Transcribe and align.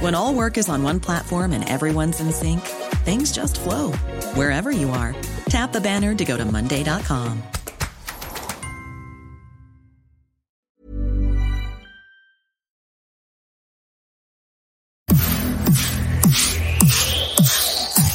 When 0.00 0.14
all 0.14 0.34
work 0.34 0.58
is 0.58 0.68
on 0.68 0.82
one 0.82 1.00
platform 1.00 1.52
and 1.52 1.66
everyone's 1.66 2.20
in 2.20 2.30
sync, 2.30 2.60
things 3.06 3.32
just 3.32 3.58
flow 3.58 3.92
wherever 4.34 4.70
you 4.70 4.90
are. 4.90 5.14
Tap 5.48 5.72
the 5.72 5.80
banner 5.80 6.14
to 6.14 6.22
go 6.22 6.36
to 6.36 6.44
Monday.com. 6.44 7.42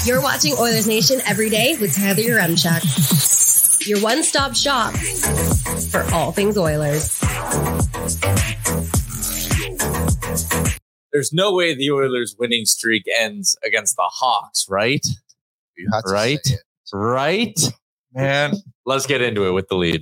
You're 0.06 0.22
watching 0.22 0.54
Oilers 0.60 0.88
Nation 0.88 1.20
every 1.26 1.50
day 1.50 1.78
with 1.82 1.96
Tyler 1.96 2.16
Yaremchuk, 2.18 3.88
your 3.88 4.02
one 4.02 4.22
stop 4.22 4.56
shop 4.56 4.94
for 5.90 6.04
all 6.14 6.32
things 6.32 6.58
Oilers. 6.60 7.20
There's 11.14 11.34
no 11.34 11.54
way 11.54 11.76
the 11.76 11.92
Oilers 11.92 12.36
winning 12.40 12.66
streak 12.66 13.04
ends 13.20 13.58
against 13.66 13.96
the 13.98 14.04
Hawks, 14.06 14.66
right? 14.70 15.06
You 15.78 15.90
have 15.94 16.04
Right? 16.06 16.40
say. 16.46 16.58
Right? 16.94 17.60
man. 18.14 18.54
Let's 18.86 19.06
get 19.06 19.22
into 19.22 19.46
it 19.46 19.52
with 19.52 19.68
the 19.70 19.76
lead. 19.76 20.02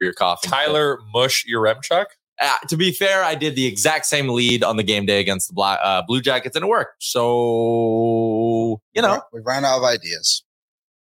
Your 0.00 0.12
coffee. 0.12 0.48
Tyler 0.48 0.98
Mush 1.14 1.44
Yaremchuk. 1.50 2.06
Uh, 2.40 2.56
to 2.68 2.76
be 2.76 2.90
fair, 2.92 3.22
I 3.24 3.34
did 3.36 3.54
the 3.54 3.64
exact 3.66 4.06
same 4.06 4.28
lead 4.28 4.62
on 4.64 4.76
the 4.76 4.82
game 4.82 5.06
day 5.06 5.20
against 5.20 5.48
the 5.48 5.54
Black, 5.54 5.78
uh, 5.82 6.02
Blue 6.06 6.20
Jackets 6.20 6.56
and 6.56 6.64
it 6.64 6.68
worked. 6.68 6.96
So, 7.02 8.80
you 8.92 9.00
know, 9.02 9.22
we 9.32 9.40
ran 9.44 9.64
out 9.64 9.78
of 9.78 9.84
ideas. 9.84 10.42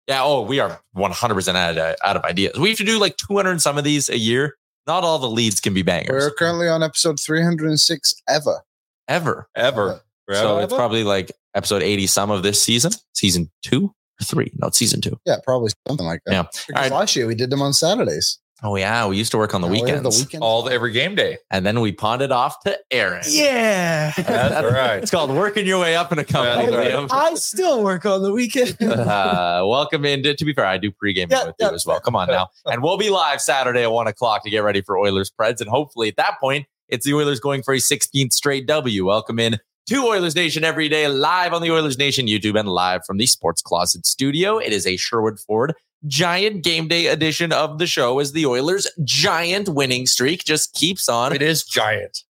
yeah, 0.08 0.24
oh, 0.24 0.42
we 0.42 0.60
are 0.60 0.82
100% 0.98 1.56
out 1.56 1.78
of, 1.78 1.96
out 2.04 2.18
of 2.18 2.24
ideas. 2.24 2.58
We 2.60 2.70
have 2.70 2.78
to 2.80 2.84
do 2.84 3.00
like 3.00 3.18
200 3.18 3.52
and 3.52 3.62
some 3.62 3.78
of 3.78 3.84
these 3.84 4.10
a 4.10 4.18
year. 4.18 4.58
Not 4.88 5.04
all 5.04 5.20
the 5.20 5.30
leads 5.30 5.60
can 5.62 5.74
be 5.74 5.84
bangers 5.84 6.24
We're 6.24 6.32
currently 6.32 6.68
on 6.68 6.82
episode 6.84 7.20
306 7.20 8.16
ever. 8.28 8.64
ever. 9.08 9.48
Ever. 9.56 10.02
So 10.32 10.60
it's 10.60 10.74
probably 10.74 11.04
like 11.04 11.32
episode 11.56 11.84
80 11.84 12.08
some 12.08 12.32
of 12.32 12.42
this 12.44 12.62
season, 12.62 12.92
season 13.14 13.52
two 13.62 13.94
or 14.20 14.24
three. 14.24 14.52
No, 14.56 14.68
it's 14.68 14.78
season 14.78 15.02
two. 15.02 15.20
Yeah, 15.26 15.38
probably 15.44 15.72
something 15.88 16.06
like 16.06 16.22
that. 16.26 16.32
Yeah. 16.32 16.44
Because 16.44 16.66
All 16.76 16.82
right. 16.82 16.92
last 16.92 17.16
year 17.16 17.28
we 17.28 17.36
did 17.36 17.50
them 17.50 17.62
on 17.62 17.74
Saturdays. 17.74 18.40
Oh, 18.64 18.76
yeah. 18.76 19.08
We 19.08 19.18
used 19.18 19.32
to 19.32 19.40
work 19.40 19.56
on 19.56 19.62
the 19.62 19.68
Now 19.68 19.74
we 19.74 19.82
weekends. 19.82 20.04
The 20.20 20.24
weekend. 20.24 20.44
all 20.44 20.70
every 20.70 20.92
game 20.92 21.16
day. 21.16 21.38
and 21.50 21.66
then 21.66 21.82
we 21.82 21.92
pawned 21.92 22.22
it 22.22 22.32
off 22.32 22.60
to 22.62 22.78
Aaron. 22.92 23.24
Yeah. 23.28 24.12
That's 24.18 24.72
right. 24.74 25.02
It's 25.02 25.10
called 25.10 25.32
working 25.32 25.66
your 25.66 25.80
way 25.80 25.96
up 25.96 26.12
in 26.12 26.20
a 26.20 26.24
company, 26.24 26.70
That's 26.72 27.12
right. 27.12 27.12
I 27.12 27.34
still 27.36 27.84
work 27.84 28.06
on 28.06 28.22
the 28.22 28.32
weekend. 28.32 28.80
uh, 28.84 29.64
welcome 29.66 30.06
in. 30.06 30.22
To, 30.24 30.36
to 30.36 30.46
be 30.46 30.54
fair, 30.54 30.66
I 30.66 30.78
do 30.78 30.92
pregame 30.92 31.32
Yeah, 31.32 31.48
with 31.48 31.56
yeah. 31.60 31.70
you 31.70 31.76
as 31.76 31.86
well. 31.88 32.00
Come 32.00 32.16
on 32.16 32.28
now. 32.28 32.50
And 32.66 32.84
we'll 32.84 32.98
be 32.98 33.10
live 33.10 33.42
Saturday 33.42 33.82
at 33.84 33.92
one 33.92 34.06
o'clock 34.08 34.44
to 34.44 34.50
get 34.52 34.60
ready 34.60 34.82
for 34.82 34.98
Oilers 35.00 35.32
Preds. 35.32 35.60
And 35.60 35.70
hopefully 35.70 36.10
at 36.10 36.18
that 36.18 36.40
point, 36.40 36.68
it's 36.88 37.06
the 37.06 37.14
Oilers 37.16 37.40
going 37.40 37.64
for 37.64 37.74
a 37.74 37.78
16th 37.78 38.34
straight 38.34 38.68
W. 38.68 39.06
Welcome 39.08 39.40
in 39.40 39.58
to 39.88 40.06
Oilers 40.06 40.36
Nation 40.36 40.64
every 40.64 40.88
day, 40.88 41.08
live 41.08 41.54
on 41.54 41.64
the 41.64 41.72
Oilers 41.72 41.98
Nation 41.98 42.28
YouTube 42.28 42.60
and 42.60 42.70
live 42.70 43.04
from 43.08 43.18
the 43.18 43.26
Sports 43.26 43.64
Closet 43.64 44.06
studio. 44.06 44.60
It 44.60 44.72
is 44.72 44.86
a 44.86 44.98
Sherwood 44.98 45.40
Ford 45.40 45.74
giant 46.08 46.64
game 46.64 46.88
day 46.88 47.08
edition 47.08 47.52
of 47.54 47.78
the 47.78 47.88
show 47.88 48.20
as 48.20 48.32
the 48.32 48.46
Oilers 48.46 48.88
giant 49.04 49.70
winning 49.70 50.06
streak 50.06 50.44
just 50.44 50.74
keeps 50.74 51.08
on 51.08 51.34
It 51.34 51.42
is 51.42 51.64
giant. 51.64 52.24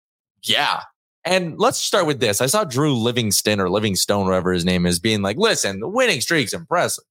yeah. 0.43 0.81
And 1.23 1.59
let's 1.59 1.77
start 1.77 2.07
with 2.07 2.19
this. 2.19 2.41
I 2.41 2.47
saw 2.47 2.63
Drew 2.63 2.95
Livingston 2.95 3.59
or 3.59 3.69
Livingstone, 3.69 4.25
whatever 4.25 4.51
his 4.53 4.65
name 4.65 4.87
is, 4.87 4.97
being 4.97 5.21
like, 5.21 5.37
listen, 5.37 5.79
the 5.79 5.87
winning 5.87 6.19
streak's 6.19 6.51
impressive. 6.51 7.03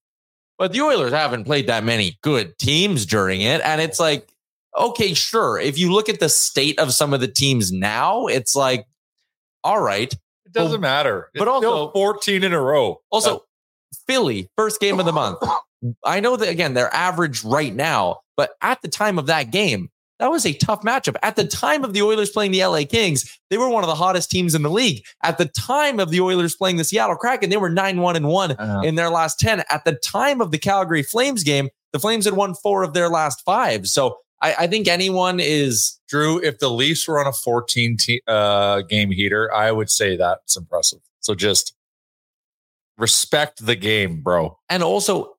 But 0.59 0.73
the 0.73 0.81
Oilers 0.81 1.13
haven't 1.13 1.45
played 1.45 1.69
that 1.69 1.85
many 1.85 2.19
good 2.21 2.59
teams 2.59 3.07
during 3.07 3.41
it. 3.41 3.61
And 3.63 3.81
it's 3.81 4.01
like, 4.01 4.29
okay, 4.77 5.15
sure. 5.15 5.61
If 5.61 5.79
you 5.79 5.93
look 5.93 6.09
at 6.09 6.19
the 6.19 6.29
state 6.29 6.79
of 6.81 6.93
some 6.93 7.15
of 7.15 7.21
the 7.21 7.29
teams 7.29 7.71
now, 7.71 8.27
it's 8.27 8.57
like, 8.57 8.85
all 9.63 9.81
right. 9.81 10.13
It 10.13 10.53
doesn't 10.53 10.81
matter. 10.81 11.31
but 11.33 11.43
It's 11.43 11.49
also- 11.49 11.69
still 11.69 11.93
14 11.93 12.43
in 12.43 12.53
a 12.53 12.61
row. 12.61 13.01
Also, 13.11 13.31
oh. 13.37 13.45
Philly, 14.09 14.51
first 14.57 14.81
game 14.81 14.99
of 14.99 15.07
the 15.07 15.13
month. 15.13 15.39
I 16.05 16.21
know 16.21 16.37
that 16.37 16.49
again, 16.49 16.75
they're 16.75 16.95
average 16.95 17.43
right 17.45 17.75
now, 17.75 18.21
but 18.37 18.51
at 18.61 18.83
the 18.83 18.89
time 18.89 19.19
of 19.19 19.27
that 19.27 19.51
game, 19.51 19.91
that 20.19 20.31
was 20.31 20.45
a 20.45 20.53
tough 20.53 20.83
matchup. 20.83 21.17
At 21.23 21.37
the 21.37 21.47
time 21.47 21.83
of 21.83 21.95
the 21.95 22.03
Oilers 22.03 22.29
playing 22.29 22.51
the 22.53 22.63
LA 22.63 22.83
Kings, 22.85 23.39
they 23.49 23.57
were 23.57 23.71
one 23.71 23.83
of 23.83 23.89
the 23.89 23.95
hottest 23.95 24.31
teams 24.31 24.55
in 24.55 24.61
the 24.63 24.69
league. 24.71 25.03
At 25.23 25.39
the 25.39 25.47
time 25.47 25.99
of 25.99 26.11
the 26.11 26.21
Oilers 26.21 26.55
playing 26.55 26.77
the 26.77 26.85
Seattle 26.85 27.17
Kraken, 27.17 27.49
they 27.49 27.57
were 27.57 27.71
9 27.71 28.01
1 28.03 28.17
and 28.17 28.29
1 28.29 28.53
Uh-huh. 28.53 28.81
in 28.85 28.97
their 28.97 29.09
last 29.09 29.41
10. 29.41 29.63
At 29.71 29.85
the 29.87 29.95
time 29.95 30.43
of 30.43 30.51
the 30.51 30.59
Calgary 30.59 31.03
Flames 31.03 31.43
game, 31.43 31.71
the 31.95 31.99
Flames 31.99 32.27
had 32.27 32.35
won 32.35 32.55
four 32.55 32.83
of 32.83 32.93
their 32.93 33.09
last 33.09 33.43
five. 33.47 33.87
So 33.87 34.19
I, 34.43 34.55
I 34.59 34.67
think 34.67 34.89
anyone 34.89 35.41
is 35.41 35.99
Drew, 36.07 36.39
if 36.43 36.59
the 36.59 36.69
Leafs 36.71 37.09
were 37.09 37.19
on 37.19 37.27
a 37.27 37.33
14 37.33 37.97
te- 37.97 38.23
uh, 38.27 38.83
game 38.83 39.11
heater, 39.11 39.51
I 39.55 39.73
would 39.73 39.89
say 39.91 40.17
that's 40.17 40.55
impressive. 40.57 41.01
So 41.21 41.35
just 41.35 41.75
respect 42.99 43.65
the 43.65 43.77
game, 43.77 44.21
bro. 44.21 44.59
and 44.69 44.83
also 44.83 45.25
we 45.25 45.31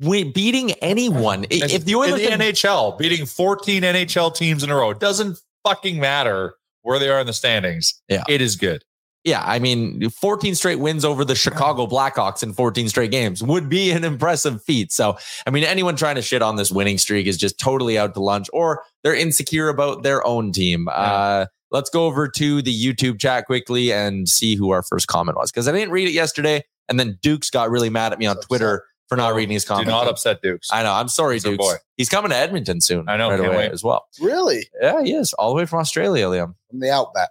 beating 0.00 0.72
anyone. 0.82 1.44
I- 1.44 1.46
If 1.50 1.84
the 1.84 1.94
Oilers 1.94 2.20
in 2.20 2.38
the 2.38 2.44
had- 2.44 2.54
NHL 2.54 2.98
beating 2.98 3.26
14 3.26 3.82
NHL 3.82 4.30
teams 4.34 4.62
in 4.62 4.70
a 4.70 4.76
row, 4.76 4.90
it 4.90 5.00
doesn't 5.00 5.38
fucking 5.66 5.98
matter 6.00 6.54
where 6.82 6.98
they 6.98 7.08
are 7.08 7.20
in 7.20 7.26
the 7.26 7.32
standings. 7.32 7.94
Yeah. 8.08 8.24
It 8.28 8.40
is 8.40 8.56
good. 8.56 8.84
Yeah, 9.24 9.40
I 9.46 9.60
mean, 9.60 10.10
14 10.10 10.56
straight 10.56 10.80
wins 10.80 11.04
over 11.04 11.24
the 11.24 11.36
Chicago 11.36 11.86
Blackhawks 11.86 12.42
in 12.42 12.52
14 12.52 12.88
straight 12.88 13.12
games 13.12 13.40
would 13.40 13.68
be 13.68 13.92
an 13.92 14.02
impressive 14.02 14.60
feat. 14.64 14.90
So, 14.90 15.16
I 15.46 15.50
mean, 15.50 15.62
anyone 15.62 15.94
trying 15.94 16.16
to 16.16 16.22
shit 16.22 16.42
on 16.42 16.56
this 16.56 16.72
winning 16.72 16.98
streak 16.98 17.28
is 17.28 17.36
just 17.36 17.56
totally 17.56 17.96
out 17.96 18.14
to 18.14 18.20
lunch 18.20 18.48
or 18.52 18.82
they're 19.04 19.14
insecure 19.14 19.68
about 19.68 20.02
their 20.02 20.26
own 20.26 20.50
team. 20.50 20.88
Uh, 20.90 21.46
let's 21.70 21.88
go 21.88 22.06
over 22.06 22.26
to 22.30 22.62
the 22.62 22.74
YouTube 22.74 23.20
chat 23.20 23.46
quickly 23.46 23.92
and 23.92 24.28
see 24.28 24.56
who 24.56 24.70
our 24.72 24.82
first 24.82 25.06
comment 25.06 25.36
was 25.38 25.52
because 25.52 25.68
I 25.68 25.72
didn't 25.72 25.92
read 25.92 26.08
it 26.08 26.12
yesterday. 26.14 26.64
And 26.88 26.98
then 26.98 27.16
Dukes 27.22 27.48
got 27.48 27.70
really 27.70 27.90
mad 27.90 28.12
at 28.12 28.18
me 28.18 28.26
on. 28.26 28.36
Twitter 28.40 28.82
for 29.12 29.16
not 29.16 29.34
reading 29.34 29.52
his 29.52 29.66
comments. 29.66 29.86
Do 29.88 29.90
comment. 29.92 30.06
not 30.06 30.10
upset 30.10 30.40
Dukes. 30.42 30.68
I 30.72 30.82
know. 30.82 30.92
I'm 30.92 31.08
sorry, 31.08 31.34
He's 31.34 31.44
Dukes. 31.44 31.58
boy. 31.58 31.74
He's 31.98 32.08
coming 32.08 32.30
to 32.30 32.36
Edmonton 32.36 32.80
soon. 32.80 33.06
I 33.10 33.18
know, 33.18 33.28
right 33.28 33.36
can't 33.38 33.48
away 33.48 33.64
wait. 33.64 33.72
as 33.72 33.84
well. 33.84 34.06
Really? 34.22 34.66
Yeah, 34.80 35.02
he 35.02 35.12
is 35.12 35.34
all 35.34 35.50
the 35.50 35.56
way 35.56 35.66
from 35.66 35.80
Australia, 35.80 36.24
Liam. 36.26 36.54
From 36.70 36.80
the 36.80 36.90
outback. 36.90 37.28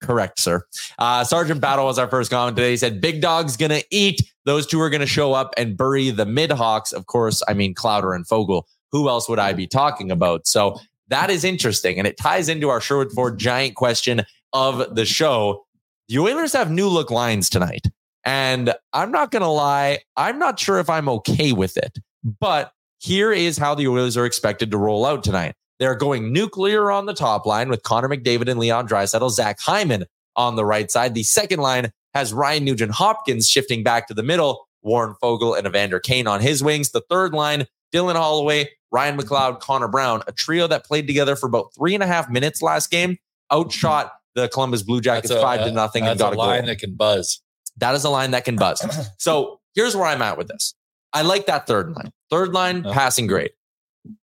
Correct, 0.00 0.38
sir. 0.38 0.62
Uh, 0.96 1.24
Sergeant 1.24 1.60
Battle 1.60 1.86
was 1.86 1.98
our 1.98 2.06
first 2.08 2.30
comment 2.30 2.56
today. 2.56 2.70
He 2.70 2.76
said, 2.76 3.00
Big 3.00 3.20
Dog's 3.20 3.56
going 3.56 3.72
to 3.72 3.84
eat. 3.90 4.22
Those 4.44 4.64
two 4.64 4.80
are 4.80 4.90
going 4.90 5.00
to 5.00 5.08
show 5.08 5.32
up 5.32 5.54
and 5.56 5.76
bury 5.76 6.10
the 6.10 6.24
mid 6.24 6.52
Hawks. 6.52 6.92
Of 6.92 7.06
course, 7.06 7.42
I 7.48 7.54
mean, 7.54 7.74
Clouder 7.74 8.12
and 8.12 8.24
Foegele. 8.24 8.62
Who 8.92 9.08
else 9.08 9.28
would 9.28 9.40
I 9.40 9.52
be 9.54 9.66
talking 9.66 10.12
about? 10.12 10.46
So 10.46 10.78
that 11.08 11.30
is 11.30 11.42
interesting. 11.42 11.98
And 11.98 12.06
it 12.06 12.16
ties 12.16 12.48
into 12.48 12.68
our 12.68 12.80
Sherwood 12.80 13.10
Ford 13.10 13.38
giant 13.38 13.74
question 13.74 14.24
of 14.52 14.94
the 14.94 15.04
show. 15.04 15.66
The 16.08 16.20
Oilers 16.20 16.52
have 16.52 16.70
new 16.70 16.86
look 16.88 17.10
lines 17.10 17.50
tonight. 17.50 17.88
And 18.28 18.74
I'm 18.92 19.10
not 19.10 19.30
going 19.30 19.42
to 19.42 19.48
lie, 19.48 20.00
I'm 20.16 20.38
not 20.38 20.60
sure 20.60 20.78
if 20.78 20.90
I'm 20.90 21.08
okay 21.08 21.52
with 21.52 21.78
it. 21.78 21.98
But 22.40 22.72
here 22.98 23.32
is 23.32 23.56
how 23.56 23.74
the 23.74 23.88
Oilers 23.88 24.18
are 24.18 24.26
expected 24.26 24.70
to 24.70 24.76
roll 24.76 25.06
out 25.06 25.24
tonight. 25.24 25.54
They're 25.78 25.94
going 25.94 26.30
nuclear 26.30 26.90
on 26.90 27.06
the 27.06 27.14
top 27.14 27.46
line 27.46 27.70
with 27.70 27.84
Connor 27.84 28.08
McDavid 28.08 28.48
and 28.48 28.60
Leon 28.60 28.86
Draisaitl, 28.86 29.30
Zach 29.30 29.58
Hyman 29.60 30.04
on 30.36 30.56
the 30.56 30.64
right 30.64 30.90
side. 30.90 31.14
The 31.14 31.22
second 31.22 31.60
line 31.60 31.90
has 32.12 32.34
Ryan 32.34 32.64
Nugent 32.64 32.92
Hopkins 32.92 33.48
shifting 33.48 33.82
back 33.82 34.08
to 34.08 34.14
the 34.14 34.22
middle, 34.22 34.68
Warren 34.82 35.14
Foegele 35.22 35.56
and 35.56 35.66
Evander 35.66 35.98
Kane 35.98 36.26
on 36.26 36.40
his 36.42 36.62
wings. 36.62 36.90
The 36.90 37.02
third 37.08 37.32
line, 37.32 37.66
Dylan 37.94 38.16
Holloway, 38.16 38.68
Ryan 38.90 39.16
McLeod, 39.18 39.60
Connor 39.60 39.88
Brown, 39.88 40.22
a 40.26 40.32
trio 40.32 40.66
that 40.66 40.84
played 40.84 41.06
together 41.06 41.34
for 41.34 41.46
about 41.46 41.72
three 41.74 41.94
and 41.94 42.02
a 42.02 42.06
half 42.06 42.28
minutes 42.28 42.60
last 42.60 42.90
game, 42.90 43.16
outshot 43.50 44.12
the 44.34 44.48
Columbus 44.48 44.82
Blue 44.82 45.00
Jackets 45.00 45.30
a- 45.30 45.40
five 45.40 45.64
to 45.64 45.72
nothing 45.72 46.04
and 46.04 46.18
got 46.18 46.30
a 46.30 46.32
a 46.32 46.36
goal. 46.36 46.46
line 46.46 46.66
that 46.66 46.78
can 46.78 46.94
buzz. 46.94 47.40
That 47.78 47.94
is 47.94 48.04
a 48.04 48.10
line 48.10 48.32
that 48.32 48.44
can 48.44 48.56
buzz. 48.56 48.82
So 49.18 49.60
here's 49.74 49.94
where 49.96 50.06
I'm 50.06 50.22
at 50.22 50.36
with 50.38 50.48
this. 50.48 50.74
I 51.12 51.22
like 51.22 51.46
that 51.46 51.66
third 51.66 51.90
line. 51.94 52.12
Third 52.30 52.52
line 52.52 52.84
Yeah. 52.84 52.92
passing 52.92 53.26
grade. 53.26 53.50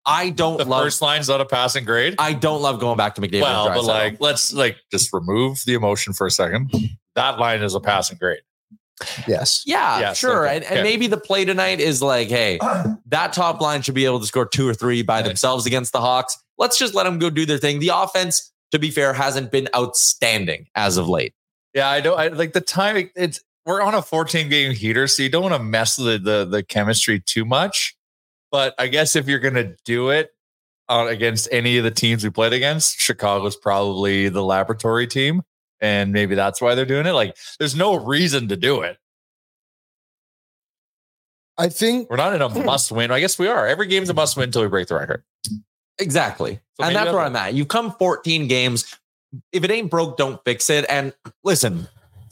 I 0.05 0.31
don't 0.31 0.57
The 0.57 0.65
love. 0.65 0.83
first 0.83 1.01
line's 1.01 1.29
not 1.29 1.39
a 1.39 1.45
passing 1.45 1.85
grade. 1.85 2.15
I 2.19 2.33
don't 2.33 2.61
love 2.61 2.79
going 2.79 2.97
back 2.97 3.15
to 3.15 3.21
McDavid. 3.21 3.41
well, 3.41 3.67
but 3.69 3.83
like, 3.85 4.17
let's 4.19 4.51
like 4.53 4.77
just 4.91 5.13
remove 5.13 5.61
the 5.65 5.75
emotion 5.75 6.11
for 6.13 6.27
a 6.27 6.31
second. 6.31 6.71
That 7.15 7.39
line 7.39 7.61
is 7.61 7.73
a 7.75 7.79
passing 7.79 8.17
grade. 8.17 8.41
Yes. 9.27 9.63
yeah, 9.65 9.99
Yes, 9.99 10.17
sure. 10.17 10.45
okay, 10.45 10.55
And, 10.57 10.63
and 10.65 10.73
okay. 10.79 10.83
maybe 10.83 11.07
the 11.07 11.17
play 11.17 11.45
tonight 11.45 11.79
is 11.79 12.01
like, 12.01 12.27
hey, 12.29 12.59
that 13.07 13.33
top 13.33 13.59
line 13.61 13.81
should 13.81 13.95
be 13.95 14.05
able 14.05 14.19
to 14.19 14.25
score 14.25 14.45
two 14.45 14.67
or 14.67 14.73
three 14.73 15.01
by 15.03 15.19
Okay. 15.19 15.27
themselves 15.29 15.65
against 15.65 15.93
the 15.93 16.01
Hawks. 16.01 16.37
Let's 16.57 16.77
just 16.77 16.93
let 16.93 17.03
them 17.03 17.17
go 17.19 17.29
do 17.29 17.45
their 17.45 17.57
thing. 17.57 17.79
The 17.79 17.91
offense, 17.93 18.51
to 18.71 18.79
be 18.79 18.91
fair, 18.91 19.13
hasn't 19.13 19.51
been 19.51 19.67
outstanding 19.75 20.67
as 20.75 20.97
of 20.97 21.07
late. 21.09 21.33
Yeah, 21.73 21.89
I 21.89 22.01
don't 22.01 22.19
I, 22.19 22.27
like 22.27 22.53
the 22.53 22.61
time. 22.61 23.09
It's 23.15 23.43
we're 23.65 23.81
on 23.81 23.95
a 23.95 24.01
14 24.01 24.49
game 24.49 24.73
heater, 24.73 25.07
so 25.07 25.23
you 25.23 25.29
don't 25.29 25.43
want 25.43 25.55
to 25.55 25.63
mess 25.63 25.97
with 25.97 26.23
the 26.23 26.45
the 26.45 26.63
chemistry 26.63 27.19
too 27.19 27.45
much. 27.45 27.95
But 28.51 28.75
I 28.77 28.87
guess 28.87 29.15
if 29.15 29.27
you're 29.27 29.39
gonna 29.39 29.75
do 29.85 30.09
it 30.09 30.31
uh, 30.89 31.07
against 31.09 31.47
any 31.51 31.77
of 31.77 31.83
the 31.83 31.91
teams 31.91 32.23
we 32.23 32.29
played 32.29 32.53
against, 32.53 32.99
Chicago's 32.99 33.55
probably 33.55 34.29
the 34.29 34.43
laboratory 34.43 35.07
team, 35.07 35.41
and 35.81 36.11
maybe 36.13 36.35
that's 36.35 36.61
why 36.61 36.75
they're 36.75 36.85
doing 36.85 37.07
it. 37.07 37.13
Like, 37.13 37.35
there's 37.57 37.75
no 37.75 37.95
reason 37.95 38.47
to 38.49 38.55
do 38.55 38.81
it. 38.81 38.97
I 41.57 41.69
think 41.69 42.09
We're 42.09 42.17
not 42.17 42.33
in 42.33 42.41
a 42.41 42.49
must 42.65 42.91
win. 42.91 43.11
I 43.11 43.19
guess 43.19 43.39
we 43.39 43.47
are. 43.47 43.67
Every 43.67 43.87
game's 43.87 44.09
a 44.09 44.13
must 44.13 44.37
win 44.37 44.45
until 44.45 44.61
we 44.61 44.67
break 44.67 44.87
the 44.87 44.95
record. 44.95 45.23
Exactly. 45.99 46.59
So 46.77 46.83
and 46.85 46.95
that's 46.95 47.05
that's 47.05 47.13
where 47.13 47.23
I'm 47.23 47.35
at. 47.35 47.53
You've 47.53 47.67
come 47.67 47.91
14 47.93 48.47
games. 48.47 48.97
If 49.51 49.63
it 49.63 49.71
ain't 49.71 49.89
broke, 49.89 50.17
don't 50.17 50.39
fix 50.45 50.69
it. 50.69 50.85
And 50.89 51.13
listen, 51.43 51.87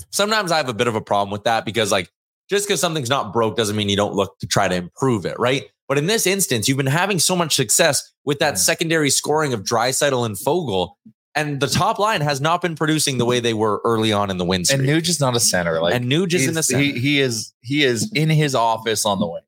sometimes 0.09 0.51
I 0.51 0.57
have 0.57 0.69
a 0.69 0.73
bit 0.73 0.87
of 0.87 0.95
a 0.95 1.01
problem 1.01 1.31
with 1.31 1.43
that 1.45 1.65
because, 1.65 1.91
like, 1.91 2.11
just 2.49 2.67
because 2.67 2.81
something's 2.81 3.09
not 3.09 3.33
broke 3.33 3.55
doesn't 3.55 3.75
mean 3.75 3.89
you 3.89 3.95
don't 3.95 4.13
look 4.13 4.37
to 4.39 4.47
try 4.47 4.67
to 4.67 4.75
improve 4.75 5.25
it, 5.25 5.39
right? 5.39 5.69
But 5.87 5.97
in 5.97 6.05
this 6.05 6.27
instance, 6.27 6.67
you've 6.67 6.77
been 6.77 6.85
having 6.85 7.19
so 7.19 7.35
much 7.35 7.55
success 7.55 8.13
with 8.23 8.39
that 8.39 8.57
secondary 8.57 9.09
scoring 9.09 9.53
of 9.53 9.63
Draisaitl 9.63 10.25
and 10.25 10.35
Foegele, 10.35 10.91
and 11.33 11.59
the 11.59 11.67
top 11.67 11.97
line 11.97 12.21
has 12.21 12.41
not 12.41 12.61
been 12.61 12.75
producing 12.75 13.17
the 13.17 13.25
way 13.25 13.39
they 13.39 13.53
were 13.53 13.81
early 13.85 14.11
on 14.11 14.29
in 14.29 14.37
the 14.37 14.45
win 14.45 14.61
And 14.61 14.67
streak. 14.67 14.81
Nuge 14.89 15.09
is 15.09 15.19
not 15.19 15.35
a 15.35 15.39
center. 15.39 15.81
Like, 15.81 15.93
and 15.93 16.05
Nuge 16.11 16.33
is 16.33 16.47
in 16.47 16.53
the 16.53 16.63
center. 16.63 16.83
he, 16.83 16.99
he 16.99 17.19
is 17.21 17.53
he 17.61 17.83
is 17.83 18.11
in 18.13 18.29
his 18.29 18.53
office 18.53 19.05
on 19.05 19.19
the 19.19 19.27
wing. 19.27 19.41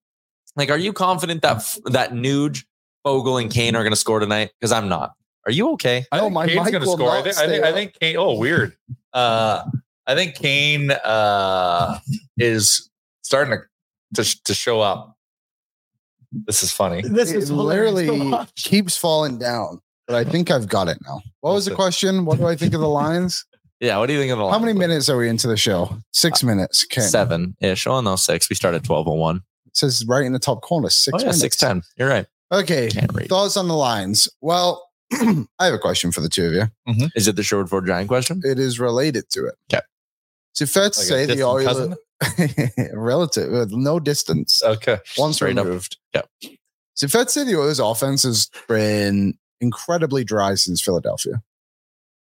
like, 0.56 0.70
are 0.70 0.78
you 0.78 0.94
confident 0.94 1.42
that 1.42 1.64
that 1.86 2.12
Nuge, 2.12 2.64
Foegele, 3.06 3.42
and 3.42 3.52
Kane 3.52 3.76
are 3.76 3.84
going 3.84 3.92
to 3.92 3.98
score 3.98 4.20
tonight? 4.20 4.52
Because 4.60 4.72
I'm 4.72 4.88
not. 4.88 5.12
Are 5.46 5.52
you 5.52 5.72
okay? 5.72 6.06
I 6.12 6.18
No, 6.18 6.24
think 6.24 6.34
my 6.34 6.48
Kane's 6.48 6.64
mic 6.66 6.72
going 6.72 6.84
to 6.84 6.88
will 6.90 6.98
score. 6.98 7.12
I 7.12 7.16
not 7.22 7.24
think, 7.26 7.38
I 7.38 7.48
think, 7.48 7.64
I 7.66 7.72
think 7.74 8.00
Kane. 8.00 8.16
Oh, 8.18 8.38
weird. 8.38 8.76
Uh, 9.14 9.64
I 10.08 10.16
think 10.16 10.34
Kane 10.34 10.90
uh, 10.90 12.00
is 12.40 12.90
starting 13.22 13.60
to, 14.16 14.24
to 14.24 14.44
to 14.46 14.54
show 14.56 14.82
up. 14.82 15.16
This 16.32 16.64
is 16.64 16.72
funny. 16.72 17.04
This 17.04 17.30
it 17.32 17.38
is 17.38 17.50
hilarious 17.50 17.94
to 18.08 18.12
literally 18.12 18.48
keeps 18.56 18.98
falling 18.98 19.38
down. 19.38 19.82
But 20.08 20.16
I 20.16 20.24
think 20.24 20.50
I've 20.50 20.68
got 20.68 20.88
it 20.88 20.98
now. 21.06 21.22
What 21.42 21.54
was 21.54 21.66
the 21.66 21.76
question? 21.76 22.26
What 22.26 22.40
do 22.40 22.48
I 22.48 22.56
think 22.56 22.74
of 22.74 22.82
the 22.82 22.90
lines? 22.90 23.46
Yeah. 23.80 23.98
What 23.98 24.08
do 24.08 24.14
you 24.14 24.20
think 24.20 24.32
of 24.32 24.38
the 24.38 24.46
lines? 24.46 24.54
How 24.54 24.60
line? 24.60 24.68
many 24.68 24.80
minutes 24.80 25.10
are 25.10 25.18
we 25.18 25.28
into 25.28 25.46
the 25.48 25.58
show? 25.58 25.96
Six 26.12 26.42
minutes. 26.42 26.86
Okay. 26.90 27.02
Seven 27.02 27.56
ish. 27.60 27.86
Oh 27.86 28.00
no, 28.00 28.16
six. 28.16 28.50
We 28.50 28.56
start 28.56 28.72
started 28.72 28.86
twelve 28.88 29.10
oh 29.10 29.14
one. 29.16 29.42
It 29.68 29.76
says 29.76 30.06
right 30.08 30.24
in 30.26 30.32
the 30.32 30.40
top 30.40 30.62
corner. 30.62 30.90
Six 30.90 31.22
Oh 31.22 31.26
yeah, 31.26 31.32
six 31.34 31.58
ten. 31.58 31.84
You're 31.98 32.08
right. 32.08 32.26
Okay. 32.52 32.90
Can't. 32.90 33.12
Thoughts 33.28 33.58
on 33.58 33.68
the 33.68 33.76
lines? 33.76 34.30
Well, 34.40 34.90
I 35.60 35.66
have 35.66 35.74
a 35.74 35.80
question 35.80 36.12
for 36.12 36.22
the 36.22 36.30
two 36.30 36.46
of 36.48 36.54
you. 36.54 37.08
Is 37.16 37.28
it 37.28 37.36
the 37.36 37.44
Sherwood 37.44 37.70
Ford 37.70 37.86
Giant 37.88 38.08
question? 38.08 38.42
It 38.44 38.60
is 38.60 38.80
related 38.80 39.30
to 39.32 39.46
it. 39.48 39.56
Okay. 39.72 39.82
So 40.54 40.64
it 40.64 40.70
fair 40.70 40.90
to 40.90 41.00
Like 41.00 41.08
say 41.08 41.26
the 41.26 41.44
Oilers 41.44 41.96
relative 42.94 43.52
with 43.52 43.72
no 43.72 44.00
distance, 44.00 44.62
Okay. 44.64 44.98
once 45.18 45.38
Straight 45.38 45.58
up. 45.58 45.66
removed? 45.66 45.98
Yep. 46.14 46.30
Is 46.44 47.04
it 47.04 47.12
fair 47.12 47.26
to 47.26 47.30
say 47.30 47.44
the 47.44 47.56
Oilers 47.58 47.80
offense 47.80 48.24
has 48.24 48.50
been 48.68 49.34
incredibly 49.62 50.24
dry 50.24 50.56
since 50.56 50.82
Philadelphia? 50.82 51.42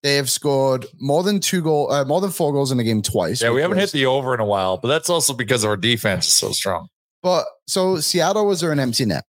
They 0.03 0.17
have 0.17 0.31
scored 0.31 0.87
more 1.01 1.23
than 1.23 1.41
two 1.41 1.63
goal, 1.63 1.91
uh, 1.91 2.05
more 2.05 2.21
than 2.21 2.31
four 2.31 2.53
goals 2.53 2.71
in 2.71 2.79
a 2.81 2.85
game 2.85 3.03
twice. 3.03 3.43
Yeah, 3.43 3.51
we 3.51 3.61
haven't 3.63 3.79
was- 3.79 3.93
hit 3.93 3.99
the 3.99 4.07
over 4.07 4.35
in 4.35 4.41
a 4.41 4.45
while, 4.45 4.77
but 4.77 4.89
that's 4.89 5.09
also 5.11 5.33
because 5.33 5.65
our 5.65 5.77
defense 5.77 6.27
is 6.27 6.33
so 6.35 6.53
strong. 6.53 6.89
But 7.23 7.47
so 7.67 7.99
Seattle 8.01 8.47
was 8.47 8.61
there 8.61 8.73
an 8.73 8.79
empty 8.81 9.05
net? 9.05 9.25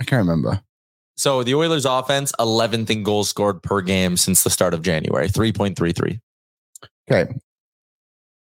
I 0.00 0.04
can't 0.04 0.20
remember. 0.20 0.62
So 1.16 1.42
the 1.42 1.54
Oilers 1.54 1.84
offense, 1.84 2.32
11th 2.40 2.90
in 2.90 3.02
goals 3.02 3.28
scored 3.28 3.62
per 3.62 3.80
game 3.82 4.16
since 4.16 4.42
the 4.44 4.50
start 4.50 4.74
of 4.74 4.82
January, 4.82 5.28
3.33. 5.28 6.20
Okay. 7.10 7.32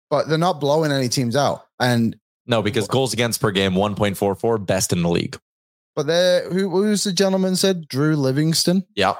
But 0.08 0.28
they're 0.28 0.38
not 0.38 0.60
blowing 0.60 0.92
any 0.92 1.08
teams 1.08 1.36
out. 1.36 1.66
And 1.78 2.16
No, 2.46 2.62
because 2.62 2.88
goals 2.88 3.12
against 3.12 3.40
per 3.40 3.50
game, 3.50 3.72
1.44, 3.72 4.64
best 4.66 4.92
in 4.92 5.02
the 5.02 5.08
league. 5.08 5.38
but 5.96 6.06
they 6.06 6.42
who 6.52 6.70
who's 6.70 7.04
the 7.04 7.12
gentleman 7.12 7.56
said? 7.56 7.86
Drew 7.88 8.14
Livingston 8.16 8.84
Yeah. 8.94 9.14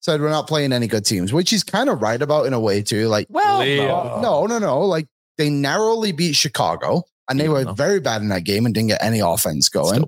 said 0.00 0.20
we're 0.20 0.30
not 0.30 0.46
playing 0.48 0.72
any 0.72 0.86
good 0.86 1.04
teams, 1.04 1.32
which 1.32 1.50
he's 1.50 1.64
kind 1.64 1.88
of 1.90 2.00
right 2.00 2.20
about 2.22 2.46
in 2.46 2.52
a 2.52 2.60
way 2.60 2.82
too. 2.82 3.08
Like 3.08 3.26
Well, 3.28 3.58
Leo. 3.60 4.20
no, 4.20 4.46
no, 4.46 4.58
no. 4.58 4.80
Like 4.80 5.06
they 5.38 5.50
narrowly 5.50 6.12
beat 6.12 6.34
Chicago 6.36 7.02
and 7.28 7.38
they 7.40 7.48
were 7.48 7.64
no. 7.64 7.72
very 7.72 7.98
bad 8.00 8.22
in 8.22 8.28
that 8.28 8.44
game 8.44 8.64
and 8.66 8.74
didn't 8.74 8.88
get 8.88 9.02
any 9.02 9.18
offense 9.20 9.68
going. 9.68 10.04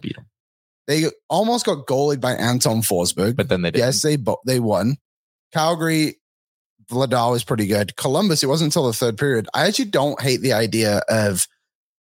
Still 0.84 0.96
beat 0.96 1.02
them. 1.02 1.10
They 1.10 1.16
almost 1.28 1.66
got 1.66 1.86
goalied 1.86 2.20
by 2.20 2.32
Anton 2.32 2.82
Forsberg. 2.82 3.36
But 3.36 3.48
then 3.48 3.62
they 3.62 3.70
didn't. 3.70 3.84
yes, 3.84 4.02
they 4.02 4.16
bo- 4.16 4.40
they 4.46 4.60
won. 4.60 4.96
Calgary, 5.52 6.16
Vladar 6.90 7.30
was 7.30 7.44
pretty 7.44 7.66
good. 7.66 7.96
Columbus, 7.96 8.42
it 8.42 8.48
wasn't 8.48 8.68
until 8.68 8.86
the 8.86 8.92
third 8.92 9.16
period. 9.16 9.48
I 9.54 9.66
actually 9.66 9.86
don't 9.86 10.20
hate 10.20 10.40
the 10.40 10.52
idea 10.52 11.02
of 11.08 11.46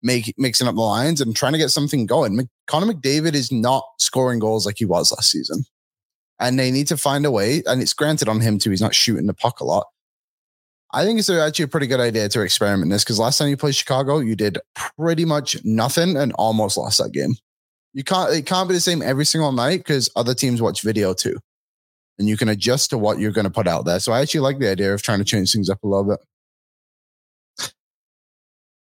make, 0.04 0.34
mixing 0.38 0.68
up 0.68 0.76
the 0.76 0.82
lines 0.82 1.22
and 1.22 1.36
trying 1.36 1.54
to 1.54 1.58
get 1.60 1.70
something 1.72 2.06
going. 2.06 2.36
Mc, 2.36 2.48
Connor 2.68 2.94
McDavid 2.94 3.34
is 3.34 3.52
not 3.52 3.84
scoring 3.98 4.40
goals 4.40 4.66
like 4.66 4.78
he 4.78 4.86
was 4.86 5.12
last 5.12 5.32
season. 5.32 5.66
And 6.40 6.58
they 6.58 6.72
need 6.72 6.88
to 6.88 6.98
find 6.98 7.26
a 7.26 7.32
way. 7.32 7.64
And 7.66 7.82
it's 7.82 7.94
granted 7.94 8.30
on 8.30 8.40
him 8.40 8.60
too. 8.60 8.70
He's 8.70 8.82
not 8.82 8.96
shooting 8.96 9.28
the 9.28 9.34
puck 9.34 9.60
a 9.60 9.66
lot. 9.66 9.88
I 10.92 11.04
think 11.04 11.20
it's 11.20 11.30
actually 11.30 11.66
a 11.66 11.68
pretty 11.68 11.88
good 11.88 12.00
idea 12.00 12.30
to 12.30 12.42
experiment 12.42 12.92
this 12.92 13.04
because 13.04 13.20
last 13.20 13.38
time 13.38 13.50
you 13.50 13.58
played 13.58 13.76
Chicago, 13.76 14.20
you 14.20 14.36
did 14.36 14.58
pretty 14.98 15.26
much 15.26 15.58
nothing 15.64 16.18
and 16.18 16.34
almost 16.34 16.78
lost 16.78 16.98
that 16.98 17.12
game. 17.12 17.36
You 17.94 18.04
can't 18.04 18.32
it 18.34 18.46
can't 18.46 18.68
be 18.70 18.76
the 18.76 18.82
same 18.82 19.02
every 19.02 19.26
single 19.26 19.52
night 19.52 19.78
because 19.80 20.10
other 20.16 20.34
teams 20.34 20.62
watch 20.62 20.82
video 20.82 21.14
too. 21.14 21.38
And 22.18 22.28
you 22.28 22.36
can 22.38 22.50
adjust 22.50 22.90
to 22.92 22.98
what 22.98 23.18
you're 23.20 23.32
going 23.32 23.46
to 23.46 23.52
put 23.52 23.68
out 23.68 23.86
there. 23.86 24.00
So 24.00 24.12
I 24.12 24.20
actually 24.22 24.42
like 24.42 24.60
the 24.60 24.70
idea 24.70 24.94
of 24.94 25.02
trying 25.02 25.20
to 25.20 25.26
change 25.26 25.54
things 25.54 25.70
up 25.70 25.82
a 25.84 25.88
little 25.88 26.04
bit. 26.04 26.20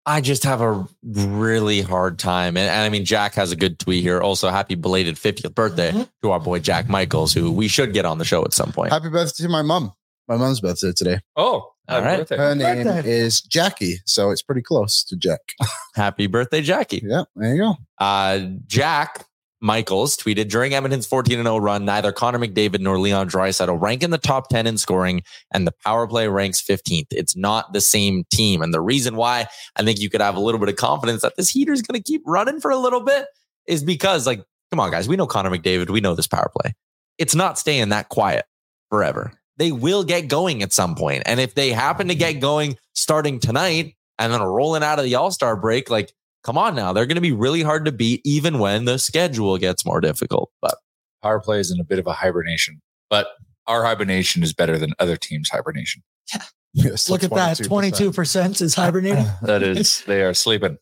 I 0.06 0.22
just 0.22 0.44
have 0.44 0.62
a 0.62 0.88
really 1.04 1.82
hard 1.82 2.18
time. 2.18 2.58
And, 2.58 2.68
and 2.70 2.82
I 2.82 2.90
mean, 2.90 3.06
Jack 3.06 3.36
has 3.36 3.52
a 3.52 3.56
good 3.56 3.78
tweet 3.78 4.02
here. 4.02 4.20
Also, 4.20 4.50
happy 4.50 4.74
belated 4.76 5.16
50th 5.18 5.54
birthday 5.54 5.92
Mm-hmm. 5.92 6.04
to 6.24 6.32
our 6.32 6.40
boy 6.40 6.60
Jack 6.60 6.90
Michaels, 6.90 7.32
who 7.34 7.52
we 7.52 7.68
should 7.68 7.94
get 7.94 8.06
on 8.06 8.18
the 8.18 8.26
show 8.26 8.44
at 8.44 8.54
some 8.54 8.72
point. 8.72 8.92
Happy 8.92 9.10
birthday 9.10 9.44
to 9.44 9.50
my 9.50 9.62
mom. 9.62 9.94
My 10.28 10.36
mom's 10.38 10.62
birthday 10.62 10.94
today. 10.96 11.20
Oh, 11.36 11.72
All 11.90 12.02
right. 12.02 12.20
birthday. 12.20 12.38
Her 12.38 12.56
name 12.56 12.84
birthday. 12.84 13.12
is 13.12 13.42
Jackie. 13.42 13.98
So 14.06 14.32
it's 14.32 14.42
pretty 14.42 14.62
close 14.62 15.04
to 15.06 15.16
Jack. 15.16 15.40
Happy 15.96 16.28
birthday, 16.28 16.62
Jackie. 16.62 17.02
yeah, 17.04 17.24
there 17.36 17.56
you 17.56 17.62
go. 17.62 17.76
Uh, 17.98 18.40
Jack 18.68 19.26
Michaels 19.62 20.16
tweeted 20.16 20.50
during 20.50 20.74
Edmonton's 20.74 21.06
14 21.06 21.44
0 21.44 21.58
run, 21.58 21.84
neither 21.86 22.12
Connor 22.12 22.40
McDavid 22.40 22.80
nor 22.80 23.00
Leon 23.00 23.30
Draisaitl 23.30 23.82
rank 23.82 24.04
in 24.04 24.12
the 24.12 24.18
top 24.18 24.50
10 24.50 24.68
in 24.68 24.78
scoring, 24.78 25.22
and 25.54 25.68
the 25.68 25.74
power 25.84 26.08
play 26.08 26.28
ranks 26.28 26.62
15th. 26.62 27.08
It's 27.12 27.36
not 27.36 27.74
the 27.74 27.82
same 27.82 28.24
team. 28.32 28.62
And 28.62 28.74
the 28.74 28.82
reason 28.82 29.16
why 29.16 29.48
I 29.76 29.84
think 29.84 30.00
you 30.00 30.10
could 30.10 30.22
have 30.22 30.36
a 30.36 30.40
little 30.40 30.60
bit 30.60 30.70
of 30.70 30.78
confidence 30.78 31.22
that 31.24 31.36
this 31.36 31.50
heater 31.50 31.74
is 31.74 31.82
going 31.82 32.02
to 32.02 32.04
keep 32.04 32.22
running 32.26 32.62
for 32.62 32.72
a 32.72 32.78
little 32.78 33.02
bit 33.02 33.26
is 33.68 33.84
because, 33.84 34.26
like, 34.26 34.42
come 34.72 34.80
on, 34.80 34.92
guys, 34.92 35.08
we 35.08 35.18
know 35.18 35.28
Connor 35.28 35.50
McDavid, 35.50 35.90
we 35.90 36.02
know 36.02 36.16
this 36.16 36.28
power 36.28 36.52
play. 36.58 36.74
It's 37.18 37.36
not 37.36 37.60
staying 37.60 37.90
that 37.90 38.08
quiet 38.10 38.46
forever. 38.90 39.34
They 39.60 39.72
will 39.72 40.04
get 40.04 40.28
going 40.28 40.64
at 40.64 40.74
some 40.74 40.96
point. 40.96 41.24
And 41.26 41.40
if 41.40 41.54
they 41.54 41.70
happen 41.70 42.08
to 42.08 42.16
get 42.16 42.40
going 42.40 42.78
starting 42.94 43.40
tonight 43.40 43.96
and 44.18 44.34
then 44.34 44.42
rolling 44.42 44.82
out 44.84 44.98
of 44.98 45.06
the 45.06 45.16
All 45.16 45.30
Star 45.32 45.56
break, 45.56 45.90
like, 45.90 46.14
come 46.44 46.58
on 46.58 46.76
now, 46.76 46.94
they're 46.94 47.06
going 47.06 47.16
to 47.16 47.22
be 47.22 47.34
really 47.34 47.62
hard 47.62 47.86
to 47.86 47.92
beat 47.92 48.22
even 48.24 48.60
when 48.60 48.86
the 48.86 48.98
schedule 48.98 49.58
gets 49.58 49.86
more 49.86 50.02
difficult. 50.02 50.50
But 50.62 50.76
Power 51.22 51.40
play 51.40 51.60
is 51.60 51.70
in 51.70 51.80
a 51.80 51.84
bit 51.84 52.00
of 52.00 52.08
a 52.08 52.14
hibernation, 52.14 52.82
but 53.10 53.28
our 53.68 53.84
hibernation 53.84 54.42
is 54.42 54.54
better 54.54 54.78
than 54.78 54.94
other 55.00 55.16
teams' 55.18 55.50
hibernation. 55.50 56.02
Yes, 56.72 57.10
Look 57.10 57.24
at 57.24 57.32
that. 57.32 57.58
22%. 57.58 58.14
22% 58.14 58.62
is 58.62 58.76
hibernating. 58.76 59.26
That 59.42 59.64
is, 59.64 60.04
they 60.06 60.22
are 60.22 60.36
sleeping. 60.36 60.78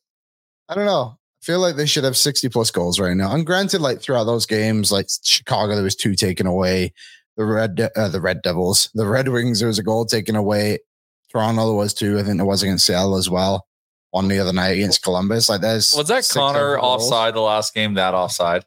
I 0.68 0.76
don't 0.76 0.86
know. 0.86 1.18
I 1.18 1.46
feel 1.46 1.62
like 1.62 1.78
they 1.78 1.86
should 1.86 2.04
have 2.04 2.18
60 2.18 2.50
plus 2.50 2.72
goals 2.72 3.00
right 3.00 3.16
now. 3.16 3.34
And 3.34 3.46
granted, 3.46 3.80
like 3.80 4.02
throughout 4.02 4.26
those 4.26 4.46
games, 4.46 4.92
like 4.92 5.08
Chicago, 5.24 5.76
there 5.76 5.86
was 5.86 5.96
two 5.96 6.14
taken 6.14 6.46
away. 6.46 6.94
The 7.38 7.46
Red, 7.46 7.90
uh, 7.96 8.08
the 8.10 8.20
Red 8.20 8.42
Devils, 8.42 8.90
the 8.96 9.08
Red 9.08 9.28
Wings, 9.30 9.60
there 9.60 9.68
was 9.68 9.78
a 9.80 9.84
goal 9.84 10.06
taken 10.06 10.36
away. 10.36 10.80
Toronto, 11.32 11.74
was 11.76 11.94
too. 11.94 12.18
I 12.18 12.24
think 12.24 12.38
there 12.38 12.46
was 12.46 12.64
against 12.64 12.86
Seattle 12.86 13.16
as 13.16 13.30
well. 13.30 13.68
On 14.14 14.28
the 14.28 14.40
other 14.40 14.54
night 14.54 14.70
against 14.70 15.04
Columbus, 15.04 15.48
like 15.50 15.62
there's 15.62 15.94
Was 15.96 16.08
that 16.08 16.28
Connor 16.32 16.80
offside 16.80 17.34
the 17.36 17.42
last 17.42 17.74
game? 17.76 17.94
That 17.96 18.14
offside? 18.14 18.66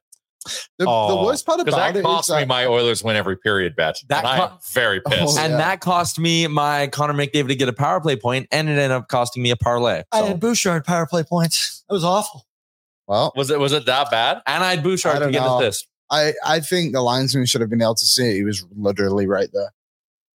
The, 0.78 0.84
the 0.84 0.86
Oh, 0.90 1.24
worst 1.26 1.44
part 1.44 1.58
Because 1.58 1.74
about 1.74 1.94
that 1.94 1.98
it 1.98 2.02
cost 2.02 2.28
is 2.30 2.34
me 2.36 2.40
that- 2.42 2.48
my 2.48 2.66
Oilers 2.66 3.02
win 3.02 3.16
every 3.16 3.36
period 3.36 3.74
bet. 3.74 3.96
That 4.08 4.18
and 4.18 4.26
I 4.28 4.38
am 4.46 4.58
very 4.72 5.00
pissed. 5.00 5.38
Oh, 5.38 5.40
and 5.42 5.54
that 5.54 5.80
cost 5.80 6.18
me 6.18 6.46
my 6.46 6.86
Connor 6.88 7.14
McDavid 7.14 7.48
to 7.48 7.54
get 7.56 7.68
a 7.68 7.72
power 7.72 8.00
play 8.00 8.16
point, 8.16 8.46
and 8.52 8.68
it 8.68 8.72
ended 8.72 8.90
up 8.92 9.08
costing 9.08 9.42
me 9.42 9.50
a 9.50 9.56
parlay. 9.56 10.02
I 10.12 10.18
had 10.18 10.38
Bouchard 10.40 10.84
power 10.84 11.06
play 11.06 11.24
points. 11.24 11.82
That 11.88 11.94
was 11.94 12.04
awful. 12.04 12.46
well, 13.08 13.32
Was 13.34 13.50
it 13.50 13.58
was 13.58 13.72
it 13.72 13.86
that 13.86 14.10
bad? 14.10 14.42
and 14.46 14.62
I 14.62 14.70
had 14.70 14.78
I 14.78 14.82
Bouchard 14.82 15.18
to 15.20 15.30
get 15.30 15.40
know. 15.42 15.58
assist. 15.58 15.88
I 16.10 16.34
I 16.44 16.60
think 16.60 16.92
the 16.92 17.02
linesman 17.02 17.46
should 17.46 17.60
have 17.60 17.70
been 17.70 17.82
able 17.82 17.94
to 17.94 18.06
see 18.06 18.30
it. 18.30 18.34
He 18.34 18.44
was 18.44 18.64
literally 18.76 19.26
right 19.26 19.48
there. 19.52 19.72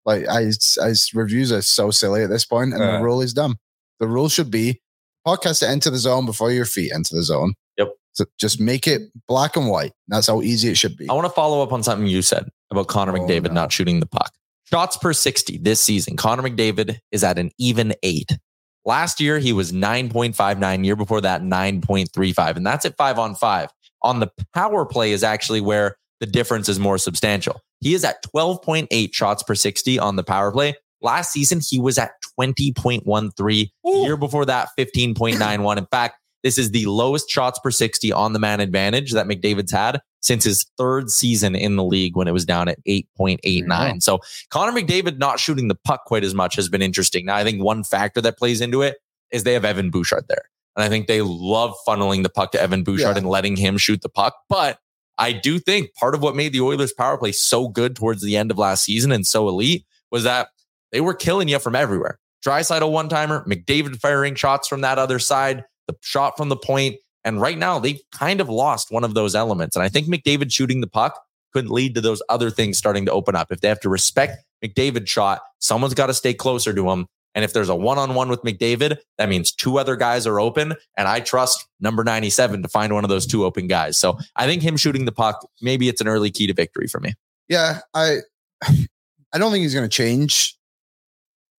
Like 0.06 0.28
I, 0.28 0.52
I 0.82 0.94
reviews 1.14 1.52
are 1.52 1.62
so 1.62 1.92
silly 1.92 2.24
at 2.24 2.30
this 2.30 2.46
point, 2.46 2.74
and 2.74 2.82
Yeah. 2.82 2.98
the 2.98 3.04
rule 3.04 3.22
is 3.22 3.34
dumb. 3.34 3.58
The 4.00 4.08
rule 4.08 4.30
should 4.30 4.52
be 4.52 4.82
puck 5.26 5.44
has 5.46 5.60
to 5.60 5.68
enter 5.70 5.90
the 5.90 5.98
zone 5.98 6.26
before 6.26 6.52
your 6.52 6.66
feet 6.66 6.92
enter 6.94 7.16
the 7.16 7.24
zone. 7.24 7.56
Yep. 7.78 7.90
So 8.14 8.26
just 8.40 8.60
make 8.62 8.88
it 8.88 9.02
black 9.28 9.56
and 9.58 9.68
white. 9.68 9.92
That's 10.08 10.28
how 10.28 10.42
easy 10.44 10.70
it 10.70 10.78
should 10.78 10.96
be. 10.96 11.10
I 11.10 11.14
want 11.14 11.26
to 11.26 11.32
follow 11.34 11.64
up 11.64 11.74
on 11.74 11.82
something 11.82 12.06
you 12.08 12.22
said 12.22 12.48
about 12.72 12.88
Connor 12.88 13.18
Oh, 13.18 13.20
McDavid 13.22 13.46
no. 13.48 13.54
not 13.54 13.72
shooting 13.72 14.00
the 14.00 14.06
puck. 14.06 14.32
Shots 14.70 14.98
per 14.98 15.14
60 15.14 15.58
this 15.58 15.82
season. 15.82 16.16
Connor 16.16 16.44
McDavid 16.44 17.00
is 17.12 17.24
at 17.24 17.38
an 17.40 17.50
even 17.58 17.94
eight. 18.04 18.38
Last 18.86 19.20
year, 19.20 19.40
he 19.40 19.52
was 19.52 19.72
9.59. 19.72 20.86
Year 20.86 20.96
before 20.96 21.22
that, 21.22 21.42
9.35. 21.42 22.56
And 22.58 22.66
that's 22.66 22.86
at 22.86 22.96
five 22.98 23.18
on 23.18 23.34
five. 23.36 23.70
On 24.06 24.20
the 24.20 24.32
power 24.54 24.86
play 24.86 25.12
is 25.12 25.24
actually 25.24 25.62
where 25.62 25.98
the 26.20 26.28
difference 26.28 26.70
is 26.70 26.80
more 26.80 26.98
substantial. 26.98 27.60
He 27.82 27.94
is 27.94 28.06
at 28.06 28.24
12.8 28.36 29.14
shots 29.14 29.44
per 29.44 29.56
60 29.56 30.00
on 30.00 30.16
the 30.16 30.24
power 30.24 30.52
play. 30.52 30.76
Last 31.02 31.34
season, 31.34 31.60
he 31.68 31.80
was 31.80 31.98
at 31.98 32.12
20.13. 32.40 33.70
Year 33.84 34.16
before 34.16 34.46
that, 34.46 34.70
15.91. 34.78 35.78
In 35.78 35.86
fact, 35.88 36.20
this 36.44 36.58
is 36.60 36.72
the 36.72 36.86
lowest 36.86 37.30
shots 37.30 37.60
per 37.60 37.72
60 37.72 38.12
on 38.12 38.34
the 38.34 38.40
man 38.40 38.60
advantage 38.60 39.12
that 39.14 39.26
McDavid's 39.26 39.72
had 39.72 40.00
since 40.22 40.44
his 40.44 40.66
third 40.78 41.10
season 41.10 41.56
in 41.56 41.76
the 41.76 41.84
league 41.84 42.16
when 42.16 42.28
it 42.28 42.32
was 42.32 42.46
down 42.46 42.68
at 42.68 42.78
8.89. 42.86 44.04
So 44.04 44.20
Connor 44.52 44.80
McDavid 44.80 45.18
not 45.18 45.40
shooting 45.40 45.68
the 45.68 45.76
puck 45.76 46.06
quite 46.06 46.24
as 46.24 46.36
much 46.36 46.56
has 46.56 46.70
been 46.70 46.82
interesting. 46.84 47.26
Now, 47.26 47.36
I 47.36 47.44
think 47.44 47.64
one 47.64 47.84
factor 47.84 48.22
that 48.22 48.38
plays 48.38 48.62
into 48.62 48.84
it 48.84 48.98
is 49.32 49.44
they 49.44 49.54
have 49.54 49.66
Evan 49.66 49.90
Bouchard 49.90 50.26
there. 50.28 50.50
And 50.76 50.84
I 50.84 50.90
think 50.90 51.08
they 51.08 51.22
love 51.22 51.74
funneling 51.88 52.24
the 52.24 52.30
puck 52.30 52.52
to 52.52 52.62
Evan 52.62 52.84
Bouchard 52.84 53.16
Yeah. 53.16 53.18
and 53.18 53.30
letting 53.30 53.56
him 53.56 53.78
shoot 53.78 54.02
the 54.02 54.10
puck. 54.10 54.36
But 54.50 54.80
I 55.18 55.32
do 55.32 55.60
think 55.60 55.94
part 55.96 56.16
of 56.16 56.22
what 56.22 56.36
made 56.36 56.52
the 56.52 56.62
Oilers 56.62 56.92
power 56.94 57.18
play 57.18 57.32
so 57.32 57.68
good 57.70 57.96
towards 57.96 58.22
the 58.22 58.36
end 58.36 58.52
of 58.52 58.58
last 58.58 58.84
season 58.84 59.12
and 59.12 59.26
so 59.26 59.48
elite 59.48 59.86
was 60.12 60.24
that 60.24 60.50
they 60.92 61.00
were 61.02 61.14
killing 61.14 61.48
you 61.48 61.60
from 61.60 61.76
everywhere. 61.76 62.20
Draisaitl 62.46 62.92
one 62.92 63.10
timer, 63.10 63.46
McDavid 63.48 64.00
firing 64.00 64.36
shots 64.36 64.68
from 64.68 64.82
that 64.82 65.00
other 65.00 65.18
side, 65.20 65.64
the 65.88 65.96
shot 66.02 66.38
from 66.38 66.50
the 66.50 66.58
point. 66.58 66.98
And 67.24 67.42
right 67.42 67.58
now 67.58 67.80
they've 67.80 68.00
kind 68.12 68.40
of 68.42 68.50
lost 68.50 68.92
one 68.92 69.04
of 69.04 69.14
those 69.14 69.34
elements. 69.34 69.76
And 69.76 69.84
I 69.84 69.90
think 69.90 70.08
McDavid 70.08 70.52
shooting 70.52 70.82
the 70.82 70.88
puck 70.88 71.20
could 71.54 71.70
lead 71.70 71.96
to 71.96 72.02
those 72.02 72.22
other 72.30 72.52
things 72.52 72.78
starting 72.78 73.06
to 73.06 73.12
open 73.12 73.36
up. 73.36 73.52
If 73.52 73.62
they 73.62 73.70
have 73.70 73.80
to 73.80 73.90
respect 73.90 74.44
McDavid's 74.64 75.10
shot, 75.10 75.42
someone's 75.60 75.94
got 75.94 76.08
to 76.08 76.14
stay 76.14 76.34
closer 76.34 76.74
to 76.74 76.90
him. 76.92 77.08
And 77.36 77.44
if 77.44 77.54
there's 77.54 77.70
a 77.70 77.76
one 77.76 77.98
on 77.98 78.16
one 78.16 78.30
with 78.30 78.42
McDavid, 78.42 78.98
that 79.18 79.30
means 79.30 79.52
two 79.52 79.78
other 79.78 79.96
guys 79.96 80.26
are 80.26 80.40
open. 80.40 80.74
And 80.98 81.08
I 81.08 81.20
trust 81.20 81.68
number 81.80 82.04
97 82.04 82.64
to 82.64 82.70
find 82.70 82.94
one 82.94 83.04
of 83.04 83.10
those 83.10 83.28
two 83.28 83.46
open 83.46 83.68
guys. 83.68 84.00
So 84.00 84.18
I 84.38 84.48
think 84.48 84.64
him 84.64 84.78
shooting 84.78 85.06
the 85.06 85.12
puck, 85.12 85.46
maybe 85.62 85.90
it's 85.90 86.02
an 86.02 86.08
early 86.08 86.32
key 86.32 86.48
to 86.48 86.54
victory 86.54 86.88
for 86.88 87.00
me. 87.00 87.14
Yeah, 87.50 87.80
I 87.94 88.20
I 88.64 89.38
don't 89.38 89.52
think 89.52 89.64
he's 89.64 89.74
going 89.74 89.88
to 89.88 89.96
change 89.96 90.58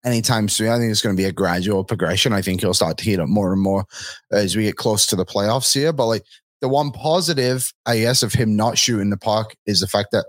anytime 0.03 0.49
soon. 0.49 0.69
I 0.69 0.79
think 0.79 0.91
it's 0.91 1.03
going 1.03 1.15
to 1.15 1.21
be 1.21 1.29
a 1.29 1.33
gradual 1.33 1.85
progression. 1.85 2.33
I 2.33 2.41
think 2.41 2.61
he'll 2.61 2.73
start 2.73 2.97
to 2.99 3.05
heat 3.05 3.21
up 3.21 3.29
more 3.29 3.53
and 3.53 3.61
more 3.61 3.85
as 4.33 4.57
we 4.57 4.63
get 4.63 4.77
close 4.77 5.07
to 5.09 5.17
the 5.17 5.27
playoffs 5.27 5.75
here. 5.75 5.93
But 5.93 6.07
like 6.07 6.25
the 6.63 6.69
one 6.69 6.91
positive, 6.91 7.71
I 7.85 7.99
guess, 7.99 8.23
of 8.23 8.33
him 8.33 8.57
not 8.57 8.79
shooting 8.79 9.11
the 9.11 9.19
puck 9.19 9.55
is 9.67 9.81
the 9.81 9.87
fact 9.87 10.09
that 10.13 10.27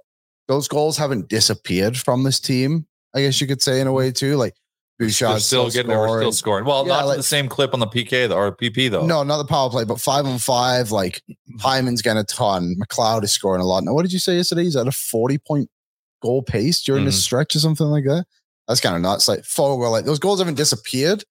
those 0.50 0.68
goals 0.68 0.98
haven't 0.98 1.30
disappeared 1.30 1.98
from 1.98 2.24
this 2.24 2.40
team. 2.40 2.86
I 3.16 3.22
guess 3.22 3.40
you 3.40 3.48
could 3.48 3.62
say 3.62 3.80
in 3.80 3.88
a 3.88 3.94
way 3.94 4.12
too. 4.12 4.36
Like 4.36 4.56
They're 5.00 5.08
Bouchard's 5.10 5.46
still 5.46 5.70
getting, 5.70 5.90
they're 5.90 6.08
still 6.08 6.32
scoring. 6.32 6.64
scoring. 6.64 6.66
Well, 6.66 6.88
Yeah, 6.88 6.94
not 6.98 7.06
like- 7.08 7.18
the 7.18 7.24
same 7.24 7.48
clip 7.48 7.74
on 7.74 7.80
the 7.80 7.86
PK 7.88 8.32
or 8.34 8.52
PP 8.56 8.90
though. 8.90 9.06
No, 9.06 9.22
not 9.24 9.38
the 9.38 9.46
power 9.46 9.70
play, 9.70 9.84
but 9.84 10.02
five 10.02 10.26
on 10.26 10.40
five. 10.40 10.92
Like 10.92 11.22
Hyman's 11.60 12.02
getting 12.02 12.20
a 12.20 12.24
ton. 12.24 12.76
McLeod 12.82 13.24
is 13.24 13.32
scoring 13.32 13.62
a 13.62 13.66
lot. 13.66 13.84
Now, 13.84 13.94
what 13.94 14.02
did 14.02 14.12
you 14.14 14.20
say 14.20 14.36
yesterday? 14.38 14.64
He's 14.64 14.76
at 14.76 14.88
a 14.88 14.92
40 14.92 15.38
point 15.38 15.70
goal 16.24 16.42
pace 16.42 16.82
during 16.82 17.06
this 17.06 17.20
Mhm. 17.20 17.24
stretch 17.24 17.56
or 17.56 17.60
something 17.60 17.86
like 17.88 18.06
that. 18.06 18.26
That's 18.68 18.80
kind 18.82 18.96
of 18.96 19.02
nuts. 19.04 19.28
Like 19.28 19.42
Foegele, 19.42 19.92
like 19.92 20.06
those 20.06 20.18
goals 20.20 20.40
haven't 20.40 20.56
disappeared, 20.56 21.24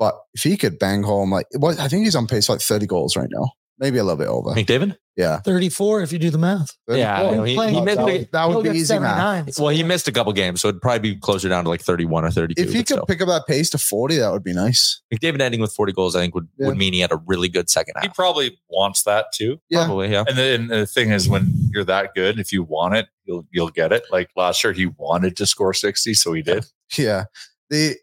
but 0.00 0.18
if 0.34 0.42
he 0.42 0.56
could 0.56 0.78
bang 0.80 1.04
home, 1.04 1.30
like 1.30 1.46
what 1.56 1.78
I 1.78 1.86
think 1.86 2.04
he's 2.04 2.16
on 2.16 2.26
pace 2.26 2.46
for 2.46 2.52
like 2.54 2.60
30 2.62 2.86
goals 2.86 3.16
right 3.16 3.30
now, 3.30 3.52
maybe 3.78 3.98
a 3.98 4.04
little 4.04 4.16
bit 4.18 4.28
over. 4.28 4.50
McDavid? 4.50 4.96
Yeah. 5.16 5.38
34 5.40 6.02
if 6.02 6.12
you 6.12 6.18
do 6.20 6.30
the 6.30 6.38
math. 6.38 6.76
Yeah, 6.88 7.18
34. 7.30 7.36
no, 7.36 7.42
he- 7.42 7.74
he 7.74 7.80
missed 7.80 7.96
that, 7.96 8.04
would, 8.04 8.28
that 8.32 8.48
would 8.48 8.62
be 8.62 8.78
easy 8.78 8.98
math. 9.00 9.16
79. 9.46 9.52
Well, 9.58 9.68
he 9.74 9.82
missed 9.82 10.06
a 10.06 10.12
couple 10.12 10.32
games, 10.32 10.60
so 10.60 10.68
it'd 10.68 10.80
probably 10.80 11.14
be 11.14 11.16
closer 11.18 11.48
down 11.48 11.64
to 11.64 11.70
like 11.70 11.80
31 11.80 12.24
or 12.24 12.30
32. 12.30 12.62
If 12.62 12.68
he 12.72 12.78
could 12.78 12.86
still. 12.86 13.06
pick 13.06 13.20
up 13.20 13.26
that 13.26 13.46
pace 13.48 13.68
to 13.70 13.78
40, 13.78 14.16
that 14.18 14.30
would 14.30 14.44
be 14.44 14.52
nice. 14.52 15.02
McDavid 15.12 15.40
ending 15.40 15.60
with 15.60 15.72
40 15.72 15.92
goals, 15.92 16.14
I 16.14 16.20
think 16.20 16.36
would, 16.36 16.46
Yeah. 16.56 16.68
would 16.68 16.76
mean 16.76 16.92
he 16.92 17.00
had 17.00 17.10
a 17.10 17.20
really 17.26 17.48
good 17.48 17.68
second 17.68 17.94
half. 17.96 18.04
he 18.04 18.10
probably 18.10 18.56
wants 18.70 19.02
that 19.04 19.26
too. 19.34 19.60
Yeah. 19.68 19.86
Probably, 19.86 20.12
yeah. 20.12 20.22
And 20.28 20.36
the, 20.38 20.54
and 20.54 20.70
the 20.70 20.86
thing 20.86 21.10
is, 21.10 21.28
when 21.28 21.52
you're 21.72 21.84
that 21.84 22.14
good, 22.14 22.38
if 22.38 22.52
you 22.52 22.62
want 22.62 22.94
it, 22.94 23.08
you'll 23.24 23.44
you'll 23.50 23.70
get 23.70 23.92
it. 23.92 24.04
Like 24.12 24.30
last 24.36 24.62
year, 24.62 24.72
he 24.72 24.86
wanted 24.86 25.36
to 25.38 25.46
score 25.46 25.74
sixty, 25.74 26.14
so 26.14 26.32
he 26.32 26.42
did. 26.42 26.64
Yeah. 26.96 27.24
The 27.70 27.96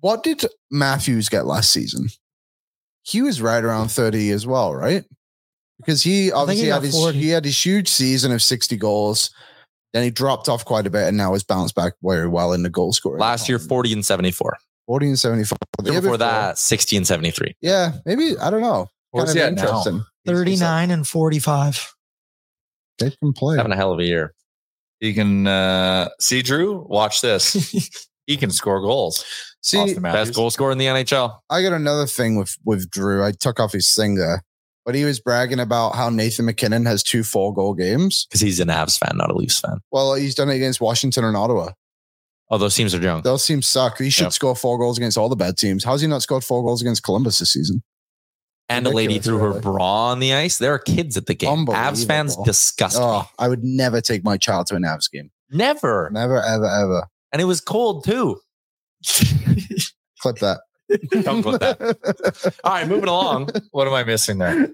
what 0.00 0.22
did 0.22 0.44
Matthews 0.70 1.28
get 1.28 1.46
last 1.46 1.72
season? 1.72 2.08
He 3.02 3.22
was 3.22 3.40
right 3.40 3.62
around 3.62 3.88
30 3.90 4.30
as 4.30 4.46
well, 4.46 4.74
right? 4.74 5.04
Because 5.78 6.02
he 6.02 6.24
he 6.24 6.32
obviously 6.32 6.68
got 6.68 6.74
had 6.74 6.82
his 6.84 6.94
40. 6.94 7.18
he 7.18 7.28
had 7.30 7.44
his 7.44 7.66
huge 7.66 7.88
season 7.88 8.32
of 8.32 8.40
60 8.42 8.76
goals. 8.76 9.30
Then 9.92 10.04
he 10.04 10.10
dropped 10.10 10.48
off 10.48 10.64
quite 10.64 10.86
a 10.86 10.90
bit 10.90 11.08
and 11.08 11.16
now 11.16 11.32
has 11.32 11.42
bounced 11.42 11.74
back 11.74 11.94
very 12.02 12.28
well 12.28 12.52
in 12.52 12.62
the 12.62 12.70
goal 12.70 12.92
scoring. 12.92 13.20
Last 13.20 13.48
year, 13.48 13.58
40 13.58 13.92
and 13.92 14.04
74. 14.06 14.56
40 14.86 15.06
and 15.08 15.18
75. 15.18 15.58
The 15.78 15.84
Year 15.84 15.92
year 15.94 16.00
before 16.02 16.16
that, 16.18 16.58
60 16.58 16.96
and 16.96 17.06
73. 17.06 17.54
Yeah, 17.60 17.92
maybe 18.06 18.36
I 18.38 18.50
don't 18.50 18.62
know. 18.62 18.88
Where's 19.10 19.34
Kind 19.34 19.38
of 19.38 19.44
at 19.44 19.54
now? 19.54 19.62
interesting. 19.62 19.92
He's- 20.24 20.38
he's 20.46 20.60
39 20.60 20.90
and 20.92 21.06
45. 21.06 21.94
They 22.98 23.10
can 23.10 23.32
play. 23.32 23.56
Having 23.56 23.72
a 23.72 23.76
hell 23.76 23.92
of 23.92 23.98
a 23.98 24.04
year. 24.04 24.34
You 25.00 25.14
can 25.14 25.46
uh, 25.48 26.08
see 26.20 26.42
Drew. 26.42 26.86
Watch 26.88 27.20
this. 27.20 27.98
he 28.26 28.36
can 28.36 28.50
score 28.50 28.80
goals. 28.80 29.24
See, 29.62 29.76
Auston 29.76 30.00
Matthews. 30.00 30.28
Best 30.28 30.36
goal 30.36 30.50
scorer 30.50 30.72
in 30.72 30.78
the 30.78 30.86
NHL. 30.86 31.38
I 31.50 31.62
got 31.62 31.72
another 31.72 32.06
thing 32.06 32.36
with 32.36 32.56
with 32.64 32.90
Drew. 32.90 33.24
I 33.24 33.32
took 33.32 33.60
off 33.60 33.72
his 33.72 33.94
thing 33.94 34.16
there, 34.16 34.42
but 34.84 34.94
he 34.94 35.04
was 35.04 35.20
bragging 35.20 35.60
about 35.60 35.94
how 35.94 36.10
Nathan 36.10 36.46
MacKinnon 36.46 36.84
has 36.86 37.02
two 37.02 37.22
four 37.22 37.52
goal 37.54 37.74
games. 37.74 38.26
Because 38.28 38.40
he's 38.40 38.60
an 38.60 38.68
Avs 38.68 38.98
fan, 38.98 39.16
not 39.16 39.30
a 39.30 39.34
Leafs 39.34 39.60
fan. 39.60 39.78
Well, 39.90 40.14
he's 40.14 40.34
done 40.34 40.50
it 40.50 40.56
against 40.56 40.80
Washington 40.80 41.24
and 41.24 41.36
Ottawa. 41.36 41.70
Oh, 42.50 42.58
those 42.58 42.74
teams 42.74 42.94
are 42.94 43.00
young. 43.00 43.22
Those 43.22 43.46
teams 43.46 43.66
suck. 43.66 43.96
He 43.98 44.10
should 44.10 44.24
Yep. 44.24 44.32
score 44.32 44.56
four 44.56 44.76
goals 44.78 44.98
against 44.98 45.16
all 45.16 45.30
the 45.30 45.36
bad 45.36 45.56
teams. 45.56 45.84
How's 45.84 46.02
he 46.02 46.06
not 46.06 46.20
scored 46.22 46.44
four 46.44 46.62
goals 46.62 46.82
against 46.82 47.02
Columbus 47.02 47.38
this 47.38 47.52
season? 47.54 47.82
And 48.68 48.86
a 48.86 48.90
lady 48.90 49.14
ridiculous, 49.14 49.26
threw 49.26 49.38
her 49.38 49.48
really. 49.50 49.60
bra 49.60 50.10
on 50.10 50.18
the 50.20 50.34
ice. 50.34 50.58
There 50.58 50.72
are 50.74 50.78
kids 50.78 51.16
at 51.16 51.26
the 51.26 51.34
game. 51.34 51.66
Avs 51.66 52.06
fans 52.06 52.32
Unbelievable. 52.32 52.44
disgust 52.44 52.96
oh, 52.98 53.00
me. 53.00 53.06
Oh, 53.06 53.30
I 53.38 53.48
would 53.48 53.64
never 53.64 54.00
take 54.00 54.22
my 54.24 54.36
child 54.36 54.66
to 54.68 54.76
an 54.76 54.82
Avs 54.82 55.10
game. 55.10 55.30
Never. 55.50 56.10
Never, 56.12 56.42
ever, 56.42 56.66
ever. 56.66 57.06
And 57.32 57.40
it 57.40 57.46
was 57.46 57.60
cold 57.60 58.04
too. 58.04 58.40
Clip 60.20 60.38
that. 60.38 60.60
Don't 61.22 61.42
clip 61.42 61.60
that. 61.60 62.54
All 62.64 62.72
right, 62.72 62.86
moving 62.86 63.08
along. 63.08 63.48
What 63.70 63.88
am 63.88 63.94
I 63.94 64.04
missing 64.04 64.38
there? 64.38 64.68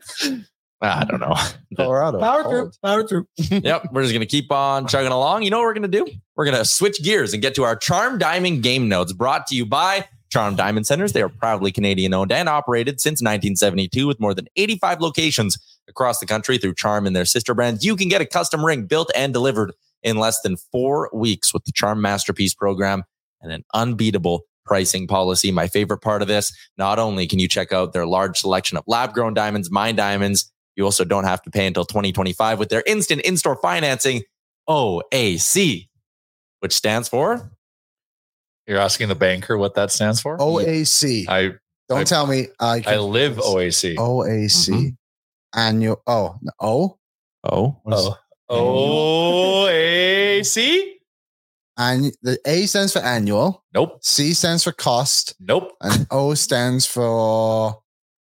Ah, 0.81 1.01
I 1.01 1.05
don't 1.05 1.21
know. 1.21 1.35
Colorado. 1.77 2.21
Power 2.21 2.43
Cold. 2.43 2.53
through. 2.53 2.73
Power 2.89 3.07
through. 3.07 3.27
yep, 3.37 3.89
we're 3.93 4.03
just 4.03 4.13
gonna 4.13 4.27
keep 4.27 4.51
on 4.53 4.87
chugging 4.87 5.13
along. 5.13 5.43
You 5.43 5.51
know 5.51 5.59
what 5.59 5.65
we're 5.65 5.75
gonna 5.75 5.89
do? 5.89 6.07
We're 6.37 6.45
gonna 6.45 6.65
switch 6.65 7.03
gears 7.03 7.33
and 7.33 7.43
get 7.43 7.55
to 7.57 7.65
our 7.65 7.77
Charm 7.77 8.19
Diamond 8.19 8.63
game 8.63 8.89
notes 8.89 9.13
brought 9.13 9.47
to 9.49 9.57
you 9.57 9.67
by 9.67 10.07
Charm 10.31 10.55
Diamond 10.55 10.87
Centers. 10.87 11.13
They 11.13 11.23
are 11.23 11.29
proudly 11.29 11.73
Canadian 11.73 12.15
owned 12.15 12.31
and 12.31 12.49
operated 12.49 13.01
since 13.01 13.21
1972 13.21 14.07
with 14.07 14.21
more 14.21 14.35
than 14.35 14.47
85 14.57 15.01
locations 15.01 15.59
across 15.89 16.21
the 16.21 16.27
country 16.27 16.59
through 16.59 16.75
Charm 16.75 17.07
and 17.07 17.17
their 17.17 17.25
sister 17.25 17.55
brands. 17.55 17.85
You 17.85 17.97
can 17.97 18.09
get 18.09 18.21
a 18.21 18.27
custom 18.27 18.65
ring 18.65 18.87
built 18.87 19.11
and 19.17 19.33
delivered 19.33 19.73
in 20.03 20.17
less 20.19 20.41
than 20.43 20.57
four 20.73 21.11
weeks 21.13 21.53
with 21.53 21.65
the 21.65 21.73
Charm 21.73 22.01
Masterpiece 22.01 22.55
program 22.55 23.05
and 23.41 23.53
an 23.53 23.65
unbeatable 23.75 24.43
pricing 24.65 25.07
policy. 25.07 25.51
My 25.51 25.67
favorite 25.67 25.99
part 25.99 26.23
of 26.23 26.29
this, 26.29 26.53
not 26.77 26.99
only 26.99 27.27
can 27.27 27.39
you 27.39 27.49
check 27.49 27.73
out 27.73 27.93
their 27.93 28.07
large 28.07 28.39
selection 28.39 28.77
of 28.77 28.85
lab 28.87 29.15
grown 29.15 29.35
diamonds, 29.35 29.71
mine 29.71 29.97
diamonds, 29.97 30.53
you 30.77 30.85
also 30.85 31.05
don't 31.05 31.25
have 31.25 31.43
to 31.43 31.51
pay 31.51 31.67
until 31.67 31.85
2025 31.85 32.59
with 32.59 32.69
their 32.69 32.83
instant 32.87 33.23
in 33.23 33.37
store 33.37 33.57
financing, 33.57 34.23
OAC, 34.69 35.89
which 36.61 36.73
stands 36.75 37.09
for 37.09 37.51
You're 38.67 38.79
asking 38.79 39.09
the 39.09 39.15
banker 39.15 39.57
what 39.57 39.75
that 39.75 39.91
stands 39.91 40.21
for? 40.21 40.37
OAC. 40.39 41.27
I 41.29 41.53
Don't 41.89 42.01
I- 42.01 42.05
tell 42.05 42.27
me. 42.27 42.49
I, 42.61 42.83
I 42.87 42.99
live 42.99 43.39
OAC. 43.39 43.97
OAC. 43.97 44.69
Mhm. 44.71 44.97
Annual. 45.55 46.03
Oh, 46.07 46.37
no, 46.43 46.53
O. 46.61 46.99
Oh, 47.45 47.81
Oh, 47.87 48.17
OAC? 49.69 50.85
And 51.77 52.13
the 52.23 52.39
A 52.45 52.67
stands 52.67 52.93
for 52.93 52.99
annual. 53.01 53.65
Nope. 53.73 53.99
C 54.03 54.35
stands 54.35 54.65
for 54.65 54.73
cost, 54.73 55.37
Nope. 55.39 55.73
and 55.81 56.07
O 56.11 56.35
stands 56.35 56.87
for 56.87 57.81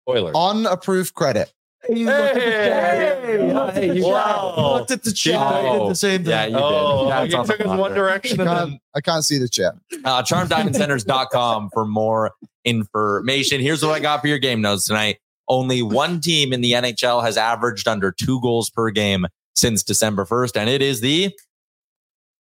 Oilers. 0.08 0.34
unapproved 0.34 1.12
credit. 1.14 1.52
You 1.88 2.06
looked 2.06 2.18
at 2.18 2.34
the 2.34 2.40
chat. 2.40 3.24
Hey! 3.24 3.32
You 3.32 3.52
looked 3.52 3.76
at 3.76 3.82
the 3.82 3.94
chat. 3.94 4.02
Wow. 4.04 4.54
You 4.56 4.62
looked 4.62 4.90
at 4.92 5.02
the 5.02 5.12
chat. 5.12 5.40
I 5.42 5.78
did 5.78 5.90
the 5.90 5.94
same 5.96 6.22
thing. 6.24 6.30
Yeah, 6.30 6.46
you 6.46 6.56
oh, 6.56 7.02
did. 7.04 7.10
That's 7.12 7.32
you 7.32 7.38
on 7.38 7.46
took 7.46 7.58
the 7.58 7.68
us 7.68 7.78
one 7.78 7.92
direction 7.94 8.40
I 8.40 8.42
and 8.44 8.50
can't, 8.50 8.70
then 8.70 8.80
I 8.94 9.00
can't 9.00 9.24
see 9.24 9.38
the 9.38 9.48
chat. 9.48 9.74
uh, 10.04 10.22
charmdiamondcenters.com 10.22 11.70
for 11.74 11.84
more 11.84 12.30
information. 12.64 13.60
Here's 13.60 13.84
what 13.84 13.92
I 13.92 14.00
got 14.00 14.20
for 14.20 14.28
your 14.28 14.38
game 14.38 14.60
notes 14.60 14.84
tonight. 14.86 15.18
Only 15.48 15.82
one 15.82 16.20
team 16.20 16.52
in 16.52 16.60
the 16.60 16.72
NHL 16.72 17.22
has 17.24 17.36
averaged 17.36 17.88
under 17.88 18.12
two 18.12 18.40
goals 18.40 18.70
per 18.70 18.90
game 18.90 19.26
since 19.54 19.82
December 19.82 20.24
1st, 20.24 20.56
and 20.56 20.68
it 20.70 20.82
is 20.82 21.00
the 21.00 21.34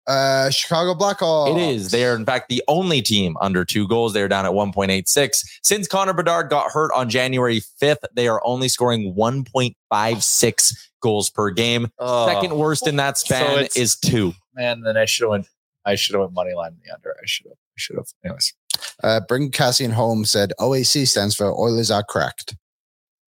Uh, 0.06 0.50
Chicago 0.50 0.94
Blackhawks. 0.94 1.56
It 1.56 1.60
is. 1.76 1.90
They 1.90 2.04
are, 2.04 2.14
in 2.14 2.26
fact, 2.26 2.50
the 2.50 2.62
only 2.68 3.00
team 3.00 3.38
under 3.40 3.64
two 3.64 3.88
goals. 3.88 4.12
They're 4.12 4.28
down 4.28 4.44
at 4.44 4.52
1.86. 4.52 5.42
Since 5.62 5.88
Connor 5.88 6.12
Bedard 6.12 6.50
got 6.50 6.70
hurt 6.70 6.92
on 6.94 7.08
January 7.08 7.62
5th, 7.80 8.04
they 8.14 8.28
are 8.28 8.38
only 8.44 8.68
scoring 8.68 9.14
1.56 9.14 10.74
goals 11.00 11.30
per 11.30 11.48
game. 11.50 11.88
Oh, 11.98 12.26
Second 12.28 12.54
worst 12.58 12.86
in 12.86 12.96
that 12.96 13.16
So 13.16 13.24
span 13.34 13.50
it's- 13.60 13.76
is 13.78 13.96
two. 13.96 14.34
man, 14.54 14.82
then 14.82 14.98
I 14.98 15.06
should 15.06 15.22
have 15.24 15.30
went. 15.30 15.46
I 15.86 15.94
should 15.94 16.14
have 16.14 16.20
went 16.20 16.32
money 16.34 16.52
line 16.54 16.72
in 16.72 16.80
the 16.84 16.94
under. 16.94 17.14
I 17.18 17.24
should 17.26 17.46
have. 17.46 17.52
I 17.56 17.76
should 17.76 17.96
have. 17.96 18.06
Anyways, 18.24 18.52
Uh, 19.02 19.20
Bring 19.20 19.50
Cassian 19.50 19.92
home 19.92 20.24
said 20.26 20.52
OAC 20.60 21.06
stands 21.06 21.34
for 21.34 21.46
Oilers 21.58 21.90
are 21.90 22.02
cracked. 22.02 22.54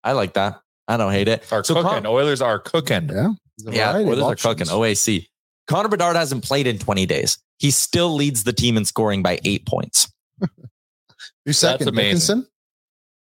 I 0.03 0.11
like 0.13 0.33
that. 0.33 0.59
I 0.87 0.97
don't 0.97 1.11
hate 1.13 1.27
it. 1.29 1.43
are 1.51 1.63
So 1.63 1.75
cooking. 1.75 1.89
Con- 1.89 2.05
Oilers 2.07 2.41
are 2.41 2.59
cooking. 2.59 3.09
Yeah. 3.09 3.29
There's 3.57 3.75
a 3.75 3.77
yeah, 3.77 3.91
variety 3.91 4.11
of 4.11 4.17
Oilers 4.19 4.23
are 4.23 4.31
options. 4.47 4.69
cooking. 4.69 4.81
OAC. 4.81 5.27
Connor 5.67 5.89
Bedard 5.89 6.15
hasn't 6.15 6.43
played 6.43 6.67
in 6.67 6.77
20 6.79 7.05
days. 7.05 7.37
He 7.59 7.71
still 7.71 8.13
leads 8.13 8.43
the 8.43 8.53
team 8.53 8.77
in 8.77 8.85
scoring 8.85 9.21
by 9.23 9.39
eight 9.43 9.65
points. 9.65 10.11
Who's 11.45 11.57
second? 11.57 11.87
amazing. 11.87 12.09
Dickinson? 12.09 12.47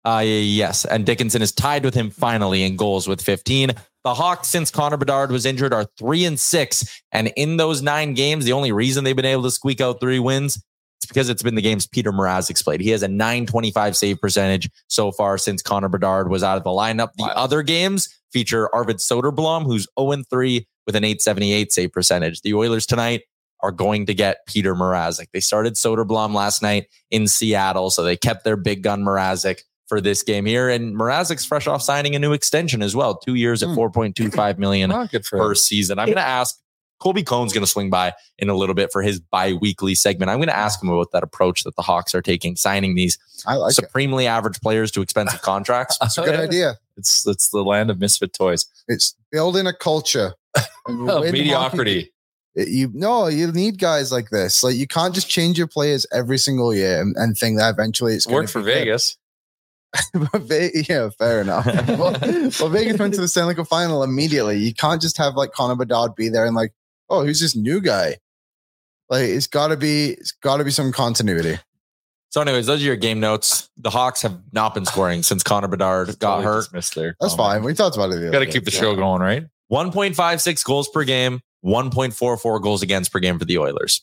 Uh, 0.04 0.24
yes. 0.26 0.86
And 0.86 1.06
Dickinson 1.06 1.42
is 1.42 1.52
tied 1.52 1.84
with 1.86 1.94
him 1.94 2.10
finally 2.10 2.64
in 2.64 2.76
goals 2.76 3.08
with 3.08 3.22
15. 3.22 3.72
The 4.04 4.14
Hawks, 4.16 4.48
since 4.48 4.72
Connor 4.72 4.98
Bedard 4.98 5.32
was 5.32 5.46
injured, 5.46 5.74
are 5.74 5.86
three 6.00 6.26
and 6.26 6.40
six. 6.40 7.02
And 7.12 7.28
in 7.38 7.58
those 7.58 7.84
nine 7.84 8.16
games, 8.16 8.46
the 8.46 8.54
only 8.54 8.72
reason 8.72 9.04
they've 9.04 9.16
been 9.16 9.26
able 9.26 9.44
to 9.44 9.52
squeak 9.52 9.80
out 9.80 10.00
three 10.00 10.18
wins 10.18 10.56
is 10.56 10.64
because 11.08 11.30
it's 11.30 11.44
been 11.44 11.54
the 11.54 11.62
games 11.62 11.86
Petr 11.86 12.12
Mrazek's 12.12 12.64
played. 12.64 12.82
He 12.82 12.90
has 12.90 13.04
a 13.04 13.08
925 13.08 13.96
save 13.96 14.20
percentage 14.20 14.70
so 14.88 15.12
far 15.12 15.38
since 15.38 15.62
Connor 15.62 15.90
Bedard 15.90 16.30
was 16.32 16.42
out 16.42 16.58
of 16.58 16.64
the 16.64 16.72
lineup. 16.72 17.10
The 17.18 17.24
Wow. 17.26 17.34
other 17.36 17.62
games 17.62 18.10
feature 18.32 18.74
Arvid 18.74 18.98
Soderblom, 18.98 19.66
who's 19.66 19.88
0 20.00 20.24
3 20.30 20.68
with 20.86 20.96
an 20.96 21.04
878 21.04 21.72
save 21.72 21.92
percentage. 21.92 22.42
The 22.42 22.54
Oilers 22.54 22.86
tonight 22.86 23.22
are 23.62 23.72
going 23.72 24.06
to 24.08 24.14
get 24.14 24.38
Petr 24.50 24.76
Mrazek. 24.76 25.28
They 25.34 25.40
started 25.40 25.76
Soderblom 25.76 26.34
last 26.34 26.62
night 26.64 26.88
in 27.12 27.28
Seattle, 27.28 27.92
so 27.92 28.04
they 28.04 28.18
kept 28.18 28.44
their 28.44 28.58
big 28.58 28.82
gun 28.82 29.04
Mrazek 29.04 29.60
for 29.88 30.02
this 30.02 30.24
game 30.24 30.46
here. 30.46 30.70
And 30.70 30.96
Mrazek's 30.96 31.46
fresh 31.46 31.68
off 31.68 31.82
signing 31.82 32.16
a 32.16 32.20
new 32.20 32.34
extension 32.34 32.82
as 32.82 32.96
well, 32.96 33.18
two 33.18 33.36
years 33.36 33.62
at 33.62 33.70
Hmm. 33.70 33.76
4.25 33.78 34.58
million 34.58 34.90
for 34.90 35.38
per 35.38 35.50
him. 35.50 35.56
season. 35.56 36.00
I'm 36.00 36.08
going 36.08 36.16
to 36.16 36.22
ask 36.22 36.58
Colby 37.02 37.24
Cohen's 37.24 37.52
going 37.52 37.66
to 37.66 37.70
swing 37.72 37.90
by 37.90 38.14
in 38.38 38.50
a 38.50 38.56
little 38.56 38.76
bit 38.76 38.92
for 38.94 39.02
his 39.02 39.20
bi-weekly 39.20 39.96
segment. 39.96 40.30
I'm 40.30 40.38
going 40.38 40.48
to 40.48 40.56
ask 40.58 40.82
him 40.82 40.88
about 40.90 41.12
that 41.12 41.24
approach 41.24 41.64
that 41.64 41.76
the 41.76 41.82
Hawks 41.82 42.16
are 42.16 42.22
taking, 42.22 42.56
signing 42.56 42.96
these 42.96 43.18
like 43.46 43.72
it. 43.72 43.74
supremely 43.74 44.28
average 44.28 44.62
players 44.62 44.92
to 44.92 45.02
expensive 45.02 45.42
contracts. 45.42 45.98
It's 46.02 46.18
a 46.18 46.22
good 46.24 46.40
idea. 46.50 46.78
It's 46.98 47.28
it's 47.28 47.50
the 47.50 47.64
land 47.64 47.90
of 47.92 48.00
misfit 48.00 48.32
toys. 48.34 48.66
It's 48.88 49.16
building 49.32 49.68
a 49.68 49.74
culture. 49.74 50.34
Of 50.88 51.32
mediocrity. 51.32 52.12
hockey- 52.56 52.72
You 52.72 52.90
no, 52.94 53.28
you 53.28 53.52
need 53.52 53.78
guys 53.80 54.12
like 54.12 54.30
this. 54.32 54.64
Like 54.64 54.76
you 54.76 54.88
can't 54.88 55.14
just 55.14 55.30
change 55.30 55.58
your 55.58 55.68
players 55.68 56.06
every 56.12 56.38
single 56.40 56.74
year 56.74 57.00
and, 57.00 57.16
and 57.18 57.38
think 57.38 57.58
that 57.60 57.70
eventually 57.74 58.14
it's 58.16 58.26
worked 58.28 58.50
for. 58.50 58.62
Vegas. 58.62 59.18
Yeah, 60.90 61.10
fair 61.20 61.42
enough. 61.42 61.66
well, 61.88 62.16
well, 62.60 62.70
Vegas 62.70 62.98
went 62.98 63.14
to 63.16 63.22
the 63.22 63.28
Stanley 63.28 63.56
Cup 63.56 63.68
final 63.68 64.04
immediately. 64.04 64.58
You 64.58 64.74
can't 64.74 65.02
just 65.02 65.18
have 65.18 65.36
like 65.36 65.52
Connor 65.52 65.76
Bedard 65.76 66.16
be 66.16 66.30
there 66.30 66.46
and 66.46 66.56
like, 66.56 66.74
oh, 67.12 67.26
who's 67.26 67.40
this 67.40 67.56
new 67.56 67.82
guy? 67.82 68.18
Like 69.10 69.26
it's 69.26 69.48
got 69.48 69.68
to 69.68 69.78
be, 69.78 70.12
it's 70.12 70.32
got 70.32 70.58
to 70.58 70.64
be 70.64 70.72
some 70.72 70.92
continuity. 70.92 71.60
So, 72.30 72.40
anyways, 72.40 72.66
those 72.66 72.82
are 72.82 72.86
your 72.86 72.96
game 72.96 73.20
notes. 73.20 73.70
The 73.78 73.90
Hawks 73.90 74.22
have 74.22 74.40
not 74.54 74.74
been 74.74 74.86
scoring 74.92 75.22
since 75.22 75.44
Connor 75.44 75.68
Bedard 75.68 76.18
got 76.20 76.38
Totally 76.38 76.44
hurt. 76.46 76.62
dismissed 76.64 76.96
there. 76.96 77.16
That's 77.20 77.34
Oh, 77.34 77.38
fine. 77.38 77.64
We 77.64 77.74
talked 77.74 77.98
about 77.98 78.12
it. 78.12 78.16
the 78.22 78.26
Got 78.28 78.32
to 78.32 78.38
other 78.38 78.46
keep 78.46 78.64
the 78.66 78.72
day. 78.72 78.78
show 78.78 78.96
going, 78.96 79.22
right? 79.22 79.44
1.56 79.72 80.64
goals 80.66 80.88
per 80.90 81.04
game, 81.04 81.42
1.44 81.66 82.62
goals 82.62 82.82
against 82.82 83.12
per 83.12 83.20
game 83.20 83.38
for 83.38 83.46
the 83.46 83.58
Oilers. 83.58 84.02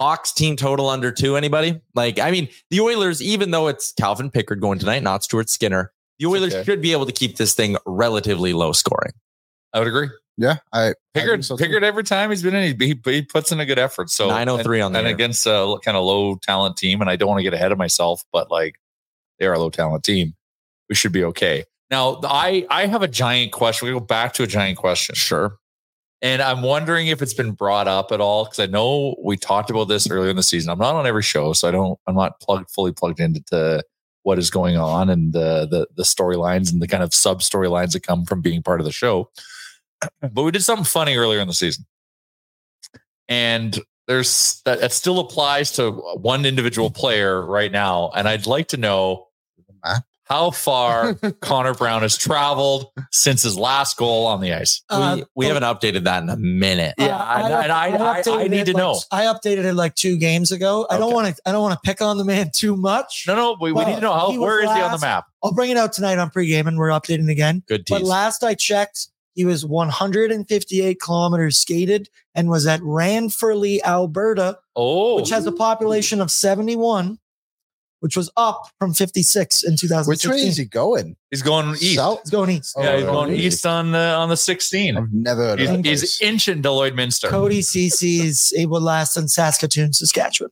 Hawks 0.00 0.32
team 0.32 0.56
total 0.56 0.88
under 0.88 1.10
two. 1.12 1.36
Anybody? 1.36 1.80
Like, 1.94 2.18
I 2.18 2.30
mean, 2.30 2.48
the 2.70 2.80
Oilers, 2.80 3.22
even 3.22 3.52
though 3.52 3.68
it's 3.68 3.92
Calvin 3.92 4.30
Pickard 4.30 4.60
going 4.60 4.78
tonight, 4.78 5.02
not 5.02 5.22
Stuart 5.24 5.48
Skinner, 5.48 5.92
the 6.18 6.26
Oilers 6.26 6.54
okay. 6.54 6.64
should 6.64 6.82
be 6.82 6.92
able 6.92 7.06
to 7.06 7.12
keep 7.12 7.36
this 7.36 7.54
thing 7.54 7.76
relatively 7.86 8.52
low 8.52 8.72
scoring. 8.72 9.12
I 9.72 9.78
would 9.78 9.88
agree. 9.88 10.08
Yeah, 10.36 10.56
I 10.72 10.88
I 10.88 10.94
Pickard, 11.14 11.30
think 11.30 11.44
so. 11.44 11.56
Pickard 11.56 11.84
every 11.84 12.02
time 12.02 12.30
he's 12.30 12.42
been 12.42 12.54
in, 12.54 12.78
he, 12.78 12.86
he, 12.86 13.00
he 13.12 13.22
puts 13.22 13.52
in 13.52 13.60
a 13.60 13.66
good 13.66 13.78
effort. 13.78 14.10
So 14.10 14.28
903 14.28 14.80
on 14.80 14.92
the 14.92 14.98
and 14.98 15.06
year. 15.06 15.14
against 15.14 15.46
a 15.46 15.76
kind 15.84 15.96
of 15.96 16.04
low 16.04 16.36
talent 16.42 16.76
team. 16.76 17.00
And 17.00 17.08
I 17.08 17.16
don't 17.16 17.28
want 17.28 17.38
to 17.38 17.44
get 17.44 17.54
ahead 17.54 17.70
of 17.72 17.78
myself, 17.78 18.22
but 18.32 18.50
like 18.50 18.74
they 19.38 19.46
are 19.46 19.52
a 19.52 19.58
low 19.58 19.70
talent 19.70 20.02
team. 20.04 20.34
We 20.88 20.94
should 20.96 21.12
be 21.12 21.24
okay. 21.24 21.64
Now, 21.90 22.20
I 22.24 22.66
I 22.68 22.86
have 22.86 23.02
a 23.02 23.08
giant 23.08 23.52
question. 23.52 23.86
We 23.86 23.94
go 23.94 24.00
back 24.00 24.32
to 24.34 24.42
a 24.42 24.46
giant 24.46 24.78
question. 24.78 25.14
Sure. 25.14 25.58
And 26.20 26.40
I'm 26.40 26.62
wondering 26.62 27.08
if 27.08 27.20
it's 27.20 27.34
been 27.34 27.52
brought 27.52 27.86
up 27.86 28.10
at 28.10 28.20
all 28.20 28.44
because 28.44 28.58
I 28.58 28.66
know 28.66 29.14
we 29.22 29.36
talked 29.36 29.68
about 29.70 29.84
this 29.84 30.10
earlier 30.10 30.30
in 30.30 30.36
the 30.36 30.42
season. 30.42 30.70
I'm 30.70 30.78
not 30.78 30.94
on 30.94 31.06
every 31.06 31.22
show, 31.22 31.52
so 31.52 31.68
I 31.68 31.70
don't. 31.70 31.98
I'm 32.06 32.14
not 32.16 32.40
plugged 32.40 32.70
fully 32.70 32.92
plugged 32.92 33.20
into 33.20 33.40
to 33.50 33.84
what 34.22 34.38
is 34.38 34.50
going 34.50 34.76
on 34.76 35.10
and 35.10 35.32
the 35.32 35.68
the, 35.70 35.86
the 35.96 36.02
storylines 36.02 36.72
and 36.72 36.80
the 36.80 36.88
kind 36.88 37.02
of 37.02 37.14
sub 37.14 37.40
storylines 37.40 37.92
that 37.92 38.06
come 38.06 38.24
from 38.24 38.40
being 38.40 38.62
part 38.62 38.80
of 38.80 38.86
the 38.86 38.92
show. 38.92 39.30
But 40.20 40.42
we 40.42 40.50
did 40.50 40.62
something 40.62 40.84
funny 40.84 41.16
earlier 41.16 41.40
in 41.40 41.48
the 41.48 41.54
season, 41.54 41.84
and 43.28 43.78
there's 44.06 44.60
that, 44.64 44.80
that 44.80 44.92
still 44.92 45.18
applies 45.18 45.72
to 45.72 45.90
one 45.90 46.44
individual 46.44 46.90
player 46.90 47.44
right 47.44 47.72
now. 47.72 48.10
And 48.14 48.28
I'd 48.28 48.46
like 48.46 48.68
to 48.68 48.76
know 48.76 49.28
how 50.24 50.50
far 50.50 51.14
Connor 51.40 51.74
Brown 51.74 52.02
has 52.02 52.16
traveled 52.16 52.86
since 53.10 53.42
his 53.42 53.58
last 53.58 53.96
goal 53.98 54.26
on 54.26 54.40
the 54.40 54.52
ice. 54.54 54.82
Uh, 54.90 55.16
we 55.18 55.24
we 55.36 55.46
haven't 55.46 55.62
updated 55.62 56.04
that 56.04 56.22
in 56.22 56.28
a 56.30 56.36
minute. 56.36 56.94
Yeah, 56.98 57.44
and- 57.44 57.52
and 57.54 57.72
I- 57.72 57.88
I- 57.88 58.18
I 58.18 58.22
updated 58.22 58.50
need 58.50 58.66
to 58.66 58.72
like- 58.72 58.76
know. 58.78 59.00
I 59.10 59.24
updated 59.24 59.64
it 59.64 59.74
like 59.74 59.94
two 59.94 60.16
games 60.18 60.52
ago. 60.52 60.86
I 60.90 60.98
don't 60.98 61.12
want 61.14 61.34
to. 61.34 61.42
I 61.46 61.52
don't 61.52 61.62
want 61.62 61.74
to 61.74 61.80
pick 61.84 62.00
on 62.02 62.18
the 62.18 62.24
man 62.24 62.50
too 62.54 62.76
much. 62.76 63.24
No, 63.26 63.36
no, 63.36 63.56
we, 63.60 63.72
we 63.72 63.84
need 63.86 63.94
to 63.96 64.00
know 64.00 64.12
how. 64.14 64.30
he 64.30 64.38
was 64.38 64.46
Where 64.46 64.58
is 64.64 64.70
he 64.70 64.80
on 64.82 64.92
the 64.92 64.98
map? 64.98 65.24
I'll 65.42 65.52
bring 65.54 65.70
it 65.70 65.76
out 65.78 65.92
tonight 65.94 66.18
on 66.18 66.30
pregame, 66.30 66.66
and 66.66 66.78
we're 66.78 66.88
updating 66.88 67.30
again. 67.30 67.62
Good 67.68 67.84
But 67.88 68.02
last 68.02 68.42
I 68.44 68.54
checked, 68.54 69.08
he 69.34 69.44
was 69.44 69.66
158 69.66 71.00
kilometers 71.00 71.58
skated 71.58 72.08
and 72.34 72.48
was 72.48 72.66
at 72.66 72.80
Ranfurly, 72.80 73.80
Alberta, 73.82 74.58
Oh, 74.76 75.16
which 75.16 75.30
has 75.30 75.46
a 75.46 75.52
population 75.52 76.20
of 76.20 76.30
71, 76.30 77.18
which 78.00 78.16
was 78.16 78.30
up 78.36 78.68
from 78.78 78.92
56 78.94 79.62
in 79.64 79.72
Which 79.72 79.80
2016. 79.82 80.30
way 80.30 80.36
is 80.48 80.56
he 80.56 80.64
going? 80.64 81.16
he's 81.30 81.42
going 81.42 81.70
east. 81.74 81.94
South? 81.96 82.20
It's 82.20 82.30
going 82.30 82.50
east. 82.50 82.74
Yeah, 82.78 82.96
he's 82.96 83.04
Oh, 83.06 83.12
going 83.12 83.32
east. 83.34 83.44
east 83.44 83.66
on 83.66 83.92
the 83.92 83.98
on 83.98 84.28
the 84.28 84.36
16. 84.36 84.96
I've 84.96 85.12
never 85.12 85.42
heard 85.42 85.58
He's, 85.60 85.70
of 85.70 85.84
he's 85.84 86.20
inching 86.20 86.62
to 86.62 86.68
Lloydminster. 86.68 87.28
Cody 87.28 87.62
Ceci 87.62 88.20
is 88.20 88.52
able 88.56 88.78
to 88.78 88.84
last 88.84 89.16
in 89.16 89.28
Saskatoon, 89.28 89.92
Saskatchewan. 89.92 90.50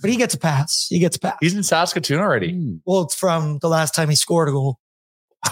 But 0.00 0.10
he 0.10 0.16
gets 0.16 0.34
a 0.34 0.38
pass. 0.38 0.86
He 0.90 0.98
gets 0.98 1.16
a 1.16 1.20
pass. 1.20 1.36
He's 1.40 1.54
in 1.54 1.62
Saskatoon 1.62 2.18
already. 2.18 2.52
Hmm. 2.52 2.74
well, 2.84 3.02
it's 3.02 3.14
from 3.14 3.58
the 3.62 3.68
last 3.68 3.94
time 3.94 4.08
he 4.10 4.16
scored 4.16 4.48
a 4.48 4.52
goal. 4.52 4.78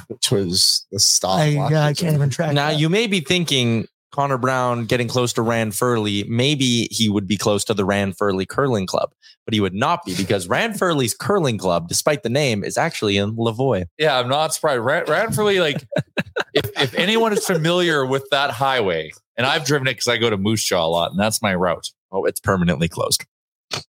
Which 0.09 0.31
was 0.31 0.87
the 0.91 0.99
start. 0.99 1.41
I, 1.41 1.47
yeah, 1.49 1.85
I 1.85 1.95
can't 1.95 2.15
even 2.15 2.31
track. 2.31 2.53
Now 2.55 2.71
that. 2.71 2.79
you 2.79 2.89
may 2.89 3.07
be 3.07 3.21
thinking 3.21 3.87
Connor 4.13 4.39
Brown 4.39 4.85
getting 4.85 5.09
close 5.09 5.33
to 5.35 5.41
Ranfurly, 5.41 6.29
maybe 6.29 6.89
he 6.91 7.09
would 7.09 7.27
be 7.27 7.37
close 7.37 7.65
to 7.65 7.75
the 7.75 7.85
Ranfurly 7.85 8.47
Curling 8.47 8.87
Club, 8.87 9.13
but 9.47 9.55
he 9.55 9.61
would 9.61 9.75
not 9.75 10.05
be 10.05 10.15
because 10.15 10.47
Ranfurly's 10.47 11.15
Curling 11.15 11.59
Club, 11.59 11.89
despite 11.89 12.23
the 12.23 12.29
name, 12.29 12.63
is 12.63 12.77
actually 12.77 13.17
in 13.17 13.35
Lavoy. 13.37 13.87
Yeah, 13.99 14.19
I'm 14.19 14.29
not 14.29 14.53
surprised. 14.55 14.83
Ran- 14.83 15.07
Ranfurly, 15.07 15.61
like, 15.61 15.83
if, 16.55 16.71
if 16.79 16.95
anyone 16.95 17.33
is 17.33 17.47
familiar 17.47 18.05
with 18.05 18.29
that 18.31 18.51
highway, 18.51 19.13
and 19.37 19.47
I've 19.47 19.65
driven 19.65 19.89
it 19.89 19.93
because 19.93 20.09
I 20.09 20.19
go 20.19 20.29
to 20.29 20.37
Moose 20.37 20.63
Jaw 20.63 20.87
a 20.87 20.89
lot, 20.89 21.11
and 21.11 21.19
that's 21.19 21.41
my 21.41 21.55
route. 21.55 21.91
Oh, 22.11 22.27
it's 22.27 22.41
permanently 22.41 22.89
closed. 22.89 23.25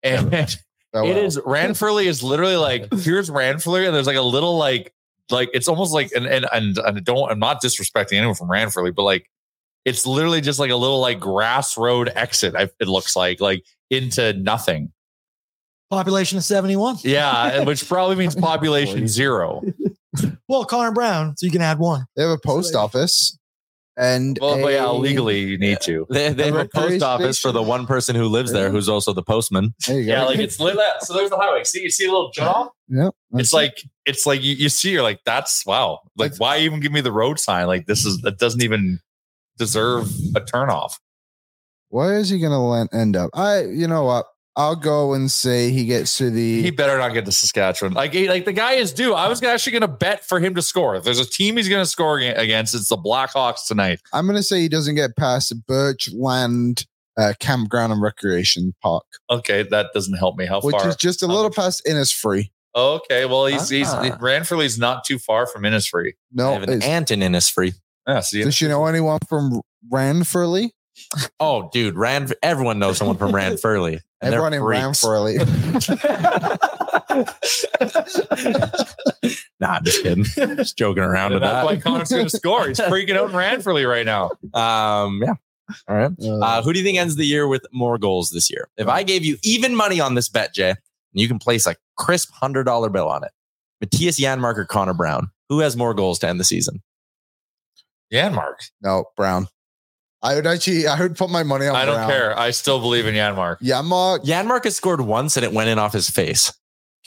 And 0.03 0.55
Oh, 0.93 1.05
it 1.05 1.15
well. 1.15 1.23
is 1.25 1.37
Ranfurly 1.37 2.05
is 2.05 2.21
literally 2.21 2.57
like 2.57 2.93
here's 2.93 3.29
Ranfurly, 3.29 3.85
and 3.85 3.95
there's 3.95 4.07
like 4.07 4.17
a 4.17 4.21
little 4.21 4.57
like 4.57 4.93
like 5.31 5.49
it's 5.53 5.67
almost 5.67 5.93
like 5.93 6.11
and 6.15 6.25
and 6.25 6.45
and, 6.51 6.77
and 6.77 6.97
I 6.97 6.99
don't 6.99 7.31
I'm 7.31 7.39
not 7.39 7.61
disrespecting 7.61 8.13
anyone 8.13 8.35
from 8.35 8.49
Ranfurly, 8.49 8.93
but 8.93 9.03
like 9.03 9.29
it's 9.85 10.05
literally 10.05 10.41
just 10.41 10.59
like 10.59 10.71
a 10.71 10.75
little 10.75 10.99
like 10.99 11.19
grass 11.19 11.77
road 11.77 12.11
exit. 12.15 12.53
It 12.79 12.87
looks 12.87 13.15
like 13.15 13.41
like 13.41 13.63
into 13.89 14.33
nothing. 14.33 14.91
Population 15.89 16.37
of 16.37 16.45
71. 16.45 16.99
Yeah, 17.03 17.63
which 17.65 17.85
probably 17.87 18.15
means 18.15 18.35
population 18.37 19.07
zero. 19.07 19.61
Well, 20.47 20.63
Connor 20.63 20.91
Brown, 20.91 21.35
so 21.35 21.45
you 21.45 21.51
can 21.51 21.61
add 21.61 21.79
one. 21.79 22.05
They 22.15 22.21
have 22.23 22.31
a 22.31 22.37
post 22.37 22.75
office, 22.75 23.37
and 24.01 24.37
Well, 24.41 24.59
but 24.61 24.73
yeah, 24.73 24.89
legally 24.89 25.39
you 25.41 25.57
need 25.57 25.79
to. 25.81 26.05
They, 26.09 26.33
they 26.33 26.45
have 26.45 26.55
a 26.55 26.57
recreation 26.57 26.99
post 26.99 27.03
office 27.03 27.39
for 27.39 27.51
the 27.53 27.61
one 27.61 27.85
person 27.85 28.15
who 28.15 28.25
lives 28.25 28.51
there, 28.51 28.69
who's 28.71 28.89
also 28.89 29.13
the 29.13 29.21
postman. 29.23 29.73
There 29.87 29.99
you 29.99 30.07
go. 30.07 30.11
Yeah, 30.11 30.23
like 30.23 30.39
it's 30.39 30.59
lit 30.59 30.77
up. 30.77 31.01
So 31.01 31.13
there's 31.13 31.29
the 31.29 31.37
highway. 31.37 31.63
See, 31.63 31.81
you 31.83 31.89
see 31.91 32.05
a 32.05 32.11
little 32.11 32.31
jump. 32.31 32.71
yeah. 32.89 33.09
It's 33.33 33.53
like 33.53 33.83
it's 34.05 34.25
like 34.25 34.41
you, 34.43 34.55
you 34.55 34.67
see, 34.69 34.91
you're 34.91 35.03
like, 35.03 35.19
that's 35.25 35.65
wow. 35.65 35.99
Like, 36.17 36.33
why 36.37 36.57
even 36.59 36.79
give 36.79 36.91
me 36.91 37.01
the 37.01 37.11
road 37.11 37.39
sign? 37.39 37.67
Like, 37.67 37.85
this 37.85 38.03
is 38.05 38.17
that 38.21 38.39
doesn't 38.39 38.63
even 38.63 38.99
deserve 39.57 40.07
a 40.35 40.41
turnoff. 40.41 40.93
where 41.89 42.17
is 42.17 42.29
he 42.29 42.39
going 42.39 42.51
to 42.89 42.97
end 42.97 43.15
up? 43.15 43.29
I, 43.35 43.65
you 43.65 43.87
know 43.87 44.03
what? 44.03 44.25
I'll 44.57 44.75
go 44.75 45.13
and 45.13 45.31
say 45.31 45.69
he 45.71 45.85
gets 45.85 46.17
to 46.17 46.29
the. 46.29 46.61
He 46.61 46.71
better 46.71 46.97
not 46.97 47.13
get 47.13 47.25
to 47.25 47.31
Saskatchewan. 47.31 47.93
Like, 47.93 48.13
he- 48.13 48.27
like 48.27 48.43
the 48.45 48.51
guy 48.53 48.73
is 48.73 48.91
due. 48.91 49.13
I 49.13 49.27
was 49.29 49.41
actually 49.41 49.71
going 49.71 49.81
to 49.81 49.87
bet 49.87 50.25
for 50.25 50.39
him 50.39 50.55
to 50.55 50.61
score. 50.61 50.95
If 50.95 51.03
there's 51.05 51.19
a 51.19 51.25
team 51.29 51.55
he's 51.57 51.69
going 51.69 51.81
to 51.83 51.89
score 51.89 52.17
against, 52.19 52.75
it's 52.75 52.89
the 52.89 52.97
Blackhawks 52.97 53.65
tonight. 53.67 54.01
I'm 54.11 54.25
going 54.25 54.35
to 54.37 54.43
say 54.43 54.59
he 54.59 54.67
doesn't 54.69 54.95
get 54.95 55.15
past 55.15 55.53
Birchland 55.67 56.85
uh, 57.17 57.33
Campground 57.39 57.91
and 57.93 58.01
Recreation 58.01 58.73
Park, 58.81 59.03
Okay, 59.29 59.63
that 59.63 59.87
doesn't 59.93 60.17
help 60.17 60.37
me. 60.37 60.45
How 60.45 60.61
which 60.61 60.75
far? 60.75 60.87
is 60.89 60.95
just 60.95 61.21
a 61.23 61.27
little 61.27 61.51
past 61.51 61.81
Innisfree. 61.87 62.51
Okay, 62.73 63.25
well, 63.25 63.45
he's 63.47 63.67
he's 63.67 63.89
Ah. 63.89 64.17
Ranfurly's 64.21 64.79
not 64.79 65.03
too 65.03 65.19
far 65.19 65.45
from 65.45 65.63
Innisfree. 65.63 66.11
I 66.11 66.13
No, 66.31 66.53
have 66.53 66.63
an 66.63 66.69
it's- 66.69 66.89
aunt 66.89 67.11
in 67.11 67.19
Innisfree. 67.19 67.73
Yeah, 68.07 68.21
see, 68.21 68.43
does 68.43 68.55
she 68.55 68.67
know 68.67 68.85
anyone 68.85 69.19
from 69.27 69.61
Ranfurly? 69.91 70.69
Oh, 71.39 71.69
dude, 71.73 71.95
Rand. 71.97 72.33
Everyone 72.41 72.79
knows 72.79 72.97
someone 72.97 73.17
from 73.17 73.31
Ranfurly. 73.33 73.99
And 74.21 74.31
they're 74.31 74.45
Everyone 74.45 74.53
in 74.53 74.61
freaks. 74.61 75.03
Ranfurly. 75.03 75.37
nah, 79.59 79.79
just 79.79 80.03
kidding. 80.03 80.23
just 80.23 80.77
joking 80.77 81.03
around 81.03 81.33
with 81.33 81.41
that's 81.41 81.65
why 81.65 81.75
that. 81.75 81.83
Connor's 81.83 82.09
going 82.09 82.27
to 82.27 82.37
score. 82.37 82.67
He's 82.67 82.79
freaking 82.79 83.17
out 83.17 83.31
in 83.31 83.35
Ranfurly 83.35 83.89
right 83.89 84.05
now. 84.05 84.29
Um, 84.53 85.21
yeah. 85.23 85.33
All 85.87 85.95
right. 85.95 86.11
Uh, 86.19 86.61
who 86.61 86.73
do 86.73 86.79
you 86.79 86.85
think 86.85 86.97
ends 86.97 87.15
the 87.15 87.25
year 87.25 87.47
with 87.47 87.65
more 87.71 87.97
goals 87.97 88.31
this 88.31 88.49
year? 88.51 88.67
If 88.77 88.87
I 88.87 89.03
gave 89.03 89.25
you 89.25 89.37
even 89.43 89.75
money 89.75 89.99
on 89.99 90.15
this 90.15 90.29
bet, 90.29 90.53
Jay, 90.53 90.69
and 90.69 90.77
you 91.13 91.27
can 91.27 91.39
place 91.39 91.65
a 91.65 91.75
crisp 91.97 92.31
hundred 92.33 92.65
dollar 92.65 92.89
bill 92.89 93.09
on 93.09 93.23
it, 93.23 93.31
Mattias 93.83 94.19
Janmark 94.19 94.57
or 94.57 94.65
Connor 94.65 94.93
Brown, 94.93 95.29
who 95.49 95.59
has 95.59 95.75
more 95.75 95.93
goals 95.93 96.19
to 96.19 96.27
end 96.27 96.39
the 96.39 96.43
season? 96.43 96.81
Janmark. 98.11 98.69
no, 98.81 99.05
Brown. 99.15 99.47
I 100.23 100.35
would 100.35 100.45
actually, 100.45 100.87
I 100.87 100.99
would 100.99 101.15
put 101.17 101.29
my 101.29 101.43
money 101.43 101.67
on 101.67 101.75
I 101.75 101.85
don't 101.85 101.95
Brown. 101.95 102.09
care. 102.09 102.37
I 102.39 102.51
still 102.51 102.79
believe 102.79 103.07
in 103.07 103.15
Janmark. 103.15 103.57
Yeah, 103.61 103.81
Mark. 103.81 104.23
Janmark 104.23 104.65
has 104.65 104.75
scored 104.75 105.01
once 105.01 105.35
and 105.35 105.43
it 105.43 105.51
went 105.51 105.69
in 105.69 105.79
off 105.79 105.93
his 105.93 106.09
face. 106.09 106.53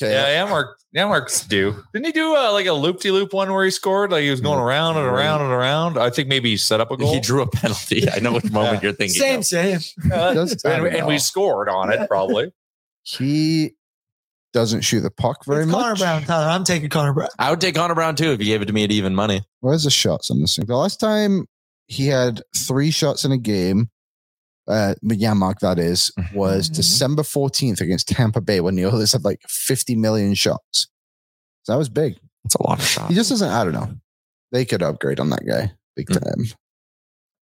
Okay. 0.02 0.12
Yeah, 0.12 0.44
Janmark. 0.44 0.74
Janmark's 0.96 1.46
due. 1.46 1.76
Didn't 1.92 2.06
he 2.06 2.12
do 2.12 2.34
uh, 2.34 2.52
like 2.52 2.66
a 2.66 2.72
loop 2.72 3.00
de 3.00 3.12
loop 3.12 3.32
one 3.32 3.52
where 3.52 3.64
he 3.64 3.70
scored? 3.70 4.10
Like 4.10 4.22
he 4.24 4.30
was 4.30 4.40
going 4.40 4.58
around 4.58 4.96
and 4.96 5.06
around 5.06 5.42
and 5.42 5.52
around. 5.52 5.96
I 5.98 6.10
think 6.10 6.26
maybe 6.28 6.50
he 6.50 6.56
set 6.56 6.80
up 6.80 6.90
a 6.90 6.96
goal. 6.96 7.12
He 7.14 7.20
drew 7.20 7.42
a 7.42 7.46
penalty. 7.46 8.10
I 8.10 8.18
know 8.18 8.32
which 8.32 8.50
moment 8.50 8.82
you're 8.82 8.92
thinking. 8.92 9.20
Same, 9.20 9.38
of. 9.40 9.44
same. 9.44 9.78
Uh, 10.12 10.46
and, 10.64 10.86
and 10.86 11.06
we 11.06 11.18
scored 11.18 11.68
on 11.68 11.92
it 11.92 12.08
probably. 12.08 12.52
He 13.04 13.74
doesn't 14.52 14.80
shoot 14.82 15.00
the 15.00 15.10
puck 15.10 15.44
very 15.44 15.62
It's 15.64 15.70
much. 15.72 15.82
Connor 15.82 15.96
Brown, 15.96 16.22
Tyler. 16.22 16.48
I'm 16.50 16.64
taking 16.64 16.88
Connor 16.88 17.12
Brown. 17.12 17.28
I 17.38 17.50
would 17.50 17.60
take 17.60 17.74
Connor 17.74 17.94
Brown 17.94 18.16
too 18.16 18.32
if 18.32 18.40
you 18.40 18.46
gave 18.46 18.62
it 18.62 18.66
to 18.66 18.72
me 18.72 18.84
at 18.84 18.90
even 18.92 19.14
money. 19.14 19.42
Where's 19.60 19.84
the 19.84 19.90
shots 19.90 20.30
on 20.30 20.40
this 20.40 20.56
thing? 20.56 20.66
The 20.66 20.76
last 20.76 20.98
time 20.98 21.46
he 21.86 22.06
had 22.06 22.42
three 22.56 22.90
shots 22.90 23.24
in 23.24 23.32
a 23.32 23.38
game, 23.38 23.90
uh, 24.68 24.94
Janmark 25.04 25.58
that 25.60 25.78
is, 25.78 26.10
was 26.34 26.70
Mhm. 26.70 26.74
December 26.76 27.22
14th 27.22 27.80
against 27.80 28.08
Tampa 28.08 28.40
Bay 28.40 28.60
when 28.60 28.74
the 28.76 28.84
others 28.84 29.12
had 29.12 29.24
like 29.24 29.40
50 29.48 29.94
million 29.96 30.34
shots. 30.34 30.88
So 31.64 31.72
that 31.72 31.78
was 31.78 31.88
big. 31.88 32.18
That's 32.44 32.54
a 32.56 32.62
lot 32.62 32.78
of 32.78 32.86
shots. 32.86 33.08
He 33.08 33.14
just 33.14 33.30
doesn't, 33.30 33.48
I 33.50 33.64
don't 33.64 33.72
know. 33.74 33.94
They 34.52 34.64
could 34.64 34.82
upgrade 34.82 35.20
on 35.20 35.30
that 35.30 35.44
guy 35.46 35.72
big 35.96 36.08
Mm. 36.08 36.22
time. 36.22 36.46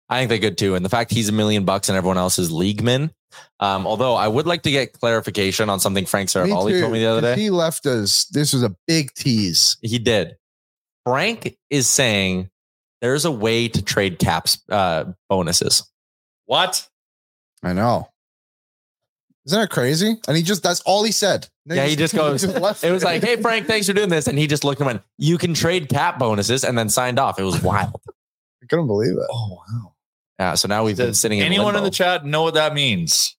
I 0.10 0.20
think 0.20 0.30
they 0.30 0.40
could 0.40 0.58
too. 0.58 0.76
And 0.76 0.84
the 0.84 0.90
fact 0.90 1.12
he's 1.12 1.30
a 1.30 1.34
million 1.34 1.66
bucks 1.66 1.88
and 1.90 1.98
everyone 1.98 2.18
else 2.18 2.40
is 2.40 2.52
leagueman. 2.52 3.12
Um, 3.60 3.86
although 3.86 4.16
I 4.16 4.28
would 4.28 4.48
like 4.48 4.64
to 4.64 4.72
get 4.72 4.94
clarification 4.94 5.70
on 5.70 5.80
something 5.80 6.06
Frank 6.08 6.30
Seravalli 6.30 6.80
told 6.80 6.92
me 6.94 7.00
the 7.00 7.06
other 7.06 7.22
day. 7.22 7.36
He 7.40 7.50
left 7.52 7.86
us. 7.86 8.26
This 8.26 8.54
was 8.54 8.64
a 8.64 8.76
big 8.88 9.14
tease. 9.14 9.78
He 9.84 10.00
did. 10.00 10.36
Frank 11.06 11.56
is 11.70 11.88
saying 11.88 12.50
there's 13.02 13.26
a 13.26 13.32
way 13.32 13.68
to 13.68 13.82
trade 13.82 14.20
caps 14.20 14.60
uh, 14.70 15.06
bonuses. 15.30 15.90
What? 16.46 16.88
I 17.64 17.74
know. 17.74 18.10
Isn't 19.46 19.60
that 19.60 19.70
crazy? 19.70 20.16
And 20.28 20.38
he 20.38 20.44
just, 20.44 20.62
that's 20.62 20.82
all 20.82 21.04
he 21.04 21.12
said. 21.12 21.48
Then 21.66 21.78
yeah, 21.78 21.86
he 21.86 21.96
just 21.96 22.16
goes. 22.16 22.46
left 22.46 22.84
it 22.84 22.92
was 22.92 23.04
like, 23.04 23.24
"Hey 23.24 23.36
Frank, 23.38 23.68
thanks 23.68 23.88
for 23.88 23.94
doing 23.94 24.10
this," 24.10 24.28
and 24.28 24.38
he 24.38 24.48
just 24.48 24.64
looked 24.64 24.82
and 24.82 24.88
went, 24.88 25.02
"You 25.18 25.38
can 25.38 25.54
trade 25.54 25.88
cap 25.88 26.20
bonuses," 26.20 26.64
and 26.64 26.78
then 26.78 26.90
signed 26.90 27.20
off. 27.20 27.40
It 27.40 27.44
was 27.44 27.62
wild. 27.64 28.02
I 28.62 28.66
couldn't 28.68 28.88
believe 28.88 29.12
it. 29.12 29.28
Oh 29.32 29.64
wow. 29.70 29.94
Yeah, 30.40 30.56
so 30.56 30.68
now 30.68 30.84
we've 30.84 30.98
been 30.98 31.14
sitting. 31.14 31.40
In 31.40 31.46
anyone 31.46 31.70
in 31.70 31.76
limbo. 31.76 31.86
the 31.86 31.92
chat 31.92 32.26
know 32.26 32.44
what 32.44 32.56
that 32.56 32.74
means? 32.74 33.36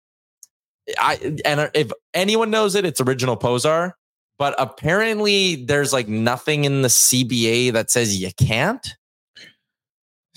I 0.99 1.37
and 1.45 1.71
if 1.75 1.91
anyone 2.15 2.51
knows 2.51 2.75
it, 2.75 2.85
it's 2.85 3.01
original 3.01 3.37
Posar. 3.37 3.93
But 4.39 4.55
apparently, 4.59 5.65
there's 5.65 5.93
like 5.93 6.09
nothing 6.09 6.65
in 6.65 6.83
the 6.83 6.89
CBA 6.89 7.73
that 7.73 7.91
says 7.91 8.21
you 8.21 8.31
can't. 8.39 8.87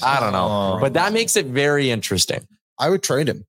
I 0.02 0.20
don't 0.20 0.32
know, 0.34 0.76
Oh. 0.76 0.80
but 0.80 0.94
that 0.94 1.14
makes 1.14 1.36
it 1.36 1.46
very 1.48 1.92
interesting. 1.92 2.48
I 2.80 2.90
would 2.90 3.04
trade 3.04 3.28
him. 3.30 3.46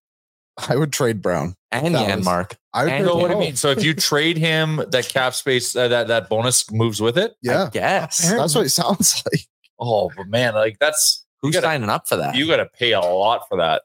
I 0.68 0.76
would 0.76 0.92
trade 0.92 1.22
Brown. 1.22 1.56
And 1.72 1.94
That 1.94 2.16
was- 2.18 2.26
Yanmark, 2.26 2.52
I 2.72 2.84
would 2.84 2.92
And 2.92 3.04
trade 3.06 3.16
what 3.16 3.30
I 3.30 3.34
mean? 3.34 3.56
So 3.56 3.70
if 3.70 3.82
you 3.82 3.94
trade 3.94 4.36
him, 4.36 4.82
that 4.90 5.08
cap 5.08 5.34
space, 5.34 5.74
uh, 5.74 5.88
that 5.88 6.08
that 6.08 6.28
bonus 6.28 6.70
moves 6.70 7.00
with 7.00 7.16
it. 7.18 7.34
Yeah, 7.42 7.64
I 7.64 7.70
guess. 7.70 8.18
that's 8.18 8.54
what 8.54 8.66
it 8.66 8.70
sounds 8.70 9.22
like. 9.32 9.40
Oh, 9.80 10.10
but 10.16 10.28
man, 10.28 10.54
like 10.54 10.78
that's 10.78 11.24
Who's 11.42 11.54
you 11.54 11.60
gotta, 11.60 11.72
signing 11.72 11.88
up 11.90 12.06
for 12.08 12.16
that? 12.16 12.36
you 12.36 12.46
got 12.46 12.56
to 12.58 12.66
pay 12.66 12.92
a 12.92 13.00
lot 13.00 13.48
for 13.48 13.56
that. 13.58 13.82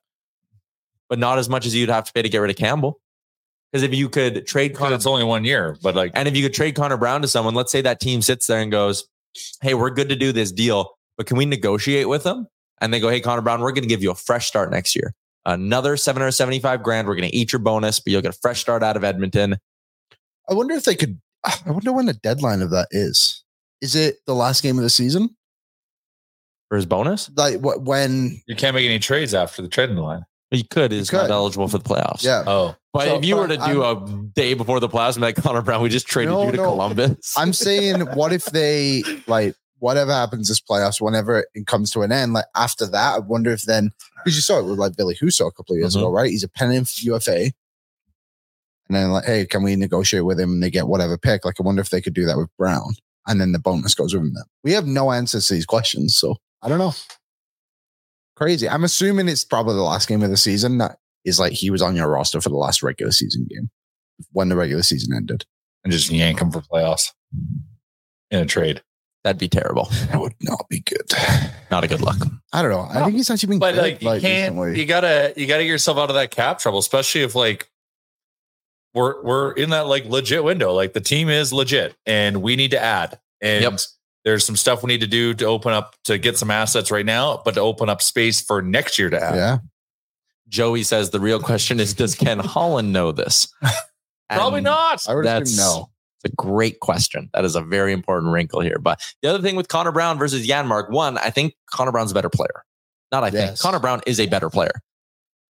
but 1.10 1.18
not 1.18 1.40
as 1.40 1.50
much 1.50 1.66
as 1.66 1.74
you'd 1.74 1.90
have 1.90 2.04
to 2.06 2.14
pay 2.14 2.22
to 2.22 2.30
get 2.30 2.38
rid 2.38 2.52
of 2.52 2.56
Campbell. 2.58 3.00
Because 3.72 3.82
if 3.84 3.94
you 3.96 4.10
could 4.10 4.46
trade 4.46 4.70
Because 4.70 4.80
Connor, 4.80 4.96
it's 4.96 5.06
only 5.08 5.24
one 5.24 5.44
year, 5.44 5.76
but 5.82 5.96
like 5.96 6.12
and 6.14 6.28
if 6.28 6.36
you 6.38 6.44
could 6.44 6.54
trade 6.54 6.76
Connor 6.76 6.98
Brown 6.98 7.22
to 7.24 7.28
someone, 7.28 7.56
let's 7.56 7.72
say 7.72 7.82
that 7.82 8.00
team 8.00 8.22
sits 8.22 8.46
there 8.46 8.60
and 8.60 8.72
goes, 8.72 9.08
"Hey, 9.62 9.74
we're 9.74 9.90
good 9.90 10.10
to 10.10 10.16
do 10.16 10.32
this 10.32 10.52
deal, 10.52 10.92
but 11.20 11.28
can 11.28 11.36
we 11.38 11.46
negotiate 11.46 12.08
with 12.08 12.24
them?" 12.24 12.48
And 12.82 12.92
they 12.94 13.00
go, 13.00 13.10
"Hey, 13.10 13.20
Connor 13.20 13.42
Brown, 13.42 13.60
we're 13.60 13.74
going 13.74 13.84
to 13.84 13.90
give 13.90 14.02
you 14.02 14.10
a 14.10 14.16
fresh 14.16 14.48
start 14.48 14.72
next 14.72 14.96
year, 14.96 15.14
another 15.46 15.98
seven 15.98 16.22
hundred 16.22 16.32
seventy-five 16.32 16.82
grand. 16.82 17.08
We're 17.08 17.16
going 17.16 17.30
to 17.30 17.36
eat 17.36 17.52
your 17.52 17.60
bonus, 17.60 18.00
but 18.00 18.12
you'll 18.12 18.22
get 18.22 18.34
a 18.34 18.40
fresh 18.42 18.62
start 18.62 18.82
out 18.82 18.96
of 18.98 19.04
Edmonton." 19.04 19.58
I 20.50 20.54
wonder 20.54 20.74
if 20.74 20.86
they 20.86 20.96
could. 20.96 21.20
Ah, 21.46 21.62
I 21.68 21.72
wonder 21.72 21.92
when 21.92 22.06
the 22.08 22.14
deadline 22.14 22.62
of 22.62 22.70
that 22.72 22.88
is. 22.92 23.44
Is 23.82 23.96
it 23.96 24.18
the 24.26 24.34
last 24.34 24.64
game 24.64 24.78
of 24.78 24.84
the 24.84 24.90
season? 24.90 25.36
for 26.70 26.76
his 26.76 26.86
bonus. 26.86 27.30
Like 27.36 27.60
what? 27.60 27.82
When? 27.82 28.42
you 28.48 28.56
can't 28.56 28.76
make 28.76 28.86
any 28.86 29.00
trades 29.00 29.34
after 29.34 29.62
the 29.62 29.68
trading 29.68 29.98
line. 29.98 30.24
You 30.52 30.64
could 30.70 30.92
is 30.94 31.12
not 31.12 31.30
eligible 31.30 31.68
for 31.68 31.78
the 31.78 31.84
playoffs. 31.84 32.24
Yeah, 32.24 32.44
Oh, 32.48 32.76
but 32.92 33.06
So, 33.06 33.18
if 33.18 33.26
you 33.26 33.36
were 33.36 33.48
to 33.48 33.58
but 33.58 33.68
do 33.68 33.84
a 33.84 34.24
day 34.34 34.56
before 34.56 34.80
the 34.80 34.90
playoffs, 34.90 35.10
and 35.16 35.18
be 35.18 35.28
like 35.28 35.36
Connor 35.36 35.62
Brown, 35.62 35.82
we 35.84 35.90
just 35.90 36.08
traded 36.08 36.34
No, 36.34 36.46
you 36.46 36.52
to 36.52 36.58
no. 36.58 36.64
Columbus. 36.72 37.34
I'm 37.38 37.54
saying, 37.54 38.02
what 38.16 38.34
if 38.34 38.46
they 38.46 39.04
like 39.28 39.56
whatever 39.80 40.12
happens 40.14 40.48
this 40.48 40.62
playoffs, 40.62 41.02
whenever 41.02 41.46
it 41.54 41.66
comes 41.68 41.92
to 41.92 42.02
an 42.02 42.12
end, 42.12 42.34
like 42.34 42.46
after 42.56 42.86
that, 42.88 43.16
I 43.16 43.20
wonder 43.20 43.52
if 43.52 43.64
then 43.64 43.92
because 44.24 44.36
you 44.36 44.42
saw 44.42 44.60
it 44.60 44.64
with 44.66 44.78
like 44.80 44.96
Billy 44.98 45.16
Huso 45.16 45.48
a 45.48 45.52
couple 45.52 45.74
of 45.76 45.80
years 45.80 45.96
Mhm. 45.96 46.00
ago, 46.00 46.10
right? 46.12 46.30
He's 46.30 46.44
a 46.44 46.50
pennant 46.50 47.02
UFA. 47.04 47.52
And 48.88 48.96
then 48.98 49.12
like, 49.12 49.26
hey, 49.26 49.46
can 49.46 49.64
we 49.64 49.76
negotiate 49.76 50.26
with 50.26 50.40
him 50.40 50.50
and 50.52 50.64
they 50.64 50.70
get 50.72 50.88
whatever 50.88 51.18
pick? 51.18 51.46
Like, 51.46 51.56
I 51.60 51.64
wonder 51.64 51.82
if 51.82 51.92
they 51.92 52.02
could 52.02 52.14
do 52.16 52.26
that 52.26 52.38
with 52.38 52.50
Brown. 52.58 52.96
And 53.28 53.40
then 53.40 53.52
the 53.52 53.60
bonus 53.60 53.94
goes 53.94 54.14
with 54.14 54.24
him. 54.24 54.34
Then. 54.34 54.44
We 54.64 54.72
have 54.74 54.88
no 54.88 55.12
answers 55.12 55.48
to 55.48 55.54
these 55.54 55.66
questions. 55.68 56.18
So 56.18 56.38
I 56.64 56.70
don't 56.70 56.80
know. 56.80 56.94
Crazy. 58.36 58.68
I'm 58.70 58.84
assuming 58.84 59.28
it's 59.28 59.44
probably 59.44 59.76
the 59.76 59.84
last 59.84 60.08
game 60.08 60.24
of 60.24 60.30
the 60.30 60.38
season 60.38 60.78
that 60.80 60.98
is 61.26 61.40
like 61.40 61.52
he 61.54 61.70
was 61.70 61.82
on 61.82 61.96
your 61.96 62.08
roster 62.10 62.42
for 62.42 62.50
the 62.50 62.56
last 62.56 62.82
regular 62.82 63.12
season 63.12 63.46
game 63.50 63.70
when 64.32 64.50
the 64.50 64.56
regular 64.56 64.82
season 64.84 65.14
ended. 65.16 65.46
and 65.86 65.94
just 65.94 66.10
yank 66.12 66.40
him 66.42 66.52
for 66.52 66.60
playoffs 66.62 67.12
in 68.32 68.40
a 68.40 68.46
trade. 68.46 68.82
That'd 69.24 69.40
be 69.40 69.50
terrible. 69.50 69.86
That 70.12 70.20
would 70.22 70.34
not 70.42 70.68
be 70.70 70.80
good. 70.80 71.12
Not 71.70 71.84
a 71.84 71.88
good 71.88 72.02
look. 72.02 72.16
I 72.54 72.62
don't 72.62 72.72
know. 72.72 72.88
I 72.90 73.04
think 73.04 73.16
he's 73.18 73.30
actually 73.30 73.50
been 73.50 73.60
But 73.60 73.76
good, 73.76 73.82
like 73.82 74.02
you 74.02 74.22
can't 74.22 74.56
recently. 74.56 74.80
you 74.80 74.86
gotta 74.86 75.34
you 75.36 75.46
gotta 75.46 75.64
get 75.64 75.70
yourself 75.70 75.98
out 75.98 76.10
of 76.10 76.16
that 76.16 76.32
cap 76.32 76.60
trouble, 76.60 76.80
especially 76.80 77.22
if 77.22 77.36
like 77.36 77.70
we're 78.94 79.22
we're 79.24 79.52
in 79.54 79.70
that 79.72 79.88
like 79.88 80.06
legit 80.06 80.44
window. 80.44 80.74
Like 80.74 80.94
the 80.94 81.02
team 81.02 81.30
is 81.30 81.54
legit 81.54 81.96
and 82.06 82.42
we 82.42 82.56
need 82.56 82.72
to 82.72 82.80
add. 82.82 83.20
And 83.42 83.62
Yep. 83.64 83.80
there's 84.26 84.46
some 84.46 84.56
stuff 84.56 84.84
we 84.84 84.88
need 84.88 85.02
to 85.02 85.08
do 85.08 85.34
to 85.36 85.46
open 85.46 85.74
up 85.74 85.96
to 86.06 86.18
get 86.18 86.38
some 86.38 86.50
assets 86.50 86.90
right 86.90 87.06
now, 87.06 87.42
but 87.46 87.54
to 87.56 87.62
open 87.62 87.90
up 87.90 88.02
space 88.02 88.42
for 88.42 88.62
next 88.62 88.98
year 88.98 89.10
to 89.10 89.22
add. 89.22 89.36
yeah. 89.36 89.58
Joey 90.48 90.82
says 90.84 91.12
the 91.12 91.20
real 91.20 91.40
question 91.40 91.80
is 91.80 91.94
Does 91.94 92.16
Ken 92.16 92.40
Holland 92.40 92.92
know 92.92 93.12
this? 93.12 93.54
Probably 94.32 94.62
not. 94.62 95.08
I 95.08 95.14
would 95.16 95.26
That's 95.26 95.52
assume 95.52 95.64
no. 95.82 95.90
It's 96.24 96.34
a 96.34 96.36
great 96.36 96.80
question. 96.82 97.30
That 97.34 97.46
is 97.46 97.56
a 97.56 97.62
very 97.62 97.94
important 97.94 98.34
wrinkle 98.34 98.62
here. 98.62 98.78
But 98.80 99.02
the 99.22 99.30
other 99.30 99.42
thing 99.42 99.56
with 99.56 99.68
Connor 99.70 99.92
Brown 99.92 100.18
versus 100.18 100.46
Janmark, 100.48 100.90
one, 100.92 101.18
I 101.18 101.30
think 101.30 101.54
Connor 101.72 101.92
Brown's 101.92 102.12
a 102.12 102.14
better 102.16 102.30
player. 102.30 102.64
Not 103.12 103.24
I 103.24 103.30
think. 103.32 103.58
Connor 103.60 103.80
Brown 103.80 104.02
is 104.06 104.20
a 104.20 104.28
better 104.28 104.50
player. 104.50 104.74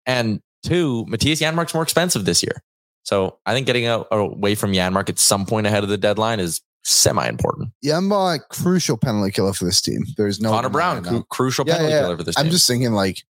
And 0.04 0.40
two, 0.62 1.06
Mattias 1.08 1.40
Janmark's 1.40 1.72
more 1.74 1.82
expensive 1.82 2.24
this 2.24 2.42
year. 2.42 2.62
So 3.04 3.38
I 3.46 3.54
think 3.54 3.66
getting 3.66 3.86
away 3.86 4.56
from 4.56 4.72
Janmark 4.72 5.08
at 5.08 5.18
some 5.18 5.46
point 5.46 5.66
ahead 5.66 5.84
of 5.84 5.88
the 5.88 5.96
deadline 5.96 6.40
is 6.40 6.60
semi 6.82 7.26
important. 7.28 7.70
Yamba, 7.84 8.40
crucial 8.50 8.96
penalty 8.96 9.30
killer 9.30 9.52
for 9.52 9.64
this 9.64 9.80
team. 9.80 10.04
There's 10.16 10.40
no 10.40 10.50
Connor 10.50 10.68
Brown, 10.68 11.04
cru- 11.04 11.24
crucial 11.30 11.64
Yeah, 11.66 11.74
penalty 11.76 11.94
yeah. 11.94 12.00
killer 12.02 12.16
for 12.16 12.24
this 12.24 12.34
team. 12.34 12.44
I'm 12.46 12.50
just 12.50 12.66
thinking 12.66 12.92
like 12.92 13.22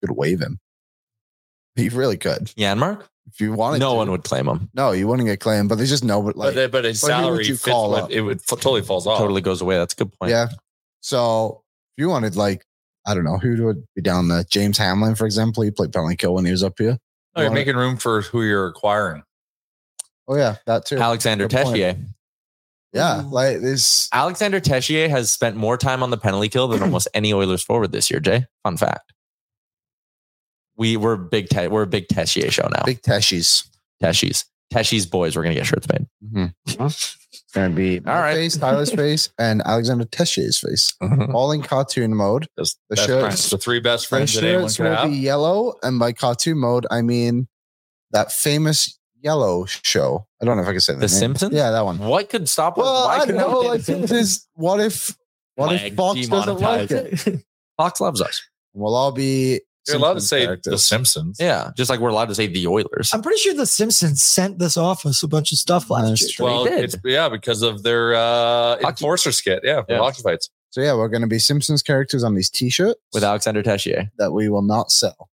could 0.00 0.16
waive 0.16 0.40
him. 0.40 0.60
He 1.74 1.88
really 1.88 2.16
could. 2.16 2.46
Janmark? 2.56 3.04
If 3.32 3.40
you 3.40 3.52
wanted 3.52 3.78
No 3.80 3.90
to. 3.92 3.96
one 3.96 4.10
would 4.10 4.24
claim 4.24 4.46
him. 4.48 4.70
No, 4.74 4.92
you 4.92 5.06
wouldn't 5.06 5.26
get 5.28 5.40
claimed, 5.40 5.68
but 5.68 5.76
there's 5.76 5.90
just 5.90 6.04
no 6.04 6.22
but 6.22 6.36
like 6.36 6.54
but 6.54 6.70
but 6.72 6.84
his 6.84 7.00
but 7.00 7.08
who 7.08 7.12
would 7.14 7.20
salary 7.24 7.46
you 7.46 7.52
fits 7.54 7.64
call 7.64 7.90
what- 7.90 8.10
it 8.10 8.20
would 8.22 8.38
f- 8.38 8.46
totally 8.60 8.82
falls 8.82 9.06
off. 9.06 9.18
Totally 9.18 9.40
goes 9.40 9.60
away. 9.60 9.76
That's 9.76 9.92
a 9.94 9.96
good 9.96 10.12
point. 10.18 10.30
Yeah. 10.30 10.48
So 11.00 11.62
if 11.96 12.02
you 12.02 12.08
wanted 12.08 12.36
like 12.36 12.64
I 13.06 13.14
don't 13.14 13.24
know 13.24 13.38
who 13.38 13.64
would 13.64 13.84
be 13.94 14.02
down 14.02 14.28
the 14.28 14.44
James 14.50 14.76
Hamblin, 14.78 15.14
for 15.14 15.24
example. 15.26 15.62
He 15.62 15.70
played 15.70 15.92
penalty 15.92 16.16
kill 16.16 16.34
when 16.34 16.44
he 16.44 16.50
was 16.50 16.62
up 16.62 16.74
here. 16.78 16.98
No, 17.36 17.42
you're 17.42 17.50
wanna- 17.50 17.54
making 17.60 17.76
room 17.76 17.96
for 17.96 18.22
who 18.22 18.42
you're 18.42 18.66
acquiring. 18.66 19.22
Oh 20.26 20.36
yeah, 20.36 20.56
that 20.66 20.84
too. 20.86 20.96
Alexander 20.98 21.48
Good 21.48 21.62
point. 21.64 21.76
Tessier. 21.76 21.96
yeah, 22.92 23.22
like 23.30 23.60
this. 23.60 24.08
Alexander 24.12 24.60
Tessier 24.60 25.08
has 25.08 25.32
spent 25.32 25.56
more 25.56 25.76
time 25.78 26.02
on 26.02 26.10
the 26.10 26.18
penalty 26.18 26.48
kill 26.48 26.68
than 26.68 26.82
almost 26.82 27.08
any 27.14 27.32
Oilers 27.32 27.62
forward 27.62 27.92
this 27.92 28.10
year. 28.10 28.20
Jay, 28.20 28.46
fun 28.62 28.76
fact. 28.76 29.12
We 30.78 30.96
we're 30.96 31.16
big 31.16 31.48
te- 31.48 31.68
we're 31.68 31.82
a 31.82 31.86
big 31.86 32.08
Tessier 32.08 32.50
show 32.50 32.68
now. 32.72 32.84
Big 32.86 33.02
Teshies. 33.02 33.68
Teshies, 34.02 34.44
Tessier's 34.70 35.06
boys. 35.06 35.36
We're 35.36 35.42
gonna 35.42 35.56
get 35.56 35.66
shirts 35.66 35.88
made. 35.88 36.06
Mm-hmm. 36.24 36.84
It's 36.86 37.16
gonna 37.52 37.70
be 37.74 37.98
All 37.98 38.04
my 38.04 38.20
right. 38.20 38.34
face, 38.34 38.56
Tyler's 38.56 38.92
face, 38.92 39.28
and 39.38 39.60
Alexander 39.66 40.04
Teshier's 40.04 40.60
face, 40.60 40.94
mm-hmm. 41.02 41.34
all 41.34 41.50
in 41.52 41.62
cartoon 41.62 42.14
mode. 42.14 42.46
That's, 42.56 42.76
The 42.90 42.96
shirts- 42.96 43.20
friends. 43.22 43.50
the 43.50 43.58
three 43.58 43.80
best 43.80 44.06
friends 44.06 44.32
that 44.34 44.44
anyone 44.44 44.64
shirts 44.66 44.76
could 44.76 44.84
will 44.84 44.94
have. 44.96 45.10
be 45.10 45.16
yellow, 45.16 45.74
and 45.82 45.98
by 45.98 46.12
cartoon 46.12 46.58
mode, 46.58 46.86
I 46.90 47.02
mean 47.02 47.48
that 48.12 48.30
famous 48.30 48.98
yellow 49.20 49.64
show. 49.66 50.26
I 50.40 50.44
don't 50.44 50.56
know 50.56 50.62
if 50.62 50.68
I 50.68 50.72
can 50.72 50.80
say 50.80 50.92
that. 50.94 51.00
The 51.00 51.06
name. 51.06 51.18
Simpsons? 51.18 51.54
Yeah, 51.54 51.72
that 51.72 51.84
one. 51.84 51.98
What 51.98 52.28
could 52.30 52.48
stop 52.48 52.78
us? 52.78 52.82
Well, 52.84 53.06
Why 53.08 53.16
I 53.18 53.26
don't 53.26 53.36
know. 53.36 53.60
we 53.62 53.68
Like, 53.68 53.82
this 53.84 54.46
what 54.54 54.78
if 54.78 55.16
what 55.56 55.70
Flag 55.70 55.90
if 55.90 55.96
Fox 55.96 56.28
doesn't 56.28 56.60
like 56.60 56.90
it? 56.92 57.42
Fox 57.76 58.00
loves 58.00 58.20
us. 58.20 58.40
We'll 58.74 58.94
all 58.94 59.10
be. 59.10 59.60
You're 59.88 59.96
allowed 59.98 60.14
to 60.14 60.20
say 60.20 60.44
characters. 60.44 60.70
the 60.72 60.78
Simpsons. 60.78 61.36
Yeah, 61.40 61.70
just 61.76 61.90
like 61.90 62.00
we're 62.00 62.08
allowed 62.10 62.28
to 62.28 62.34
say 62.34 62.46
the 62.46 62.66
Oilers. 62.66 63.10
I'm 63.12 63.22
pretty 63.22 63.38
sure 63.40 63.54
the 63.54 63.66
Simpsons 63.66 64.22
sent 64.22 64.58
this 64.58 64.76
office 64.76 65.22
a 65.22 65.28
bunch 65.28 65.52
of 65.52 65.58
stuff 65.58 65.90
last 65.90 66.08
That's 66.08 66.22
year. 66.22 66.30
true. 66.36 66.44
Well, 66.46 66.64
They 66.64 66.70
did. 66.70 66.84
it's 66.84 66.96
yeah 67.04 67.28
because 67.28 67.62
of 67.62 67.82
their 67.82 68.14
uh, 68.14 68.76
Hockey. 68.76 68.86
enforcer 68.86 69.32
skit. 69.32 69.60
Yeah, 69.64 69.82
for 69.82 69.92
Yeah. 69.92 69.98
hockey 69.98 70.22
fights. 70.22 70.50
So 70.70 70.80
yeah, 70.82 70.94
we're 70.94 71.08
going 71.08 71.22
to 71.22 71.26
be 71.28 71.38
Simpsons 71.38 71.82
characters 71.82 72.22
on 72.22 72.34
these 72.34 72.50
T-shirts 72.50 73.00
with 73.14 73.24
Alexander 73.24 73.62
Tessier. 73.62 74.10
that 74.18 74.32
we 74.32 74.48
will 74.50 74.62
not 74.62 74.90
sell. 74.92 75.28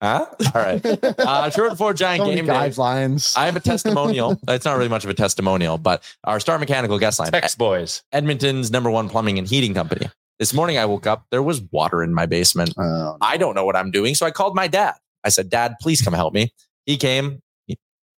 Huh? 0.00 0.26
All 0.54 0.62
right. 0.62 0.80
Uh, 1.18 1.50
short 1.50 1.76
for 1.76 1.92
giant 1.92 2.20
So 2.22 2.24
many 2.26 2.36
game 2.36 2.46
day. 2.46 2.52
guidelines. 2.52 3.36
I 3.36 3.46
have 3.46 3.56
a 3.56 3.60
testimonial. 3.60 4.38
It's 4.48 4.64
not 4.64 4.76
really 4.76 4.88
much 4.88 5.04
of 5.04 5.10
a 5.10 5.14
testimonial, 5.14 5.76
but 5.76 6.02
our 6.24 6.38
Star 6.40 6.58
Mechanical 6.58 6.98
guest 6.98 7.18
line, 7.18 7.30
Tex 7.32 7.54
boys. 7.56 8.02
Edmonton's 8.12 8.70
number 8.70 8.90
one 8.90 9.08
plumbing 9.08 9.38
and 9.38 9.46
heating 9.48 9.74
company. 9.74 10.08
This 10.38 10.54
morning 10.54 10.78
I 10.78 10.84
woke 10.86 11.06
up, 11.06 11.26
there 11.30 11.42
was 11.42 11.60
water 11.72 12.02
in 12.02 12.14
my 12.14 12.26
basement. 12.26 12.72
Uh, 12.78 13.16
I 13.20 13.36
don't 13.36 13.54
know 13.54 13.64
what 13.64 13.74
I'm 13.76 13.90
doing. 13.90 14.14
So 14.14 14.24
I 14.24 14.30
called 14.30 14.54
my 14.54 14.68
dad. 14.68 14.94
I 15.24 15.30
said, 15.30 15.50
Dad, 15.50 15.74
please 15.80 16.00
come 16.00 16.14
help 16.14 16.32
me. 16.32 16.52
He 16.86 16.96
came, 16.96 17.42
he 17.66 17.76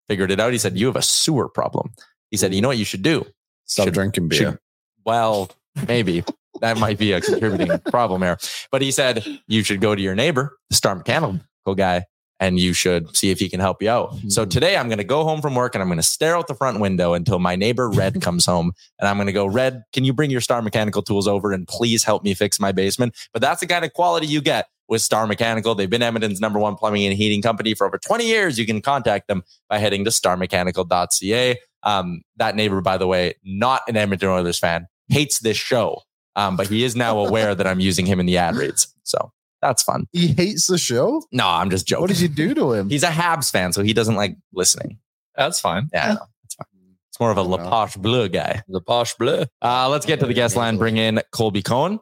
figured 0.09 0.31
it 0.31 0.39
out. 0.39 0.53
He 0.53 0.59
said, 0.59 0.77
You 0.79 0.87
have 0.87 0.97
a 0.97 1.03
sewer 1.03 1.49
problem. 1.49 1.93
He 2.31 2.37
said, 2.37 2.55
You 2.55 2.61
know 2.61 2.69
what 2.69 2.77
you 2.79 2.85
should 2.85 3.03
do? 3.03 3.27
stop 3.65 3.87
should- 3.87 3.95
drinking 3.95 4.29
beer. 4.29 4.39
should- 4.39 4.59
Well, 5.07 5.51
maybe 5.89 6.23
that 6.61 6.77
might 6.79 6.99
be 6.99 7.13
a 7.13 7.21
contributing 7.23 7.79
problem 7.91 8.21
here. 8.23 8.37
But 8.71 8.83
he 8.83 8.91
said, 8.91 9.25
You 9.49 9.63
should 9.65 9.81
go 9.81 9.95
to 9.95 10.01
your 10.03 10.15
neighbor, 10.15 10.59
the 10.69 10.77
Star 10.77 10.95
Mechanical 10.95 11.41
guy, 11.75 12.05
and 12.41 12.59
you 12.59 12.73
should 12.73 13.15
see 13.15 13.31
if 13.31 13.39
he 13.39 13.49
can 13.49 13.61
help 13.61 13.83
you 13.83 13.91
out. 13.91 14.15
So 14.29 14.47
today 14.47 14.77
I'm 14.77 14.89
going 14.89 14.99
to 14.99 15.05
go 15.05 15.25
home 15.25 15.43
from 15.43 15.55
work 15.55 15.75
and 15.75 15.83
I'm 15.83 15.89
going 15.89 15.99
to 15.99 16.03
stare 16.03 16.37
out 16.37 16.49
the 16.49 16.55
front 16.55 16.81
window 16.81 17.13
until 17.13 17.39
my 17.39 17.55
neighbor 17.55 17.89
Red 17.89 18.21
comes 18.23 18.47
home. 18.47 18.73
And 18.99 19.07
I'm 19.09 19.17
going 19.17 19.27
to 19.27 19.33
go, 19.33 19.47
Red, 19.47 19.83
can 19.93 20.05
you 20.05 20.15
bring 20.15 20.31
your 20.31 20.41
Star 20.41 20.63
Mechanical 20.63 21.03
tools 21.03 21.29
over 21.29 21.53
and 21.53 21.69
please 21.69 22.03
help 22.03 22.25
me 22.25 22.33
fix 22.33 22.59
my 22.59 22.73
basement? 22.73 23.15
But 23.33 23.43
that's 23.43 23.61
the 23.61 23.67
kind 23.67 23.85
of 23.85 23.93
quality 23.93 24.27
you 24.27 24.41
get 24.41 24.67
with 24.89 25.03
Star 25.03 25.27
Mechanical. 25.27 25.75
They've 25.75 25.89
been 25.89 26.03
Edmonton's 26.03 26.41
number 26.41 26.59
one 26.59 26.77
plumbing 26.77 27.05
and 27.05 27.15
heating 27.15 27.43
company 27.43 27.75
for 27.75 27.87
over 27.87 27.99
20 27.99 28.27
years. 28.27 28.59
You 28.59 28.67
can 28.67 28.81
contact 28.81 29.29
them 29.29 29.45
by 29.69 29.79
heading 29.79 30.05
to 30.05 30.11
starmechanical.ca. 30.11 31.59
Um, 31.83 32.23
that 32.37 32.57
neighbor, 32.57 32.81
by 32.81 32.97
the 32.97 33.07
way, 33.07 33.35
not 33.45 33.83
an 33.87 33.97
Edmonton 33.97 34.31
Oilers 34.31 34.59
fan, 34.59 34.87
hates 35.09 35.41
this 35.41 35.57
show. 35.57 36.03
Um, 36.37 36.57
but 36.57 36.69
he 36.69 36.85
is 36.85 36.97
now 36.97 37.19
aware 37.19 37.55
that 37.55 37.67
I'm 37.67 37.81
using 37.81 38.07
him 38.07 38.21
in 38.21 38.27
the 38.27 38.39
ad 38.39 38.55
reads. 38.55 38.95
So 39.03 39.33
that's 39.63 39.83
fun. 39.83 40.07
He 40.13 40.29
hates 40.29 40.67
the 40.67 40.79
show. 40.79 41.23
No, 41.33 41.47
I'm 41.47 41.71
just 41.71 41.87
joking. 41.87 42.03
What 42.03 42.11
did 42.11 42.21
you 42.21 42.29
do 42.29 42.55
to 42.55 42.73
him? 42.73 42.89
He's 42.91 43.03
a 43.03 43.09
Habs 43.09 43.51
fan, 43.51 43.73
so 43.73 43.83
he 43.83 43.93
doesn't 43.93 44.15
like 44.17 44.37
listening. 44.53 44.99
That's 45.37 45.61
fine. 45.61 45.89
Yeah, 45.93 46.05
I 46.05 46.15
know. 46.15 46.27
It's 46.45 46.55
fine. 46.55 46.67
It's 47.09 47.21
more 47.21 47.31
of 47.31 47.37
a 47.39 47.43
La 47.43 47.59
Yeah. 47.59 47.69
Poche 47.71 47.97
Bleu 47.97 48.29
guy. 48.29 48.63
The 48.69 48.81
posh 48.81 49.15
bleu. 49.15 49.45
Uh, 49.63 49.89
let's 49.89 50.07
get 50.07 50.21
to 50.21 50.27
the 50.27 50.35
guest 50.35 50.57
line. 50.57 50.77
Bring 50.79 50.97
in 50.97 51.21
Colby 51.33 51.63
Cohen. 51.63 52.01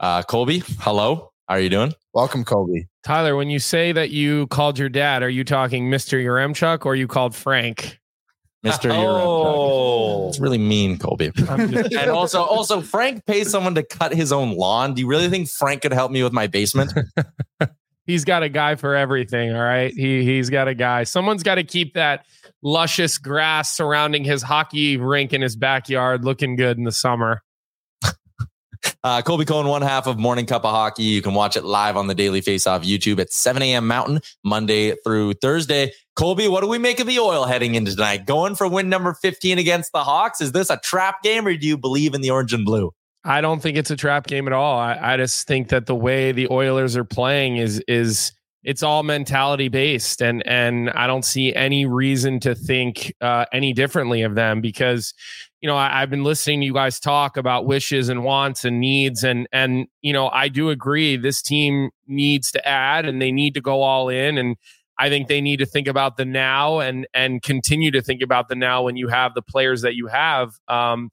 Uh, 0.00 0.22
Colby, 0.22 0.62
hello. 0.80 1.30
How 1.48 1.56
are 1.56 1.60
you 1.60 1.68
doing? 1.68 1.92
Welcome, 2.14 2.44
Colby. 2.44 2.88
Tyler, 3.04 3.36
when 3.36 3.50
you 3.50 3.58
say 3.58 3.92
that 3.92 4.10
you 4.10 4.46
called 4.48 4.78
your 4.78 4.88
dad, 4.88 5.22
are 5.22 5.28
you 5.28 5.44
talking 5.44 5.90
Mr. 5.90 6.22
Yaremchuk 6.22 6.86
or 6.86 6.94
you 6.96 7.06
called 7.06 7.34
Frank? 7.34 7.99
Mr. 8.64 8.90
Oh. 8.92 10.28
It's 10.28 10.38
really 10.38 10.58
mean, 10.58 10.98
Colby. 10.98 11.32
And 11.48 12.10
also, 12.10 12.42
also, 12.42 12.80
Frank 12.80 13.24
pays 13.26 13.50
someone 13.50 13.74
to 13.74 13.82
cut 13.82 14.14
his 14.14 14.32
own 14.32 14.56
lawn. 14.56 14.94
Do 14.94 15.00
you 15.00 15.08
really 15.08 15.28
think 15.28 15.48
Frank 15.48 15.82
could 15.82 15.92
help 15.92 16.12
me 16.12 16.22
with 16.22 16.32
my 16.32 16.46
basement? 16.46 16.92
he's 18.06 18.24
got 18.24 18.42
a 18.42 18.48
guy 18.48 18.74
for 18.76 18.94
everything. 18.94 19.54
All 19.54 19.62
right. 19.62 19.92
He 19.92 20.24
he's 20.24 20.50
got 20.50 20.68
a 20.68 20.74
guy. 20.74 21.04
Someone's 21.04 21.42
got 21.42 21.56
to 21.56 21.64
keep 21.64 21.94
that 21.94 22.26
luscious 22.62 23.18
grass 23.18 23.74
surrounding 23.74 24.24
his 24.24 24.42
hockey 24.42 24.96
rink 24.96 25.32
in 25.32 25.40
his 25.40 25.56
backyard 25.56 26.24
looking 26.24 26.56
good 26.56 26.76
in 26.76 26.84
the 26.84 26.92
summer. 26.92 27.42
Uh, 29.02 29.22
Colby 29.22 29.44
Cohen, 29.44 29.66
one 29.66 29.82
half 29.82 30.06
of 30.06 30.18
Morning 30.18 30.46
Cuppa 30.46 30.70
Hockey. 30.70 31.04
You 31.04 31.22
can 31.22 31.34
watch 31.34 31.56
it 31.56 31.64
live 31.64 31.96
on 31.96 32.06
the 32.06 32.14
Daily 32.14 32.40
Face 32.40 32.66
Off 32.66 32.82
YouTube 32.82 33.18
at 33.18 33.32
7 33.32 33.62
a.m. 33.62 33.86
Mountain, 33.86 34.20
Monday 34.44 34.94
through 35.04 35.34
Thursday. 35.34 35.92
Colby, 36.16 36.48
what 36.48 36.60
do 36.60 36.68
we 36.68 36.78
make 36.78 37.00
of 37.00 37.06
the 37.06 37.18
oil 37.18 37.44
heading 37.44 37.74
into 37.74 37.92
tonight? 37.92 38.26
Going 38.26 38.54
for 38.54 38.68
win 38.68 38.88
number 38.88 39.14
15 39.14 39.58
against 39.58 39.92
the 39.92 40.04
Hawks? 40.04 40.40
Is 40.40 40.52
this 40.52 40.68
a 40.68 40.76
trap 40.76 41.22
game 41.22 41.46
or 41.46 41.56
do 41.56 41.66
you 41.66 41.78
believe 41.78 42.14
in 42.14 42.20
the 42.20 42.30
orange 42.30 42.52
and 42.52 42.64
blue? 42.64 42.92
I 43.24 43.40
don't 43.40 43.60
think 43.60 43.76
it's 43.76 43.90
a 43.90 43.96
trap 43.96 44.26
game 44.26 44.46
at 44.46 44.52
all. 44.52 44.78
I, 44.78 44.98
I 45.00 45.16
just 45.16 45.46
think 45.46 45.68
that 45.68 45.86
the 45.86 45.94
way 45.94 46.32
the 46.32 46.48
Oilers 46.50 46.96
are 46.96 47.04
playing 47.04 47.58
is 47.58 47.82
is 47.86 48.32
it's 48.62 48.82
all 48.82 49.02
mentality 49.02 49.68
based, 49.68 50.22
and 50.22 50.46
and 50.46 50.90
I 50.90 51.06
don't 51.06 51.24
see 51.24 51.54
any 51.54 51.86
reason 51.86 52.40
to 52.40 52.54
think 52.54 53.14
uh, 53.20 53.46
any 53.52 53.72
differently 53.72 54.22
of 54.22 54.34
them 54.34 54.60
because 54.60 55.14
you 55.60 55.68
know 55.68 55.76
I, 55.76 56.02
I've 56.02 56.10
been 56.10 56.24
listening 56.24 56.60
to 56.60 56.66
you 56.66 56.74
guys 56.74 57.00
talk 57.00 57.36
about 57.36 57.66
wishes 57.66 58.08
and 58.08 58.24
wants 58.24 58.64
and 58.64 58.80
needs, 58.80 59.24
and 59.24 59.46
and 59.52 59.86
you 60.02 60.12
know 60.12 60.28
I 60.28 60.48
do 60.48 60.70
agree 60.70 61.16
this 61.16 61.42
team 61.42 61.90
needs 62.06 62.50
to 62.52 62.66
add 62.66 63.06
and 63.06 63.20
they 63.20 63.32
need 63.32 63.54
to 63.54 63.60
go 63.60 63.82
all 63.82 64.08
in 64.08 64.38
and. 64.38 64.56
I 65.02 65.08
think 65.08 65.28
they 65.28 65.40
need 65.40 65.60
to 65.60 65.64
think 65.64 65.88
about 65.88 66.18
the 66.18 66.26
now 66.26 66.80
and 66.80 67.06
and 67.14 67.42
continue 67.42 67.90
to 67.92 68.02
think 68.02 68.20
about 68.20 68.48
the 68.48 68.54
now 68.54 68.82
when 68.82 68.98
you 68.98 69.08
have 69.08 69.32
the 69.32 69.40
players 69.40 69.80
that 69.80 69.94
you 69.94 70.08
have. 70.08 70.52
Um, 70.68 71.08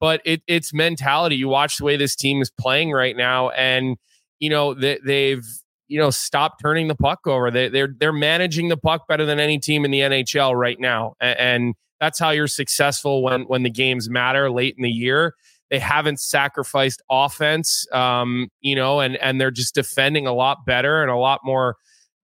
but 0.00 0.22
it, 0.24 0.42
it's 0.46 0.72
mentality. 0.72 1.36
You 1.36 1.48
watch 1.48 1.76
the 1.76 1.84
way 1.84 1.96
this 1.96 2.16
team 2.16 2.40
is 2.40 2.50
playing 2.50 2.90
right 2.90 3.16
now, 3.16 3.50
and 3.50 3.96
you 4.40 4.50
know 4.50 4.74
they, 4.74 4.98
they've 5.04 5.46
you 5.88 6.00
know 6.00 6.10
stopped 6.10 6.60
turning 6.62 6.88
the 6.88 6.94
puck 6.94 7.26
over. 7.26 7.50
They, 7.50 7.68
they're 7.68 7.94
they're 7.96 8.12
managing 8.12 8.68
the 8.68 8.76
puck 8.78 9.06
better 9.06 9.26
than 9.26 9.38
any 9.38 9.58
team 9.58 9.84
in 9.84 9.90
the 9.90 10.00
NHL 10.00 10.54
right 10.54 10.80
now, 10.80 11.14
and 11.20 11.74
that's 12.00 12.18
how 12.18 12.30
you're 12.30 12.48
successful 12.48 13.22
when 13.22 13.42
when 13.42 13.62
the 13.62 13.70
games 13.70 14.08
matter 14.08 14.50
late 14.50 14.74
in 14.76 14.82
the 14.82 14.90
year. 14.90 15.34
They 15.70 15.78
haven't 15.78 16.18
sacrificed 16.18 17.00
offense, 17.08 17.86
um, 17.92 18.48
you 18.60 18.74
know, 18.74 19.00
and 19.00 19.16
and 19.16 19.40
they're 19.40 19.52
just 19.52 19.74
defending 19.74 20.26
a 20.26 20.32
lot 20.32 20.66
better 20.66 21.02
and 21.02 21.10
a 21.10 21.16
lot 21.16 21.40
more 21.44 21.76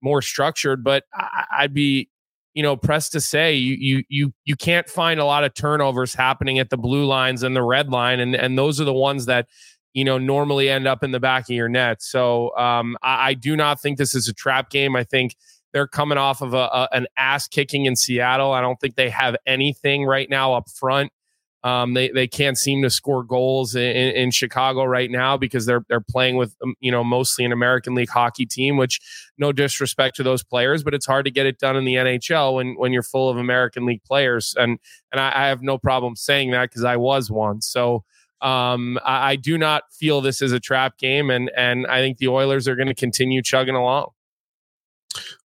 more 0.03 0.21
structured. 0.23 0.83
But 0.83 1.05
I, 1.15 1.45
I'd 1.59 1.75
be 1.75 2.09
you 2.57 2.63
know, 2.63 2.75
pressed 2.75 3.13
to 3.13 3.21
say 3.21 3.55
you 3.55 3.77
you 3.79 4.03
you 4.09 4.33
you 4.47 4.57
can't 4.57 4.89
find 4.89 5.21
a 5.21 5.27
lot 5.27 5.45
of 5.45 5.53
turnovers 5.53 6.15
happening 6.15 6.59
at 6.59 6.71
the 6.71 6.79
blue 6.79 7.05
lines 7.05 7.43
and 7.43 7.55
the 7.55 7.63
red 7.63 7.91
line, 7.91 8.19
and 8.19 8.35
and 8.35 8.57
those 8.57 8.81
are 8.81 8.85
the 8.85 8.95
ones 8.95 9.27
that 9.27 9.47
you 9.93 10.05
know 10.07 10.17
normally 10.17 10.71
end 10.71 10.89
up 10.89 11.05
in 11.05 11.11
the 11.11 11.21
back 11.21 11.51
of 11.51 11.55
your 11.55 11.69
net. 11.69 12.01
So 12.01 12.57
um, 12.57 12.97
I, 13.03 13.29
I 13.29 13.35
do 13.35 13.57
not 13.57 13.79
think 13.79 13.99
this 13.99 14.15
is 14.15 14.27
a 14.27 14.33
trap 14.33 14.71
game. 14.71 14.97
I 14.97 15.05
think 15.05 15.37
they're 15.73 15.87
coming 15.87 16.19
off 16.19 16.43
of 16.43 16.55
a, 16.55 16.57
a, 16.57 16.89
an 16.93 17.07
ass 17.17 17.47
kicking 17.49 17.87
in 17.87 17.97
Seattle. 17.97 18.53
I 18.53 18.61
don't 18.61 18.81
think 18.81 18.97
they 18.97 19.11
have 19.11 19.37
anything 19.47 20.05
right 20.05 20.29
now 20.29 20.55
up 20.55 20.71
front. 20.71 21.13
Um, 21.67 21.95
they 21.95 22.11
they 22.11 22.29
can't 22.29 22.57
seem 22.57 22.83
to 22.83 22.91
score 22.91 23.25
goals 23.25 23.75
in, 23.75 23.83
in, 23.83 24.31
Chicago 24.31 24.85
right 24.85 25.11
now 25.11 25.37
because 25.37 25.67
they're 25.67 25.85
they're 25.89 26.01
playing 26.01 26.37
with 26.37 26.55
um, 26.63 26.75
you 26.79 26.93
know 26.93 27.03
mostly 27.03 27.45
an 27.45 27.51
American 27.51 27.97
League 27.97 28.09
hockey 28.09 28.47
team. 28.47 28.77
Which 28.77 29.01
no 29.37 29.51
disrespect 29.51 30.15
to 30.17 30.23
those 30.23 30.45
players, 30.45 30.85
but 30.85 30.95
it's 30.95 31.07
hard 31.07 31.25
to 31.25 31.31
get 31.33 31.45
it 31.45 31.59
done 31.59 31.75
in 31.75 31.85
the 31.85 31.95
NHL 31.95 32.55
when 32.55 32.75
when 32.77 32.93
you're 32.93 33.03
full 33.03 33.29
of 33.29 33.37
American 33.37 33.85
League 33.85 34.05
players. 34.05 34.55
And 34.57 34.79
and 35.11 35.21
I, 35.21 35.33
I 35.35 35.49
have 35.49 35.61
no 35.61 35.77
problem 35.77 36.15
saying 36.15 36.53
that 36.53 36.71
because 36.71 36.85
I 36.85 36.99
was 36.99 37.33
one. 37.33 37.61
So 37.63 38.05
um, 38.43 38.99
I, 39.05 39.31
I 39.31 39.37
do 39.37 39.59
not 39.59 39.85
feel 39.93 40.21
this 40.21 40.41
is 40.43 40.53
a 40.53 40.61
trap 40.61 40.99
game, 40.99 41.31
and 41.31 41.51
and 41.57 41.87
I 41.89 42.01
think 42.01 42.19
the 42.19 42.29
Oilers 42.29 42.69
are 42.69 42.77
going 42.77 42.87
to 42.87 42.95
continue 42.95 43.43
chugging 43.43 43.75
along. 43.75 44.11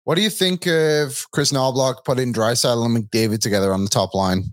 What 0.04 0.16
do 0.16 0.22
you 0.22 0.30
think 0.30 0.66
of 0.66 1.30
Kris 1.33 1.52
Knoblauch 1.52 2.04
putting 2.04 2.33
Draisaitl 2.33 2.85
and 2.85 2.96
McDavid 2.96 3.40
together 3.40 3.72
on 3.72 3.85
the 3.85 3.90
top 3.90 4.14
line? 4.14 4.44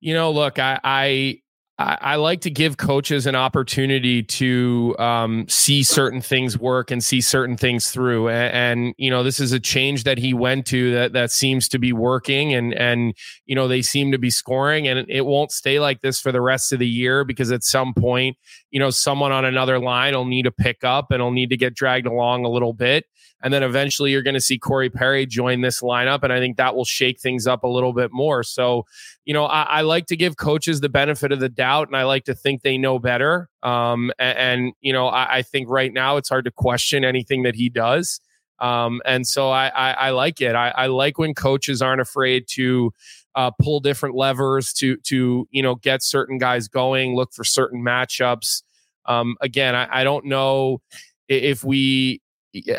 You 0.00 0.14
know, 0.14 0.30
look, 0.30 0.58
I, 0.58 0.80
I 0.82 1.42
I, 1.78 2.16
like 2.16 2.42
to 2.42 2.50
give 2.50 2.76
coaches 2.76 3.26
an 3.26 3.34
opportunity 3.34 4.22
to 4.22 4.94
um, 4.98 5.46
see 5.48 5.82
certain 5.82 6.20
things 6.20 6.58
work 6.58 6.90
and 6.90 7.02
see 7.02 7.20
certain 7.20 7.56
things 7.56 7.90
through. 7.90 8.28
And, 8.28 8.54
and, 8.54 8.94
you 8.98 9.10
know, 9.10 9.22
this 9.22 9.40
is 9.40 9.52
a 9.52 9.60
change 9.60 10.04
that 10.04 10.18
he 10.18 10.34
went 10.34 10.66
to 10.66 10.92
that 10.92 11.12
that 11.14 11.30
seems 11.30 11.68
to 11.68 11.78
be 11.78 11.92
working, 11.92 12.54
and 12.54 12.74
and 12.74 13.14
you 13.46 13.54
know 13.54 13.68
they 13.68 13.82
seem 13.82 14.12
to 14.12 14.18
be 14.18 14.30
scoring, 14.30 14.86
and 14.86 15.06
it 15.08 15.26
won't 15.26 15.50
stay 15.50 15.80
like 15.80 16.00
this 16.02 16.20
for 16.20 16.30
the 16.30 16.40
rest 16.40 16.72
of 16.72 16.78
the 16.78 16.88
year 16.88 17.24
because 17.24 17.50
at 17.50 17.64
some 17.64 17.94
point, 17.94 18.36
you 18.72 18.80
know, 18.80 18.90
someone 18.90 19.30
on 19.32 19.44
another 19.44 19.78
line 19.78 20.14
will 20.14 20.24
need 20.24 20.44
to 20.44 20.50
pick 20.50 20.82
up 20.82 21.12
and 21.12 21.22
will 21.22 21.30
need 21.30 21.50
to 21.50 21.56
get 21.58 21.74
dragged 21.74 22.06
along 22.06 22.44
a 22.44 22.48
little 22.48 22.72
bit. 22.72 23.04
And 23.42 23.52
then 23.52 23.62
eventually 23.62 24.12
you're 24.12 24.22
going 24.22 24.34
to 24.34 24.40
see 24.40 24.58
Corey 24.58 24.88
Perry 24.88 25.26
join 25.26 25.60
this 25.60 25.82
lineup. 25.82 26.22
And 26.22 26.32
I 26.32 26.38
think 26.38 26.56
that 26.56 26.74
will 26.74 26.86
shake 26.86 27.20
things 27.20 27.46
up 27.46 27.64
a 27.64 27.68
little 27.68 27.92
bit 27.92 28.10
more. 28.12 28.42
So, 28.42 28.86
you 29.26 29.34
know, 29.34 29.44
I, 29.44 29.62
I 29.62 29.80
like 29.82 30.06
to 30.06 30.16
give 30.16 30.36
coaches 30.36 30.80
the 30.80 30.88
benefit 30.88 31.32
of 31.32 31.40
the 31.40 31.50
doubt 31.50 31.88
and 31.88 31.96
I 31.96 32.04
like 32.04 32.24
to 32.24 32.34
think 32.34 32.62
they 32.62 32.78
know 32.78 32.98
better. 32.98 33.50
Um, 33.62 34.10
and, 34.18 34.38
and, 34.38 34.72
you 34.80 34.92
know, 34.92 35.08
I, 35.08 35.38
I, 35.38 35.42
think 35.42 35.68
right 35.68 35.92
now 35.92 36.16
it's 36.16 36.28
hard 36.28 36.46
to 36.46 36.50
question 36.50 37.04
anything 37.04 37.42
that 37.42 37.54
he 37.54 37.68
does. 37.68 38.20
Um, 38.58 39.02
and 39.04 39.26
so 39.26 39.50
I, 39.50 39.68
I, 39.68 39.90
I 39.92 40.10
like 40.10 40.40
it. 40.40 40.54
I, 40.54 40.70
I, 40.70 40.86
like 40.86 41.18
when 41.18 41.34
coaches 41.34 41.82
aren't 41.82 42.00
afraid 42.00 42.46
to 42.50 42.92
uh, 43.34 43.50
pull 43.60 43.80
different 43.80 44.14
levers 44.14 44.72
to 44.74 44.96
to 44.98 45.46
you 45.50 45.62
know 45.62 45.74
get 45.76 46.02
certain 46.02 46.38
guys 46.38 46.68
going, 46.68 47.14
look 47.14 47.32
for 47.32 47.44
certain 47.44 47.82
matchups. 47.82 48.62
Um, 49.06 49.36
again, 49.40 49.74
I, 49.74 50.00
I 50.00 50.04
don't 50.04 50.26
know 50.26 50.80
if 51.28 51.64
we 51.64 52.20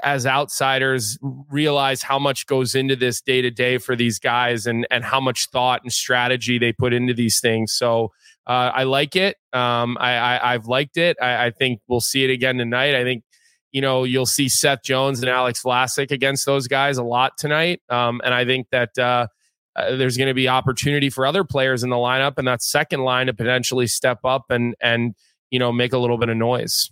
as 0.03 0.27
outsiders 0.27 1.17
realize 1.49 2.03
how 2.03 2.19
much 2.19 2.45
goes 2.45 2.75
into 2.75 2.95
this 2.95 3.21
day 3.21 3.41
to 3.41 3.49
day 3.49 3.79
for 3.79 3.95
these 3.95 4.19
guys 4.19 4.67
and 4.67 4.85
and 4.91 5.03
how 5.03 5.19
much 5.19 5.49
thought 5.49 5.81
and 5.83 5.91
strategy 5.91 6.59
they 6.59 6.71
put 6.71 6.93
into 6.93 7.13
these 7.13 7.39
things. 7.39 7.73
So 7.73 8.11
uh, 8.45 8.71
I 8.73 8.83
like 8.83 9.15
it. 9.15 9.37
Um, 9.53 9.97
I, 9.99 10.49
I 10.49 10.51
have 10.51 10.67
liked 10.67 10.97
it. 10.97 11.17
I, 11.21 11.45
I, 11.45 11.51
think 11.51 11.79
we'll 11.87 12.01
see 12.01 12.25
it 12.25 12.29
again 12.29 12.57
tonight. 12.57 12.93
I 12.93 13.03
think 13.03 13.23
you 13.71 13.81
know 13.81 14.03
you'll 14.03 14.25
see 14.25 14.49
Seth 14.49 14.83
Jones 14.83 15.21
and 15.21 15.29
Alex 15.29 15.63
Vlasic 15.63 16.11
against 16.11 16.45
those 16.45 16.67
guys 16.67 16.97
a 16.97 17.03
lot 17.03 17.37
tonight. 17.37 17.81
Um, 17.89 18.21
and 18.23 18.33
I 18.33 18.45
think 18.45 18.67
that. 18.71 18.97
Uh, 18.97 19.27
uh, 19.75 19.95
there's 19.95 20.17
going 20.17 20.27
to 20.27 20.33
be 20.33 20.47
opportunity 20.47 21.09
for 21.09 21.25
other 21.25 21.43
players 21.43 21.83
in 21.83 21.89
the 21.89 21.95
lineup 21.95 22.37
and 22.37 22.47
that 22.47 22.61
second 22.61 23.01
line 23.01 23.27
to 23.27 23.33
potentially 23.33 23.87
step 23.87 24.19
up 24.23 24.45
and 24.49 24.75
and 24.81 25.15
you 25.51 25.59
know 25.59 25.71
make 25.71 25.93
a 25.93 25.97
little 25.97 26.17
bit 26.17 26.29
of 26.29 26.37
noise. 26.37 26.91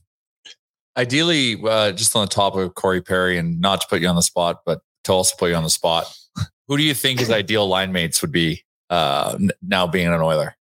Ideally, 0.98 1.62
uh, 1.64 1.94
just 1.94 2.16
on 2.16 2.26
the 2.26 2.30
top 2.30 2.56
of 2.56 2.76
Corey 2.76 3.02
Perry, 3.02 3.38
and 3.38 3.62
not 3.62 3.82
to 3.82 3.88
put 3.88 4.02
you 4.02 4.08
on 4.08 4.16
the 4.16 4.22
spot, 4.22 4.62
but 4.66 4.82
to 5.06 5.14
also 5.14 5.36
put 5.38 5.50
you 5.50 5.56
on 5.56 5.64
the 5.64 5.70
spot, 5.70 6.06
who 6.68 6.78
do 6.78 6.84
you 6.84 6.94
think 6.94 7.20
his 7.20 7.32
ideal 7.32 7.68
line 7.68 7.92
mates 7.92 8.22
would 8.22 8.32
be 8.32 8.64
uh, 8.90 9.38
now 9.62 9.88
being 9.88 10.08
an 10.08 10.22
Oiler? 10.22 10.56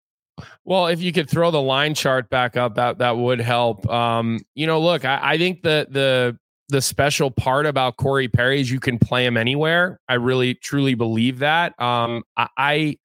Well, 0.66 0.88
if 0.88 1.02
you 1.02 1.14
could 1.14 1.30
throw 1.30 1.50
the 1.50 1.62
line 1.62 1.94
chart 1.94 2.30
back 2.30 2.58
up, 2.58 2.76
that 2.76 2.98
that 2.98 3.18
would 3.18 3.40
help. 3.40 3.90
Um, 3.90 4.42
you 4.54 4.68
know, 4.68 4.82
look, 4.82 5.06
I, 5.06 5.20
I 5.22 5.38
think 5.38 5.62
the 5.62 5.88
the 5.90 6.38
the 6.70 6.82
special 6.82 7.32
part 7.32 7.66
about 7.66 7.98
Corey 7.98 8.28
Perry 8.28 8.60
is 8.60 8.70
you 8.70 8.80
can 8.80 9.00
play 9.00 9.26
him 9.26 9.38
anywhere. 9.38 10.00
I 10.10 10.16
really 10.16 10.56
truly 10.56 10.96
believe 10.96 11.40
that. 11.40 11.80
Um, 11.82 12.24
I, 12.36 12.48
I 12.58 12.98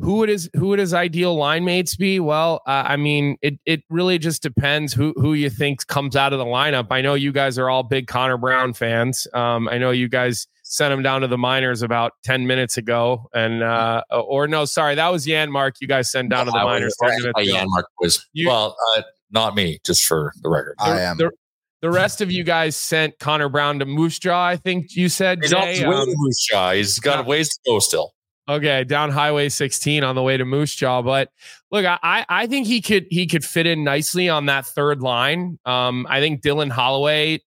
who 0.00 0.16
would 0.16 0.28
his 0.28 0.48
who 0.54 0.68
would 0.68 0.78
his 0.78 0.94
ideal 0.94 1.34
line 1.34 1.64
mates 1.64 1.96
be? 1.96 2.20
Well, 2.20 2.62
uh, 2.66 2.84
I 2.86 2.96
mean, 2.96 3.36
it 3.42 3.58
it 3.66 3.82
really 3.90 4.18
just 4.18 4.42
depends 4.42 4.92
who 4.92 5.12
who 5.16 5.34
you 5.34 5.50
think 5.50 5.86
comes 5.86 6.14
out 6.14 6.32
of 6.32 6.38
the 6.38 6.44
lineup. 6.44 6.86
I 6.90 7.00
know 7.00 7.14
you 7.14 7.32
guys 7.32 7.58
are 7.58 7.68
all 7.68 7.82
big 7.82 8.06
Connor 8.06 8.36
Brown 8.36 8.72
fans. 8.72 9.26
Um, 9.34 9.68
I 9.68 9.78
know 9.78 9.90
you 9.90 10.08
guys 10.08 10.46
sent 10.62 10.92
him 10.92 11.02
down 11.02 11.22
to 11.22 11.26
the 11.26 11.38
minors 11.38 11.82
about 11.82 12.12
ten 12.22 12.46
minutes 12.46 12.76
ago, 12.76 13.28
and 13.34 13.62
uh, 13.62 14.02
or 14.12 14.46
no, 14.46 14.64
sorry, 14.64 14.94
that 14.94 15.10
was 15.10 15.26
Janmark. 15.26 15.72
You 15.80 15.88
guys 15.88 16.10
sent 16.12 16.30
down 16.30 16.46
to 16.46 16.52
the 16.52 16.58
minors. 16.58 16.94
Was, 17.00 17.32
Janmark 17.36 17.84
was 18.00 18.24
you, 18.32 18.48
well, 18.48 18.76
uh, 18.96 19.02
not 19.32 19.56
me, 19.56 19.80
just 19.84 20.04
for 20.04 20.32
the 20.42 20.48
record. 20.48 20.76
The, 20.78 20.84
I 20.84 21.00
am. 21.00 21.16
The, 21.16 21.32
the 21.80 21.90
rest 21.90 22.20
of 22.20 22.30
you 22.30 22.44
guys 22.44 22.76
sent 22.76 23.18
Connor 23.18 23.48
Brown 23.48 23.78
to 23.78 23.84
Moose 23.84 24.18
Jaw. 24.18 24.46
I 24.46 24.56
think 24.56 24.96
you 24.96 25.08
said. 25.08 25.38
He's 25.42 25.50
Jay, 25.50 25.84
um, 25.84 26.06
Moose 26.08 26.46
Jaw. 26.46 26.72
He's 26.72 26.98
got 26.98 27.20
a 27.20 27.22
ways 27.22 27.48
to 27.48 27.60
go 27.66 27.78
still. 27.78 28.14
Okay, 28.48 28.82
down 28.84 29.10
Highway 29.10 29.50
16 29.50 30.02
on 30.02 30.14
the 30.14 30.22
way 30.22 30.38
to 30.38 30.44
Moose 30.46 30.74
Jaw. 30.74 31.02
But 31.02 31.30
look, 31.70 31.84
I 31.86 32.24
I 32.28 32.46
think 32.46 32.66
he 32.66 32.80
could 32.80 33.06
he 33.10 33.26
could 33.26 33.44
fit 33.44 33.66
in 33.66 33.84
nicely 33.84 34.28
on 34.28 34.46
that 34.46 34.66
third 34.66 35.02
line. 35.02 35.58
Um, 35.66 36.06
I 36.08 36.20
think 36.20 36.40
Dylan 36.40 36.70
Holloway 36.70 37.40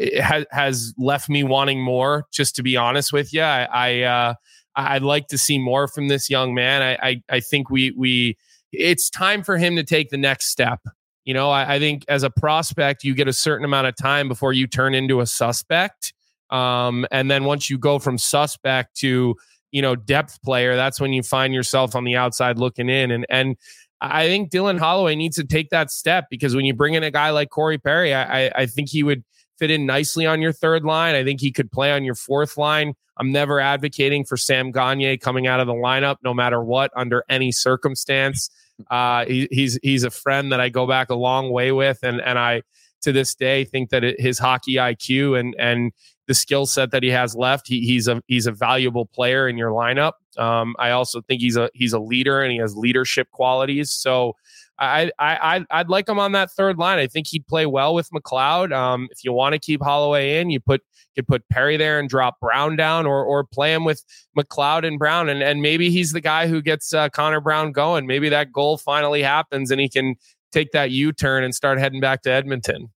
eh, 0.00 0.20
has 0.20 0.44
has 0.50 0.94
left 0.98 1.28
me 1.28 1.44
wanting 1.44 1.80
more. 1.80 2.26
Just 2.32 2.56
to 2.56 2.62
be 2.62 2.76
honest 2.76 3.12
with 3.12 3.32
you, 3.32 3.42
I, 3.42 3.68
I 3.72 4.00
uh, 4.02 4.34
I'd 4.74 5.02
like 5.02 5.28
to 5.28 5.38
see 5.38 5.58
more 5.58 5.86
from 5.86 6.08
this 6.08 6.28
young 6.28 6.54
man. 6.54 6.82
I 6.82 7.08
I, 7.08 7.22
I 7.30 7.40
think 7.40 7.70
we 7.70 7.92
we 7.92 8.36
it's 8.72 9.10
time 9.10 9.44
for 9.44 9.58
him 9.58 9.76
to 9.76 9.84
take 9.84 10.10
the 10.10 10.18
next 10.18 10.48
step. 10.48 10.80
You 11.24 11.34
know, 11.34 11.50
I, 11.50 11.74
I 11.74 11.78
think 11.78 12.04
as 12.08 12.22
a 12.22 12.30
prospect, 12.30 13.04
you 13.04 13.14
get 13.14 13.28
a 13.28 13.32
certain 13.32 13.64
amount 13.64 13.86
of 13.86 13.96
time 13.96 14.28
before 14.28 14.52
you 14.52 14.66
turn 14.66 14.94
into 14.94 15.20
a 15.20 15.26
suspect. 15.26 16.12
Um, 16.50 17.06
and 17.10 17.30
then 17.30 17.44
once 17.44 17.70
you 17.70 17.78
go 17.78 17.98
from 17.98 18.18
suspect 18.18 18.96
to 18.98 19.36
you 19.72 19.82
know, 19.82 19.96
depth 19.96 20.40
player, 20.42 20.76
that's 20.76 21.00
when 21.00 21.12
you 21.12 21.22
find 21.22 21.52
yourself 21.52 21.96
on 21.96 22.04
the 22.04 22.14
outside 22.14 22.58
looking 22.58 22.88
in. 22.88 23.10
And 23.10 23.26
and 23.28 23.56
I 24.00 24.26
think 24.26 24.50
Dylan 24.50 24.78
Holloway 24.78 25.16
needs 25.16 25.36
to 25.36 25.44
take 25.44 25.70
that 25.70 25.90
step 25.90 26.26
because 26.30 26.54
when 26.54 26.64
you 26.64 26.74
bring 26.74 26.94
in 26.94 27.02
a 27.02 27.10
guy 27.10 27.30
like 27.30 27.50
Corey 27.50 27.78
Perry, 27.78 28.14
I, 28.14 28.50
I 28.54 28.66
think 28.66 28.90
he 28.90 29.02
would 29.02 29.24
fit 29.58 29.70
in 29.70 29.86
nicely 29.86 30.26
on 30.26 30.42
your 30.42 30.52
third 30.52 30.84
line. 30.84 31.14
I 31.14 31.24
think 31.24 31.40
he 31.40 31.52
could 31.52 31.70
play 31.70 31.92
on 31.92 32.04
your 32.04 32.14
fourth 32.14 32.56
line. 32.56 32.94
I'm 33.16 33.30
never 33.30 33.60
advocating 33.60 34.24
for 34.24 34.36
Sam 34.36 34.72
Gagner 34.72 35.16
coming 35.18 35.46
out 35.46 35.60
of 35.60 35.66
the 35.66 35.74
lineup, 35.74 36.16
no 36.24 36.34
matter 36.34 36.62
what, 36.62 36.90
under 36.96 37.24
any 37.28 37.52
circumstance. 37.52 38.50
Uh, 38.90 39.24
he, 39.26 39.48
he's 39.50 39.78
he's 39.82 40.04
a 40.04 40.10
friend 40.10 40.52
that 40.52 40.60
I 40.60 40.68
go 40.68 40.86
back 40.86 41.10
a 41.10 41.14
long 41.14 41.50
way 41.50 41.72
with, 41.72 41.98
and 42.02 42.20
and 42.20 42.38
I 42.38 42.62
to 43.02 43.12
this 43.12 43.34
day 43.34 43.64
think 43.64 43.90
that 43.90 44.04
it, 44.04 44.20
his 44.20 44.38
hockey 44.38 44.74
IQ 44.74 45.38
and 45.38 45.54
and 45.58 45.92
the 46.28 46.34
skill 46.34 46.66
set 46.66 46.92
that 46.92 47.02
he 47.02 47.10
has 47.10 47.34
left, 47.34 47.66
he, 47.66 47.80
he's 47.80 48.08
a 48.08 48.22
he's 48.26 48.46
a 48.46 48.52
valuable 48.52 49.06
player 49.06 49.48
in 49.48 49.56
your 49.56 49.70
lineup. 49.70 50.12
Um, 50.38 50.74
I 50.78 50.90
also 50.90 51.20
think 51.20 51.40
he's 51.40 51.56
a 51.56 51.68
he's 51.74 51.92
a 51.92 51.98
leader 51.98 52.42
and 52.42 52.52
he 52.52 52.58
has 52.58 52.76
leadership 52.76 53.30
qualities. 53.32 53.90
So 53.90 54.36
I 54.82 55.10
I 55.18 55.64
I'd 55.70 55.88
like 55.88 56.08
him 56.08 56.18
on 56.18 56.32
that 56.32 56.50
third 56.50 56.76
line. 56.78 56.98
I 56.98 57.06
think 57.06 57.28
he'd 57.28 57.46
play 57.46 57.66
well 57.66 57.94
with 57.94 58.10
McLeod. 58.10 58.72
Um, 58.72 59.08
if 59.10 59.24
you 59.24 59.32
want 59.32 59.52
to 59.52 59.58
keep 59.58 59.82
Holloway 59.82 60.40
in, 60.40 60.50
you 60.50 60.60
put 60.60 60.82
you 61.14 61.22
put 61.22 61.48
Perry 61.48 61.76
there 61.76 62.00
and 62.00 62.08
drop 62.08 62.40
Brown 62.40 62.76
down, 62.76 63.06
or 63.06 63.24
or 63.24 63.44
play 63.44 63.72
him 63.72 63.84
with 63.84 64.04
McLeod 64.36 64.86
and 64.86 64.98
Brown, 64.98 65.28
and 65.28 65.42
and 65.42 65.62
maybe 65.62 65.90
he's 65.90 66.12
the 66.12 66.20
guy 66.20 66.48
who 66.48 66.60
gets 66.60 66.92
uh, 66.92 67.08
Connor 67.10 67.40
Brown 67.40 67.72
going. 67.72 68.06
Maybe 68.06 68.28
that 68.30 68.52
goal 68.52 68.76
finally 68.76 69.22
happens 69.22 69.70
and 69.70 69.80
he 69.80 69.88
can 69.88 70.16
take 70.52 70.72
that 70.72 70.90
U 70.90 71.12
turn 71.12 71.44
and 71.44 71.54
start 71.54 71.78
heading 71.78 72.00
back 72.00 72.22
to 72.22 72.30
Edmonton. 72.30 72.90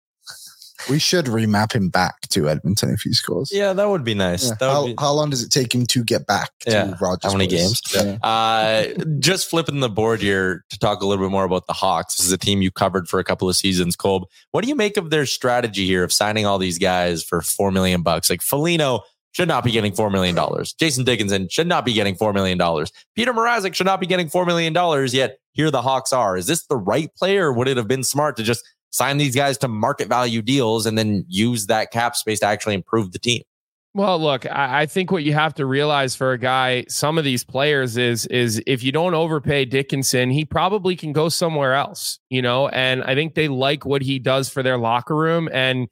We 0.90 1.00
should 1.00 1.26
remap 1.26 1.74
him 1.74 1.90
back 1.90 2.22
to 2.30 2.50
Edmonton 2.50 2.92
if 2.92 3.02
he 3.02 3.14
scores. 3.14 3.52
Yeah, 3.54 3.74
that 3.74 3.90
would 3.90 4.04
be 4.04 4.14
nice. 4.14 4.46
Yeah. 4.46 4.50
Would 4.50 4.60
how, 4.60 4.86
be... 4.86 4.96
how 5.00 5.12
long 5.14 5.30
does 5.30 5.44
it 5.44 5.50
take 5.50 5.74
him 5.74 5.86
to 5.88 6.04
get 6.04 6.28
back 6.28 6.52
to 6.62 6.72
yeah. 6.72 6.96
Rogers? 7.00 7.32
How 7.32 7.38
many 7.38 7.48
games? 7.48 7.82
Yeah. 7.94 8.18
Uh, 8.24 8.88
just 9.20 9.50
flipping 9.50 9.80
the 9.80 9.90
board 9.90 10.22
here 10.22 10.66
to 10.70 10.80
talk 10.80 11.02
a 11.02 11.06
little 11.06 11.24
bit 11.24 11.32
more 11.32 11.46
about 11.46 11.68
the 11.68 11.74
Hawks. 11.74 12.16
This 12.16 12.26
is 12.26 12.32
a 12.32 12.38
team 12.38 12.62
you 12.62 12.72
covered 12.72 13.08
for 13.08 13.20
a 13.20 13.24
couple 13.24 13.50
of 13.50 13.56
seasons, 13.56 13.96
Kolb. 13.96 14.24
What 14.52 14.64
do 14.64 14.70
you 14.70 14.76
make 14.76 14.98
of 14.98 15.10
their 15.10 15.26
strategy 15.26 15.86
here 15.86 16.04
of 16.04 16.12
signing 16.12 16.46
all 16.46 16.58
these 16.58 16.78
guys 16.78 17.24
for 17.24 17.42
four 17.42 17.72
million 17.72 18.02
bucks? 18.02 18.30
Like 18.30 18.42
Foligno 18.42 19.04
should 19.34 19.48
not 19.48 19.64
be 19.64 19.72
getting 19.72 19.92
$4 19.92 20.12
million. 20.12 20.38
Jason 20.80 21.04
Dickinson 21.04 21.50
should 21.50 21.68
not 21.68 21.86
be 21.86 21.94
getting 21.94 22.16
$4 22.16 22.34
million. 22.34 22.58
Petr 22.58 22.88
Mrazek 23.18 23.74
should 23.74 23.88
not 23.88 24.00
be 24.00 24.06
getting 24.06 24.30
$4 24.30 24.46
million, 24.46 24.74
yet 25.12 25.40
here 25.54 25.72
the 25.72 25.82
Hawks 25.82 26.14
are. 26.14 26.38
Is 26.38 26.46
this 26.46 26.66
the 26.68 26.78
right 26.78 27.14
player? 27.16 27.52
Would 27.52 27.68
it 27.68 27.78
have 27.78 27.88
been 27.88 28.04
smart 28.04 28.38
to 28.38 28.44
just 28.44 28.64
sign 28.94 29.18
these 29.18 29.36
guys 29.36 29.58
to 29.58 29.68
market 29.68 30.08
value 30.08 30.42
deals 30.42 30.86
and 30.86 30.98
then 30.98 31.26
use 31.28 31.66
that 31.66 31.92
cap 31.92 32.16
space 32.16 32.40
to 32.40 32.46
actually 32.46 32.76
improve 32.76 33.12
the 33.12 33.20
team. 33.20 33.42
Well, 33.96 34.20
look, 34.20 34.48
I, 34.50 34.88
think 34.88 35.12
what 35.12 35.24
you 35.24 35.34
have 35.34 35.54
to 35.56 35.68
realize 35.68 36.16
for 36.16 36.32
a 36.32 36.38
guy, 36.40 36.86
some 36.90 37.20
of 37.20 37.24
these 37.24 37.44
players 37.44 37.96
is 37.96 38.26
is 38.28 38.60
if 38.66 38.82
you 38.82 38.92
don't 38.92 39.14
overpay 39.14 39.66
Dickinson, 39.66 40.32
he 40.32 40.46
probably 40.46 40.96
can 40.96 41.14
go 41.14 41.30
somewhere 41.30 41.74
else, 41.74 42.18
you 42.30 42.42
know. 42.42 42.70
And 42.70 43.04
I 43.04 43.14
think 43.14 43.36
they 43.36 43.48
like 43.48 43.86
what 43.86 44.02
he 44.02 44.18
does 44.18 44.50
for 44.50 44.64
their 44.64 44.80
locker 44.80 45.16
room. 45.16 45.48
And 45.54 45.90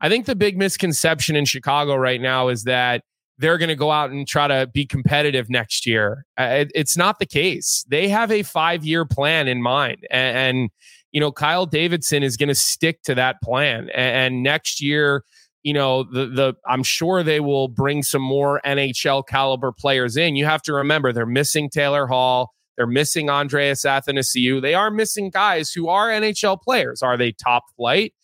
I 0.00 0.08
think 0.08 0.24
the 0.24 0.34
big 0.34 0.56
misconception 0.56 1.36
in 1.36 1.44
Chicago 1.44 1.94
right 1.94 2.22
now 2.22 2.48
is 2.48 2.64
that 2.64 3.02
they're 3.36 3.58
going 3.58 3.68
to 3.68 3.76
go 3.76 3.90
out 3.90 4.10
and 4.10 4.26
try 4.26 4.48
to 4.48 4.66
be 4.72 4.86
competitive 4.86 5.50
next 5.50 5.86
year. 5.86 6.24
It, 6.38 6.72
it's 6.74 6.96
not 6.96 7.18
the 7.18 7.26
case. 7.26 7.84
They 7.86 8.08
have 8.08 8.30
a 8.30 8.44
five 8.44 8.82
year 8.82 9.04
plan 9.04 9.46
in 9.46 9.60
mind, 9.60 10.06
and 10.10 10.70
you 11.12 11.20
know 11.20 11.30
Kyle 11.30 11.66
Davidson 11.66 12.22
is 12.22 12.36
going 12.36 12.48
to 12.48 12.54
stick 12.54 13.02
to 13.02 13.14
that 13.14 13.40
plan. 13.42 13.90
And, 13.90 14.34
and 14.34 14.42
next 14.42 14.80
year 14.82 15.24
you 15.62 15.72
know 15.72 16.02
the 16.02 16.26
the 16.26 16.54
I'm 16.66 16.82
sure 16.82 17.22
they 17.22 17.40
will 17.40 17.68
bring 17.68 18.02
some 18.02 18.22
more 18.22 18.60
NHL 18.64 19.26
caliber 19.26 19.72
players 19.72 20.16
in. 20.16 20.36
You 20.36 20.44
have 20.44 20.62
to 20.62 20.72
remember 20.72 21.12
they're 21.12 21.26
missing 21.26 21.70
Taylor 21.70 22.06
Hall, 22.06 22.52
they're 22.76 22.86
missing 22.86 23.30
Andreas 23.30 23.84
Athanasiou. 23.84 24.60
They 24.60 24.74
are 24.74 24.90
missing 24.90 25.30
guys 25.30 25.70
who 25.70 25.88
are 25.88 26.08
NHL 26.08 26.60
players. 26.60 27.02
Are 27.02 27.16
they 27.16 27.32
top 27.32 27.64
flight? 27.76 28.14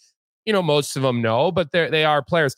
You 0.44 0.52
know, 0.52 0.62
most 0.62 0.96
of 0.96 1.02
them 1.02 1.22
no, 1.22 1.52
but 1.52 1.72
they 1.72 1.88
they 1.90 2.04
are 2.04 2.22
players. 2.22 2.56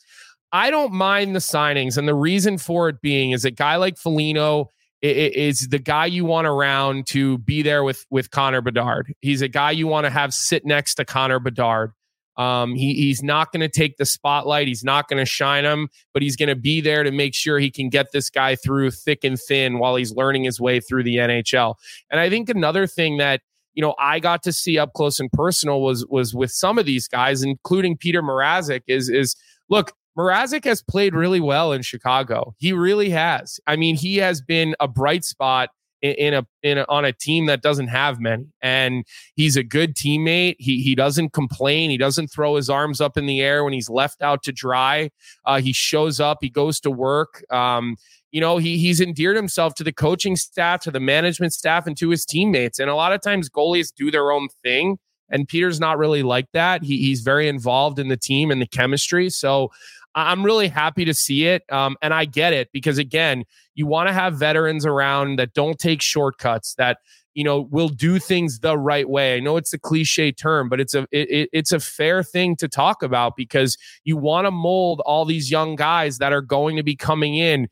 I 0.53 0.69
don't 0.69 0.93
mind 0.93 1.35
the 1.35 1.39
signings, 1.39 1.97
and 1.97 2.07
the 2.07 2.15
reason 2.15 2.57
for 2.57 2.89
it 2.89 3.01
being 3.01 3.31
is 3.31 3.45
a 3.45 3.51
guy 3.51 3.75
like 3.75 3.97
Foligno 3.97 4.69
is 5.01 5.67
the 5.69 5.79
guy 5.79 6.05
you 6.05 6.25
want 6.25 6.47
around 6.47 7.07
to 7.07 7.39
be 7.39 7.61
there 7.61 7.83
with 7.83 8.05
with 8.09 8.31
Connor 8.31 8.61
Bedard. 8.61 9.13
He's 9.21 9.41
a 9.41 9.47
guy 9.47 9.71
you 9.71 9.87
want 9.87 10.05
to 10.05 10.09
have 10.09 10.33
sit 10.33 10.65
next 10.65 10.95
to 10.95 11.05
Connor 11.05 11.39
Bedard. 11.39 11.93
Um, 12.37 12.75
he, 12.75 12.93
he's 12.93 13.21
not 13.21 13.51
going 13.51 13.61
to 13.61 13.69
take 13.69 13.97
the 13.97 14.05
spotlight. 14.05 14.67
He's 14.67 14.83
not 14.83 15.07
going 15.07 15.19
to 15.19 15.25
shine 15.25 15.65
him, 15.65 15.89
but 16.13 16.23
he's 16.23 16.35
going 16.35 16.49
to 16.49 16.55
be 16.55 16.79
there 16.79 17.03
to 17.03 17.11
make 17.11 17.35
sure 17.35 17.59
he 17.59 17.69
can 17.69 17.89
get 17.89 18.13
this 18.13 18.29
guy 18.29 18.55
through 18.55 18.91
thick 18.91 19.23
and 19.23 19.37
thin 19.37 19.79
while 19.79 19.95
he's 19.95 20.13
learning 20.13 20.45
his 20.45 20.59
way 20.59 20.79
through 20.79 21.03
the 21.03 21.17
NHL. 21.17 21.75
And 22.09 22.19
I 22.19 22.29
think 22.29 22.49
another 22.49 22.87
thing 22.87 23.17
that 23.17 23.41
you 23.73 23.81
know 23.81 23.95
I 23.99 24.19
got 24.19 24.43
to 24.43 24.53
see 24.53 24.77
up 24.77 24.93
close 24.93 25.19
and 25.19 25.31
personal 25.31 25.81
was 25.81 26.05
was 26.07 26.33
with 26.33 26.51
some 26.51 26.77
of 26.77 26.85
these 26.85 27.07
guys, 27.07 27.43
including 27.43 27.97
Petr 27.97 28.21
Mrazek. 28.21 28.83
Is 28.87 29.09
is 29.09 29.35
look, 29.69 29.93
Mrazek 30.17 30.65
has 30.65 30.81
played 30.81 31.15
really 31.15 31.39
well 31.39 31.71
in 31.71 31.81
Chicago. 31.81 32.53
He 32.57 32.73
really 32.73 33.09
has. 33.09 33.59
I 33.67 33.75
mean, 33.75 33.95
he 33.95 34.17
has 34.17 34.41
been 34.41 34.75
a 34.79 34.87
bright 34.87 35.23
spot 35.23 35.69
in 36.01 36.33
a 36.33 36.45
in 36.63 36.79
a, 36.79 36.85
on 36.89 37.05
a 37.05 37.13
team 37.13 37.45
that 37.45 37.61
doesn't 37.61 37.87
have 37.87 38.19
many. 38.19 38.47
And 38.61 39.05
he's 39.35 39.55
a 39.55 39.63
good 39.63 39.95
teammate. 39.95 40.55
He 40.59 40.81
he 40.81 40.95
doesn't 40.95 41.33
complain. 41.33 41.89
He 41.89 41.97
doesn't 41.97 42.27
throw 42.29 42.55
his 42.55 42.69
arms 42.69 42.99
up 42.99 43.17
in 43.17 43.25
the 43.25 43.41
air 43.41 43.63
when 43.63 43.73
he's 43.73 43.89
left 43.89 44.21
out 44.21 44.43
to 44.43 44.51
dry. 44.51 45.11
Uh, 45.45 45.61
he 45.61 45.73
shows 45.73 46.19
up. 46.19 46.39
He 46.41 46.49
goes 46.49 46.79
to 46.81 46.91
work. 46.91 47.43
Um, 47.51 47.97
you 48.31 48.41
know 48.41 48.57
he 48.57 48.77
he's 48.77 49.01
endeared 49.01 49.35
himself 49.35 49.75
to 49.75 49.83
the 49.83 49.91
coaching 49.91 50.35
staff 50.35 50.81
to 50.81 50.91
the 50.91 50.99
management 50.99 51.53
staff 51.53 51.85
and 51.85 51.97
to 51.97 52.09
his 52.09 52.25
teammates. 52.25 52.79
And 52.79 52.89
a 52.89 52.95
lot 52.95 53.13
of 53.13 53.21
times 53.21 53.49
goalies 53.49 53.93
do 53.93 54.09
their 54.09 54.31
own 54.31 54.47
thing 54.63 54.97
and 55.31 55.47
Petr's 55.47 55.79
not 55.79 55.97
really 55.97 56.23
like 56.23 56.51
that. 56.51 56.83
He, 56.83 56.97
he's 56.97 57.21
very 57.21 57.47
involved 57.47 57.97
in 57.97 58.09
the 58.09 58.17
team 58.17 58.51
and 58.51 58.61
the 58.61 58.67
chemistry. 58.67 59.29
So 59.29 59.71
I'm 60.15 60.43
really 60.43 60.67
happy 60.67 61.05
to 61.05 61.13
see 61.13 61.45
it. 61.45 61.63
Um, 61.71 61.95
and 62.01 62.13
I 62.13 62.25
get 62.25 62.53
it 62.53 62.69
because, 62.71 62.97
again, 62.97 63.45
you 63.75 63.85
want 63.87 64.09
to 64.09 64.13
have 64.13 64.35
veterans 64.35 64.85
around 64.85 65.39
that 65.39 65.53
don't 65.53 65.79
take 65.79 66.01
shortcuts, 66.01 66.75
that 66.75 66.97
you 67.33 67.43
know 67.43 67.67
will 67.71 67.89
do 67.89 68.19
things 68.19 68.59
the 68.59 68.77
right 68.77 69.09
way. 69.09 69.37
I 69.37 69.39
know 69.39 69.57
it's 69.57 69.73
a 69.73 69.79
cliche 69.79 70.31
term 70.31 70.69
but 70.69 70.79
it's 70.79 70.93
a 70.93 71.07
it, 71.11 71.49
it's 71.51 71.71
a 71.71 71.79
fair 71.79 72.23
thing 72.23 72.55
to 72.57 72.67
talk 72.67 73.03
about 73.03 73.35
because 73.35 73.77
you 74.03 74.17
want 74.17 74.45
to 74.45 74.51
mold 74.51 75.01
all 75.05 75.25
these 75.25 75.51
young 75.51 75.75
guys 75.75 76.17
that 76.17 76.33
are 76.33 76.41
going 76.41 76.75
to 76.75 76.83
be 76.83 76.95
coming 76.95 77.35
in 77.35 77.67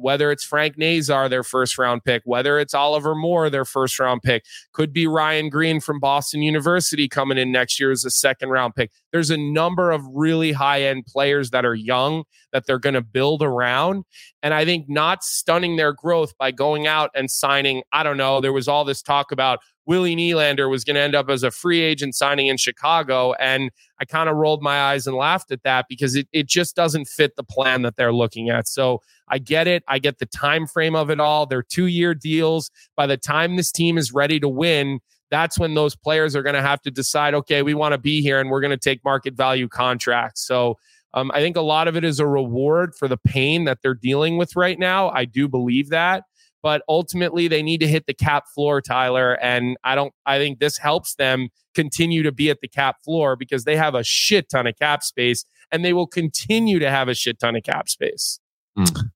whether 0.00 0.30
it's 0.30 0.44
frank 0.44 0.78
nazar 0.78 1.28
their 1.28 1.42
first 1.42 1.78
round 1.78 2.04
pick 2.04 2.22
whether 2.24 2.58
it's 2.58 2.74
oliver 2.74 3.14
moore 3.14 3.50
their 3.50 3.64
first 3.64 3.98
round 3.98 4.22
pick. 4.22 4.44
Could 4.72 4.92
be 4.92 5.06
Ryan 5.06 5.48
Greene 5.48 5.80
from 5.80 6.00
boston 6.00 6.42
university 6.42 7.08
coming 7.08 7.38
in 7.38 7.52
next 7.52 7.78
year 7.80 7.90
as 7.90 8.04
a 8.04 8.10
second 8.10 8.50
round 8.50 8.74
pick. 8.74 8.90
There's 9.12 9.30
a 9.30 9.36
number 9.36 9.90
of 9.90 10.02
really 10.12 10.52
high 10.52 10.82
end 10.82 11.06
players 11.06 11.50
that 11.50 11.64
are 11.64 11.74
young 11.74 12.24
that 12.52 12.66
they're 12.66 12.78
going 12.78 12.94
to 12.94 13.02
build 13.02 13.42
around 13.42 14.04
and 14.44 14.54
i 14.54 14.64
think 14.64 14.88
not 14.88 15.24
stunning 15.24 15.74
their 15.74 15.92
growth 15.92 16.38
by 16.38 16.52
going 16.52 16.86
out 16.86 17.10
and 17.16 17.28
signing 17.28 17.82
i 17.92 18.04
don't 18.04 18.16
know 18.16 18.40
there 18.40 18.52
was 18.52 18.68
all 18.68 18.84
this 18.84 19.02
talk 19.02 19.32
about 19.32 19.58
Willie 19.86 20.16
Nylander 20.16 20.70
was 20.70 20.84
going 20.84 20.94
to 20.94 21.00
end 21.00 21.14
up 21.14 21.28
as 21.28 21.42
a 21.42 21.50
free 21.50 21.80
agent 21.80 22.14
signing 22.14 22.46
in 22.46 22.56
Chicago. 22.56 23.34
And 23.34 23.70
I 24.00 24.04
kind 24.04 24.28
of 24.28 24.36
rolled 24.36 24.62
my 24.62 24.80
eyes 24.80 25.06
and 25.06 25.16
laughed 25.16 25.50
at 25.50 25.62
that 25.64 25.86
because 25.88 26.14
it, 26.14 26.28
it 26.32 26.48
just 26.48 26.74
doesn't 26.74 27.06
fit 27.06 27.36
the 27.36 27.44
plan 27.44 27.82
that 27.82 27.96
they're 27.96 28.12
looking 28.12 28.48
at. 28.48 28.66
So 28.66 29.02
I 29.28 29.38
get 29.38 29.66
it. 29.66 29.84
I 29.88 29.98
get 29.98 30.18
the 30.18 30.26
time 30.26 30.66
frame 30.66 30.96
of 30.96 31.10
it 31.10 31.20
all. 31.20 31.46
They're 31.46 31.62
two 31.62 31.86
year 31.86 32.14
deals. 32.14 32.70
By 32.96 33.06
the 33.06 33.16
time 33.16 33.56
this 33.56 33.72
team 33.72 33.98
is 33.98 34.12
ready 34.12 34.40
to 34.40 34.48
win, 34.48 35.00
that's 35.30 35.58
when 35.58 35.74
those 35.74 35.96
players 35.96 36.36
are 36.36 36.42
going 36.42 36.54
to 36.54 36.62
have 36.62 36.80
to 36.82 36.90
decide, 36.90 37.34
okay, 37.34 37.62
we 37.62 37.74
want 37.74 37.92
to 37.92 37.98
be 37.98 38.22
here 38.22 38.40
and 38.40 38.50
we're 38.50 38.60
going 38.60 38.70
to 38.70 38.76
take 38.76 39.04
market 39.04 39.34
value 39.34 39.68
contracts. 39.68 40.46
So 40.46 40.78
um, 41.14 41.30
I 41.32 41.40
think 41.40 41.56
a 41.56 41.62
lot 41.62 41.88
of 41.88 41.96
it 41.96 42.04
is 42.04 42.20
a 42.20 42.26
reward 42.26 42.94
for 42.94 43.08
the 43.08 43.16
pain 43.16 43.64
that 43.64 43.78
they're 43.82 43.94
dealing 43.94 44.36
with 44.36 44.54
right 44.56 44.78
now. 44.78 45.08
I 45.10 45.24
do 45.24 45.48
believe 45.48 45.88
that 45.90 46.24
but 46.64 46.80
ultimately 46.88 47.46
they 47.46 47.62
need 47.62 47.78
to 47.80 47.86
hit 47.86 48.06
the 48.06 48.14
cap 48.14 48.44
floor, 48.48 48.80
Tyler. 48.80 49.34
And 49.42 49.76
I 49.84 49.94
don't, 49.94 50.14
I 50.24 50.38
think 50.38 50.60
this 50.60 50.78
helps 50.78 51.14
them 51.16 51.50
continue 51.74 52.22
to 52.22 52.32
be 52.32 52.48
at 52.48 52.62
the 52.62 52.68
cap 52.68 52.96
floor 53.04 53.36
because 53.36 53.64
they 53.64 53.76
have 53.76 53.94
a 53.94 54.02
shit 54.02 54.48
ton 54.48 54.66
of 54.66 54.74
cap 54.78 55.02
space 55.02 55.44
and 55.70 55.84
they 55.84 55.92
will 55.92 56.06
continue 56.06 56.78
to 56.78 56.90
have 56.90 57.08
a 57.08 57.14
shit 57.14 57.38
ton 57.38 57.54
of 57.54 57.64
cap 57.64 57.90
space. 57.90 58.40
Mm. 58.78 59.10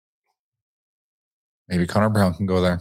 Maybe 1.69 1.87
Connor 1.87 2.11
Brown 2.11 2.35
can 2.35 2.45
go 2.45 2.61
there. 2.61 2.81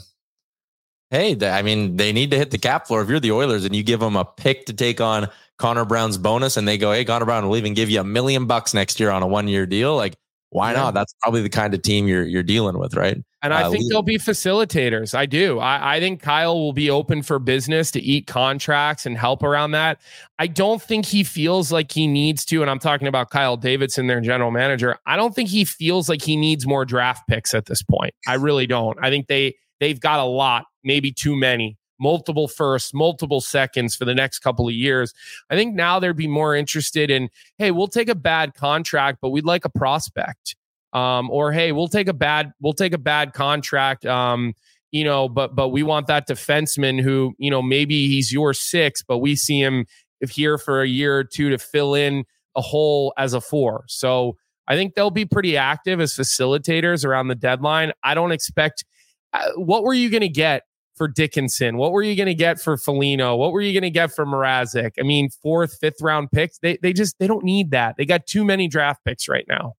Hey, 1.12 1.38
I 1.42 1.62
mean, 1.62 1.96
they 1.96 2.12
need 2.12 2.32
to 2.32 2.38
hit 2.38 2.52
the 2.52 2.58
cap 2.58 2.88
floor. 2.88 3.02
If 3.02 3.08
you're 3.08 3.22
the 3.22 3.32
Oilers 3.32 3.64
and 3.64 3.74
you 3.74 3.84
give 3.84 4.02
them 4.02 4.18
a 4.18 4.26
pick 4.26 4.66
to 4.66 4.74
take 4.74 5.00
on 5.00 5.30
Connor 5.58 5.86
Brown's 5.86 6.18
bonus 6.18 6.58
and 6.58 6.68
they 6.68 6.78
go, 6.78 6.92
hey, 6.92 7.06
Connor 7.06 7.26
Brown 7.26 7.48
will 7.48 7.58
even 7.58 7.74
give 7.74 7.90
you 7.90 8.00
a 8.00 8.04
million 8.04 8.46
bucks 8.46 8.74
next 8.74 9.00
year 9.00 9.10
on 9.10 9.24
a 9.24 9.28
one 9.28 9.48
year 9.48 9.66
deal, 9.66 9.96
like 9.96 10.16
why 10.50 10.72
yeah. 10.72 10.78
not? 10.78 10.94
That's 10.94 11.14
probably 11.22 11.42
the 11.42 11.50
kind 11.50 11.74
of 11.74 11.82
team 11.82 12.08
you're 12.08 12.24
you're 12.24 12.44
dealing 12.44 12.78
with, 12.78 12.96
right? 12.96 13.18
And 13.42 13.54
I 13.54 13.64
uh, 13.64 13.70
think 13.70 13.90
they'll 13.90 14.02
be 14.02 14.18
facilitators. 14.18 15.14
I 15.14 15.26
do. 15.26 15.60
I, 15.60 15.98
I 15.98 16.00
think 16.00 16.22
Kyle 16.22 16.58
will 16.58 16.74
be 16.74 16.90
open 16.90 17.22
for 17.22 17.38
business 17.38 17.92
to 17.92 18.02
eat 18.02 18.28
contracts 18.28 19.06
and 19.06 19.18
help 19.18 19.44
around 19.44 19.72
that. 19.72 20.00
I 20.40 20.48
don't 20.48 20.82
think 20.82 21.06
he 21.06 21.24
feels 21.24 21.72
like 21.72 21.92
he 21.92 22.08
needs 22.08 22.46
to, 22.46 22.62
and 22.62 22.72
I'm 22.72 22.80
talking 22.80 23.08
about 23.08 23.30
Kyle 23.30 23.58
Davidson, 23.58 24.08
their 24.08 24.22
general 24.22 24.52
manager. 24.52 24.98
I 25.06 25.18
don't 25.18 25.36
think 25.36 25.50
he 25.50 25.66
feels 25.66 26.10
like 26.10 26.22
he 26.22 26.36
needs 26.36 26.66
more 26.66 26.86
draft 26.86 27.28
picks 27.28 27.54
at 27.54 27.66
this 27.66 27.84
point. 27.84 28.14
I 28.26 28.36
really 28.36 28.68
don't. 28.68 28.98
I 29.02 29.10
think 29.10 29.28
they 29.28 29.56
they've 29.80 30.00
got 30.00 30.20
a 30.20 30.26
lot, 30.26 30.66
maybe 30.84 31.12
too 31.12 31.36
many 31.36 31.77
multiple 32.00 32.48
firsts, 32.48 32.94
multiple 32.94 33.42
seconds 33.42 33.96
for 33.96 34.06
the 34.06 34.16
next 34.16 34.40
couple 34.40 34.68
of 34.68 34.74
years. 34.74 35.14
I 35.50 35.56
think 35.56 35.76
now 35.76 36.00
they'd 36.00 36.16
be 36.16 36.28
more 36.28 36.56
interested 36.56 37.10
in, 37.10 37.30
hey, 37.58 37.72
we'll 37.72 37.88
take 37.88 38.10
a 38.10 38.16
bad 38.16 38.54
contract, 38.54 39.20
but 39.22 39.30
we'd 39.30 39.46
like 39.46 39.66
a 39.66 39.70
prospect. 39.70 40.56
Um, 40.94 41.30
or 41.30 41.52
hey, 41.52 41.72
we'll 41.72 41.90
take 41.90 42.08
a 42.08 42.14
bad, 42.14 42.54
we'll 42.62 42.74
take 42.74 42.94
a 42.94 42.98
bad 42.98 43.34
contract. 43.34 44.06
Um, 44.06 44.54
you 44.92 45.04
know, 45.04 45.28
but 45.28 45.54
but 45.56 45.70
we 45.70 45.84
want 45.84 46.08
that 46.08 46.28
defenseman 46.28 47.02
who, 47.02 47.34
you 47.38 47.52
know, 47.52 47.62
maybe 47.62 48.08
he's 48.08 48.32
your 48.32 48.54
six, 48.54 49.04
but 49.04 49.18
we 49.18 49.36
see 49.36 49.62
him 49.62 49.86
here 50.30 50.58
for 50.58 50.82
a 50.82 50.88
year 50.88 51.18
or 51.18 51.24
two 51.24 51.50
to 51.50 51.58
fill 51.58 51.94
in 51.94 52.24
a 52.56 52.62
hole 52.62 53.14
as 53.18 53.34
a 53.34 53.42
four. 53.42 53.84
So 53.88 54.38
I 54.68 54.76
think 54.76 54.96
they'll 54.96 55.12
be 55.12 55.26
pretty 55.26 55.58
active 55.58 56.02
as 56.02 56.14
facilitators 56.14 57.06
around 57.06 57.28
the 57.28 57.36
deadline. 57.36 57.92
I 58.04 58.14
don't 58.14 58.32
expect. 58.32 58.86
Uh, 59.34 59.52
what 59.56 59.84
were 59.84 59.94
you 59.94 60.10
going 60.10 60.22
to 60.22 60.30
get 60.30 60.64
for 60.98 61.08
Dickinson? 61.08 61.78
What 61.78 61.92
were 61.92 62.02
you 62.02 62.16
going 62.16 62.28
to 62.28 62.34
get 62.34 62.60
for 62.60 62.78
Foligno? 62.78 63.36
What 63.36 63.52
were 63.52 63.62
you 63.62 63.74
going 63.74 63.84
to 63.84 63.90
get 63.90 64.12
for 64.12 64.26
Mrazek? 64.26 64.92
I 65.00 65.04
mean, 65.04 65.30
fourth, 65.42 65.78
fifth 65.80 66.02
round 66.02 66.32
picks. 66.32 66.60
They 66.60 66.78
they 66.82 66.94
just 66.94 67.18
they 67.20 67.28
don't 67.28 67.44
need 67.44 67.72
that. 67.72 67.96
They 67.98 68.06
got 68.06 68.26
too 68.26 68.44
many 68.44 68.68
draft 68.68 69.06
picks 69.06 69.28
right 69.28 69.46
now. 69.48 69.74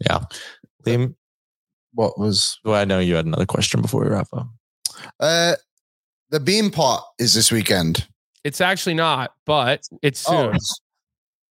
Yeah, 0.00 0.20
Liam. 0.86 1.14
What 1.92 2.18
was? 2.18 2.58
Well, 2.64 2.74
I 2.74 2.84
know 2.84 2.98
you 2.98 3.16
had 3.16 3.26
another 3.26 3.46
question 3.46 3.80
before 3.82 4.04
we 4.04 4.10
wrap 4.10 4.28
up. 4.32 4.48
Uh, 5.18 5.56
the 6.30 6.40
Beanpot 6.40 7.02
is 7.18 7.34
this 7.34 7.50
weekend. 7.50 8.06
It's 8.44 8.60
actually 8.60 8.94
not, 8.94 9.32
but 9.44 9.82
it's 10.02 10.20
soon. 10.20 10.54
Oh, 10.54 10.58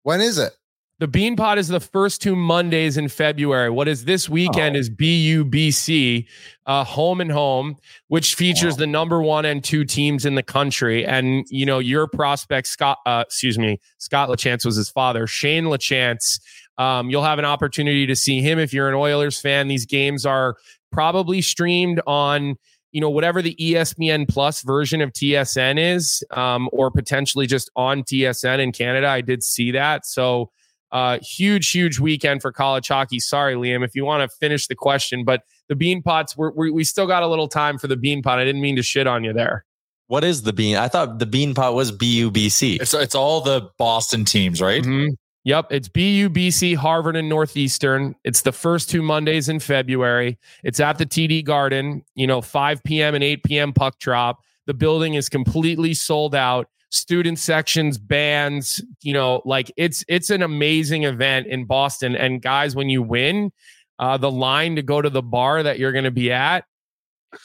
when 0.03 0.21
is 0.21 0.37
it? 0.37 0.53
The 1.02 1.08
Beanpot 1.08 1.58
is 1.58 1.68
the 1.68 1.80
first 1.80 2.22
two 2.22 2.36
Mondays 2.36 2.95
in 2.95 3.10
February. 3.10 3.72
What 3.72 3.88
is 3.88 4.06
this 4.06 4.30
weekend 4.30 4.76
oh. 4.76 4.80
is 4.80 4.88
BUBC, 4.88 6.28
uh, 6.68 6.84
home 6.84 7.20
and 7.20 7.32
home, 7.32 7.78
which 8.10 8.36
features 8.36 8.76
wow. 8.76 8.82
the 8.82 8.86
number 8.86 9.20
one 9.20 9.43
and 9.43 9.64
two 9.64 9.84
teams 9.84 10.28
in 10.28 10.36
the 10.36 10.43
country. 10.43 11.04
And 11.04 11.43
you 11.49 11.66
know 11.66 11.80
your 11.80 12.06
prospect 12.06 12.68
Scott, 12.68 12.99
uh, 13.08 13.24
excuse 13.26 13.58
me, 13.58 13.80
Scott 13.97 14.30
Lachance 14.30 14.64
was 14.64 14.76
his 14.76 14.91
father, 14.91 15.26
Shane 15.26 15.64
Lachance. 15.64 16.39
Um, 16.78 17.10
you'll 17.10 17.24
have 17.24 17.39
an 17.39 17.45
opportunity 17.45 18.06
to 18.06 18.16
see 18.16 18.39
him 18.39 18.60
if 18.60 18.72
you're 18.72 18.88
an 18.88 18.93
Oilers 18.93 19.41
fan. 19.41 19.70
These 19.70 19.88
games 19.88 20.24
are 20.24 20.56
probably 20.91 21.41
streamed 21.41 21.99
on 22.06 22.58
you 22.91 23.02
know 23.02 23.10
whatever 23.10 23.41
the 23.41 23.56
espn 23.56 24.28
plus 24.28 24.62
version 24.64 25.02
of 25.02 25.14
tsn 25.14 25.80
is 25.80 26.24
um, 26.32 26.70
or 26.74 26.91
potentially 26.91 27.47
just 27.47 27.72
on 27.78 28.04
tsn 28.04 28.60
in 28.60 28.74
canada 28.74 29.08
i 29.08 29.22
did 29.22 29.41
see 29.41 29.72
that 29.72 30.06
so 30.06 30.52
uh, 30.91 31.19
huge, 31.21 31.71
huge 31.71 31.99
weekend 31.99 32.41
for 32.41 32.51
college 32.51 32.87
hockey. 32.87 33.19
Sorry, 33.19 33.55
Liam, 33.55 33.83
if 33.83 33.95
you 33.95 34.05
want 34.05 34.29
to 34.29 34.37
finish 34.37 34.67
the 34.67 34.75
question, 34.75 35.23
but 35.23 35.43
the 35.69 35.75
bean 35.75 36.01
pots, 36.01 36.35
we're, 36.35 36.51
we 36.51 36.71
we 36.71 36.83
still 36.83 37.07
got 37.07 37.23
a 37.23 37.27
little 37.27 37.47
time 37.47 37.77
for 37.77 37.87
the 37.87 37.95
bean 37.95 38.21
pot. 38.21 38.39
I 38.39 38.43
didn't 38.45 38.61
mean 38.61 38.75
to 38.75 38.83
shit 38.83 39.07
on 39.07 39.23
you 39.23 39.33
there. 39.33 39.65
What 40.07 40.23
is 40.25 40.41
the 40.43 40.51
bean? 40.51 40.75
I 40.75 40.89
thought 40.89 41.19
the 41.19 41.25
bean 41.25 41.53
pot 41.53 41.73
was 41.73 41.91
BUBC. 41.91 42.81
It's 42.81 42.93
it's 42.93 43.15
all 43.15 43.41
the 43.41 43.69
Boston 43.77 44.25
teams, 44.25 44.61
right? 44.61 44.83
Mhm. 44.83 45.11
Yep, 45.43 45.67
it's 45.71 45.89
BUBC, 45.89 46.75
Harvard, 46.75 47.15
and 47.15 47.27
Northeastern. 47.27 48.13
It's 48.23 48.43
the 48.43 48.51
first 48.51 48.89
two 48.91 49.01
Mondays 49.01 49.49
in 49.49 49.59
February. 49.59 50.37
It's 50.63 50.79
at 50.79 50.99
the 50.99 51.05
TD 51.05 51.43
Garden, 51.43 52.03
you 52.13 52.27
know, 52.27 52.41
5 52.41 52.83
p.m. 52.83 53.15
and 53.15 53.23
8 53.23 53.43
p.m. 53.43 53.73
puck 53.73 53.97
drop. 53.97 54.43
The 54.67 54.75
building 54.75 55.15
is 55.15 55.29
completely 55.29 55.95
sold 55.95 56.35
out. 56.35 56.67
Student 56.91 57.39
sections, 57.39 57.97
bands, 57.97 58.83
you 59.01 59.13
know, 59.13 59.41
like 59.45 59.71
it's 59.77 60.03
it's 60.07 60.29
an 60.29 60.41
amazing 60.41 61.03
event 61.03 61.47
in 61.47 61.65
Boston. 61.65 62.15
And 62.15 62.41
guys, 62.41 62.75
when 62.75 62.89
you 62.89 63.01
win, 63.01 63.51
uh, 63.97 64.17
the 64.17 64.29
line 64.29 64.75
to 64.75 64.81
go 64.81 65.01
to 65.01 65.09
the 65.09 65.21
bar 65.21 65.63
that 65.63 65.79
you're 65.79 65.93
going 65.93 66.03
to 66.03 66.11
be 66.11 66.31
at, 66.31 66.65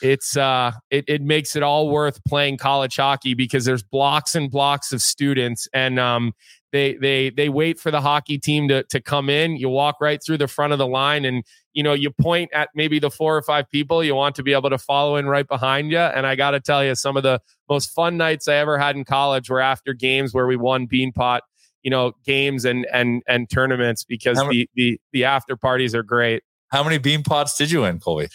it's 0.01 0.35
uh, 0.35 0.71
it 0.89 1.05
it 1.07 1.21
makes 1.21 1.55
it 1.55 1.63
all 1.63 1.89
worth 1.89 2.23
playing 2.25 2.57
college 2.57 2.97
hockey 2.97 3.33
because 3.33 3.63
there's 3.63 3.83
blocks 3.83 4.35
and 4.35 4.51
blocks 4.51 4.91
of 4.91 5.01
students, 5.01 5.67
and 5.73 5.99
um, 5.99 6.33
they 6.71 6.95
they 6.95 7.29
they 7.29 7.49
wait 7.49 7.79
for 7.79 7.91
the 7.91 8.01
hockey 8.01 8.37
team 8.37 8.67
to 8.67 8.83
to 8.83 8.99
come 8.99 9.29
in. 9.29 9.55
You 9.55 9.69
walk 9.69 10.01
right 10.01 10.21
through 10.23 10.39
the 10.39 10.47
front 10.47 10.73
of 10.73 10.79
the 10.79 10.87
line, 10.87 11.25
and 11.25 11.43
you 11.77 11.83
know 11.83 11.93
you 11.93 12.09
point 12.09 12.49
at 12.53 12.69
maybe 12.73 12.97
the 12.97 13.11
four 13.11 13.37
or 13.37 13.43
five 13.43 13.69
people 13.69 14.03
you 14.03 14.15
want 14.15 14.35
to 14.35 14.41
be 14.41 14.53
able 14.53 14.71
to 14.71 14.79
follow 14.79 15.15
in 15.15 15.27
right 15.27 15.47
behind 15.47 15.91
you. 15.91 15.99
And 15.99 16.25
I 16.25 16.33
got 16.35 16.51
to 16.51 16.59
tell 16.59 16.83
you, 16.83 16.95
some 16.95 17.15
of 17.15 17.21
the 17.21 17.39
most 17.69 17.91
fun 17.91 18.17
nights 18.17 18.47
I 18.47 18.55
ever 18.55 18.79
had 18.79 18.95
in 18.95 19.05
college 19.05 19.47
were 19.47 19.59
after 19.59 19.93
games 19.93 20.33
where 20.33 20.47
we 20.47 20.55
won 20.55 20.87
Beanpot, 20.87 21.41
you 21.83 21.91
know, 21.91 22.13
games 22.25 22.65
and 22.65 22.87
and 22.91 23.21
and 23.27 23.47
tournaments 23.47 24.03
because 24.03 24.39
How 24.39 24.45
ma- 24.45 24.49
the 24.49 24.67
the 24.73 24.99
the 25.13 25.25
after 25.25 25.55
parties 25.55 25.93
are 25.93 26.01
great. 26.01 26.41
How 26.69 26.83
many 26.83 26.97
bean 26.97 27.21
pots 27.21 27.55
did 27.55 27.69
you 27.69 27.81
win, 27.81 27.99
Colby? 27.99 28.29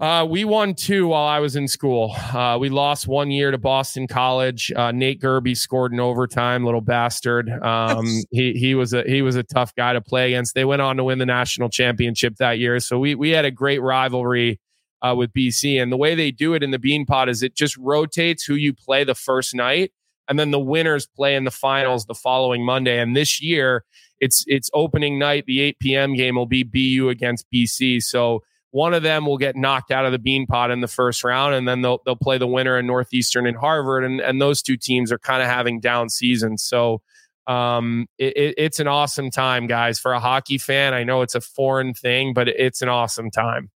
Uh, 0.00 0.24
we 0.24 0.44
won 0.44 0.74
two 0.74 1.08
while 1.08 1.26
I 1.26 1.40
was 1.40 1.56
in 1.56 1.66
school. 1.66 2.14
Uh, 2.32 2.56
we 2.60 2.68
lost 2.68 3.08
one 3.08 3.32
year 3.32 3.50
to 3.50 3.58
Boston 3.58 4.06
College. 4.06 4.70
Uh, 4.70 4.92
Nate 4.92 5.20
Gerbe 5.20 5.56
scored 5.56 5.92
in 5.92 5.98
overtime, 5.98 6.64
little 6.64 6.80
bastard. 6.80 7.50
Um, 7.50 8.06
he 8.30 8.52
he 8.52 8.76
was 8.76 8.92
a 8.92 9.02
he 9.02 9.22
was 9.22 9.34
a 9.34 9.42
tough 9.42 9.74
guy 9.74 9.94
to 9.94 10.00
play 10.00 10.28
against. 10.28 10.54
They 10.54 10.64
went 10.64 10.82
on 10.82 10.98
to 10.98 11.04
win 11.04 11.18
the 11.18 11.26
national 11.26 11.68
championship 11.68 12.36
that 12.36 12.60
year, 12.60 12.78
so 12.78 13.00
we 13.00 13.16
we 13.16 13.30
had 13.30 13.44
a 13.44 13.50
great 13.50 13.82
rivalry 13.82 14.60
uh, 15.02 15.16
with 15.16 15.32
BC. 15.32 15.82
And 15.82 15.90
the 15.90 15.96
way 15.96 16.14
they 16.14 16.30
do 16.30 16.54
it 16.54 16.62
in 16.62 16.70
the 16.70 16.78
Bean 16.78 17.04
Pot 17.04 17.28
is 17.28 17.42
it 17.42 17.56
just 17.56 17.76
rotates 17.76 18.44
who 18.44 18.54
you 18.54 18.72
play 18.74 19.02
the 19.02 19.16
first 19.16 19.52
night, 19.52 19.90
and 20.28 20.38
then 20.38 20.52
the 20.52 20.60
winners 20.60 21.08
play 21.08 21.34
in 21.34 21.42
the 21.42 21.50
finals 21.50 22.06
the 22.06 22.14
following 22.14 22.64
Monday. 22.64 23.00
And 23.00 23.16
this 23.16 23.42
year, 23.42 23.84
it's 24.20 24.44
it's 24.46 24.70
opening 24.72 25.18
night. 25.18 25.46
The 25.46 25.60
8 25.60 25.78
p.m. 25.80 26.14
game 26.14 26.36
will 26.36 26.46
be 26.46 26.62
BU 26.62 27.08
against 27.08 27.46
BC. 27.52 28.00
So 28.00 28.44
one 28.70 28.92
of 28.94 29.02
them 29.02 29.24
will 29.24 29.38
get 29.38 29.56
knocked 29.56 29.90
out 29.90 30.04
of 30.04 30.12
the 30.12 30.18
bean 30.18 30.46
pot 30.46 30.70
in 30.70 30.80
the 30.80 30.88
first 30.88 31.24
round, 31.24 31.54
and 31.54 31.66
then 31.66 31.82
they'll 31.82 32.00
they'll 32.04 32.16
play 32.16 32.38
the 32.38 32.46
winner 32.46 32.78
in 32.78 32.86
Northeastern 32.86 33.46
and 33.46 33.56
Harvard, 33.56 34.04
and 34.04 34.20
and 34.20 34.40
those 34.40 34.62
two 34.62 34.76
teams 34.76 35.10
are 35.10 35.18
kind 35.18 35.42
of 35.42 35.48
having 35.48 35.80
down 35.80 36.08
seasons. 36.08 36.62
So 36.62 37.00
um, 37.46 38.06
it, 38.18 38.36
it, 38.36 38.54
it's 38.58 38.78
an 38.78 38.86
awesome 38.86 39.30
time, 39.30 39.66
guys, 39.66 39.98
for 39.98 40.12
a 40.12 40.20
hockey 40.20 40.58
fan. 40.58 40.92
I 40.92 41.02
know 41.02 41.22
it's 41.22 41.34
a 41.34 41.40
foreign 41.40 41.94
thing, 41.94 42.34
but 42.34 42.48
it's 42.48 42.82
an 42.82 42.90
awesome 42.90 43.30
time. 43.30 43.70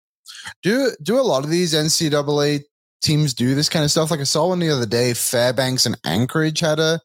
Do 0.62 0.90
do 1.03 1.18
a 1.18 1.22
lot 1.22 1.45
of 1.45 1.51
these 1.51 1.74
NCAA 1.74 2.61
teams 3.01 3.34
do 3.34 3.55
this 3.55 3.68
kind 3.68 3.84
of 3.84 3.90
stuff? 3.90 4.11
Like 4.11 4.20
I 4.20 4.24
saw 4.24 4.49
one 4.49 4.59
the 4.59 4.70
other 4.70 4.86
day. 4.86 5.14
Fairbanks 5.14 5.86
and 5.86 5.99
Anchorage 6.05 6.61
had 6.61 6.78
a 6.78 7.01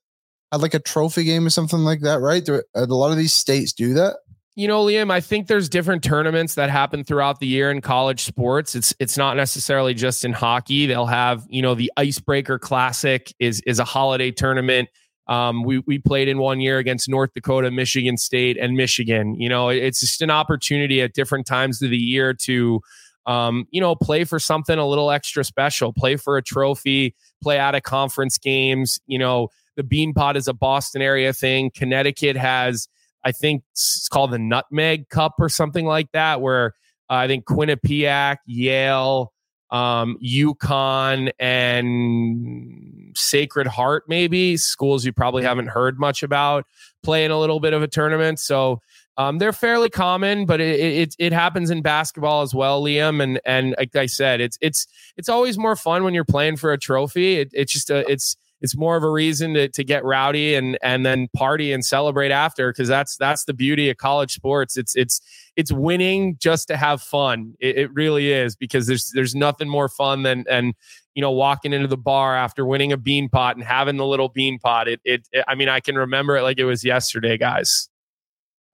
had 0.51 0.61
like 0.61 0.73
a 0.73 0.79
trophy 0.79 1.23
game 1.23 1.45
or 1.45 1.49
something 1.49 1.79
like 1.79 2.01
that, 2.01 2.19
right? 2.19 2.43
Do 2.43 2.61
a 2.75 2.85
lot 2.85 3.11
of 3.11 3.17
these 3.17 3.33
states 3.33 3.71
do 3.73 3.93
that? 3.95 4.17
You 4.57 4.67
know, 4.67 4.83
Liam, 4.83 5.11
I 5.11 5.21
think 5.21 5.45
there's 5.45 5.69
different 5.69 6.03
tournaments 6.03 6.55
that 6.55 6.71
happen 6.71 7.03
throughout 7.03 7.39
the 7.39 7.45
year 7.45 7.69
in 7.69 7.79
college 7.79 8.23
sports. 8.23 8.73
It's 8.73 8.91
it's 8.99 9.15
not 9.15 9.37
necessarily 9.37 9.93
just 9.93 10.25
in 10.25 10.33
hockey. 10.33 10.87
They'll 10.87 11.05
have, 11.05 11.45
you 11.47 11.61
know, 11.61 11.75
the 11.75 11.91
Icebreaker 11.95 12.57
Classic 12.57 13.31
is 13.37 13.61
is 13.67 13.77
a 13.77 13.85
holiday 13.85 14.31
tournament. 14.31 14.89
Um, 15.27 15.63
we 15.63 15.83
we 15.85 15.99
played 15.99 16.27
in 16.27 16.39
one 16.39 16.59
year 16.59 16.79
against 16.79 17.07
North 17.07 17.35
Dakota, 17.35 17.69
Michigan 17.69 18.17
State, 18.17 18.57
and 18.57 18.75
Michigan. 18.75 19.39
You 19.39 19.47
know, 19.47 19.69
it's 19.69 19.99
just 19.99 20.23
an 20.23 20.31
opportunity 20.31 21.03
at 21.03 21.13
different 21.13 21.45
times 21.45 21.83
of 21.83 21.91
the 21.91 21.97
year 21.97 22.33
to, 22.45 22.81
um, 23.27 23.67
you 23.69 23.79
know, 23.79 23.93
play 23.93 24.23
for 24.23 24.39
something 24.39 24.79
a 24.79 24.87
little 24.87 25.11
extra 25.11 25.43
special, 25.43 25.93
play 25.93 26.15
for 26.15 26.35
a 26.35 26.41
trophy, 26.41 27.13
play 27.43 27.59
out 27.59 27.75
of 27.75 27.83
conference 27.83 28.39
games. 28.39 28.99
You 29.05 29.19
know, 29.19 29.49
the 29.75 29.83
Bean 29.83 30.15
Pot 30.15 30.35
is 30.35 30.47
a 30.47 30.53
Boston 30.53 31.03
area 31.03 31.31
thing. 31.31 31.69
Connecticut 31.75 32.37
has 32.37 32.87
I 33.23 33.31
think 33.31 33.63
it's 33.71 34.07
called 34.07 34.31
the 34.31 34.39
Nutmeg 34.39 35.09
Cup 35.09 35.33
or 35.39 35.49
something 35.49 35.85
like 35.85 36.11
that, 36.13 36.41
where 36.41 36.73
uh, 37.09 37.13
I 37.15 37.27
think 37.27 37.45
Quinnipiac, 37.45 38.37
Yale, 38.45 39.33
um, 39.69 40.17
UConn, 40.23 41.31
and 41.39 43.13
Sacred 43.15 43.67
Heart, 43.67 44.03
maybe 44.07 44.57
schools 44.57 45.05
you 45.05 45.11
probably 45.11 45.43
haven't 45.43 45.67
heard 45.67 45.99
much 45.99 46.23
about, 46.23 46.65
playing 47.03 47.31
a 47.31 47.39
little 47.39 47.59
bit 47.59 47.73
of 47.73 47.81
a 47.81 47.87
tournament. 47.87 48.39
So 48.39 48.81
um, 49.17 49.39
they're 49.39 49.53
fairly 49.53 49.89
common, 49.89 50.45
but 50.45 50.61
it, 50.61 50.79
it 50.79 51.15
it 51.17 51.33
happens 51.33 51.71
in 51.71 51.81
basketball 51.81 52.43
as 52.43 52.53
well, 52.53 52.83
Liam. 52.83 53.21
And 53.21 53.41
and 53.45 53.75
like 53.77 53.95
I 53.95 54.05
said, 54.05 54.41
it's 54.41 54.57
it's 54.61 54.85
it's 55.17 55.27
always 55.27 55.57
more 55.57 55.75
fun 55.75 56.03
when 56.03 56.13
you're 56.13 56.23
playing 56.23 56.57
for 56.57 56.71
a 56.71 56.77
trophy. 56.77 57.39
It, 57.39 57.49
it's 57.53 57.73
just 57.73 57.89
a 57.89 58.09
it's 58.09 58.37
it's 58.61 58.75
more 58.75 58.95
of 58.95 59.03
a 59.03 59.09
reason 59.09 59.53
to, 59.53 59.67
to 59.69 59.83
get 59.83 60.03
rowdy 60.03 60.55
and 60.55 60.77
and 60.81 61.05
then 61.05 61.27
party 61.35 61.71
and 61.71 61.85
celebrate 61.85 62.31
after 62.31 62.71
because 62.71 62.87
that's 62.87 63.17
that's 63.17 63.45
the 63.45 63.53
beauty 63.53 63.89
of 63.89 63.97
college 63.97 64.33
sports 64.33 64.77
it's 64.77 64.95
it's 64.95 65.21
it's 65.55 65.71
winning 65.71 66.37
just 66.39 66.67
to 66.67 66.77
have 66.77 67.01
fun 67.01 67.53
it, 67.59 67.77
it, 67.77 67.93
really 67.93 68.31
is 68.31 68.55
because 68.55 68.87
there's 68.87 69.11
there's 69.13 69.35
nothing 69.35 69.69
more 69.69 69.89
fun 69.89 70.23
than 70.23 70.45
and 70.49 70.73
you 71.15 71.21
know 71.21 71.31
walking 71.31 71.73
into 71.73 71.87
the 71.87 71.97
bar 71.97 72.35
after 72.35 72.65
winning 72.65 72.91
a 72.91 72.97
bean 72.97 73.29
pot 73.29 73.55
and 73.55 73.65
having 73.65 73.97
the 73.97 74.05
little 74.05 74.29
bean 74.29 74.59
pot 74.59 74.87
it, 74.87 74.99
it, 75.03 75.27
it 75.31 75.43
i 75.47 75.55
mean 75.55 75.69
i 75.69 75.79
can 75.79 75.95
remember 75.95 76.37
it 76.37 76.43
like 76.43 76.59
it 76.59 76.65
was 76.65 76.83
yesterday 76.83 77.37
guys 77.37 77.89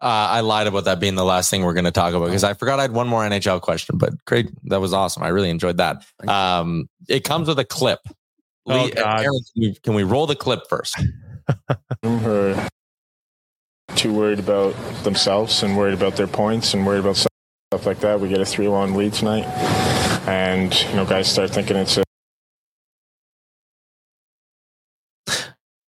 Uh, 0.01 0.27
I 0.35 0.41
lied 0.41 0.67
about 0.67 0.83
that 0.83 0.99
being 0.99 1.15
the 1.15 1.23
last 1.23 1.49
thing 1.49 1.63
we're 1.63 1.73
going 1.73 1.85
to 1.85 1.91
talk 1.91 2.13
about 2.13 2.25
because 2.25 2.43
I 2.43 2.55
forgot 2.55 2.77
I 2.77 2.81
had 2.81 2.91
one 2.91 3.07
more 3.07 3.23
NHL 3.23 3.61
question, 3.61 3.97
but 3.97 4.11
great. 4.25 4.49
That 4.65 4.81
was 4.81 4.91
awesome. 4.91 5.23
I 5.23 5.29
really 5.29 5.49
enjoyed 5.49 5.77
that. 5.77 6.03
Um, 6.27 6.89
it 7.07 7.23
comes 7.23 7.47
with 7.47 7.57
a 7.57 7.63
clip. 7.63 7.99
Oh, 8.65 8.85
Lee, 8.85 8.91
God. 8.91 9.21
Aaron, 9.21 9.39
can, 9.53 9.61
we, 9.61 9.75
can 9.75 9.93
we 9.93 10.03
roll 10.03 10.25
the 10.27 10.35
clip 10.35 10.61
first? 10.69 10.95
are 12.03 12.67
too 13.95 14.13
worried 14.13 14.39
about 14.39 14.73
themselves 15.03 15.63
and 15.63 15.77
worried 15.77 15.93
about 15.93 16.15
their 16.15 16.27
points 16.27 16.73
and 16.73 16.85
worried 16.85 16.99
about 16.99 17.17
stuff 17.17 17.85
like 17.85 17.99
that. 17.99 18.19
We 18.19 18.29
get 18.29 18.39
a 18.39 18.45
3 18.45 18.67
1 18.67 18.95
lead 18.95 19.13
tonight. 19.13 19.45
And, 20.27 20.73
you 20.89 20.95
know, 20.95 21.05
guys 21.05 21.29
start 21.29 21.49
thinking 21.49 21.75
it's 21.75 21.97
a 21.97 22.03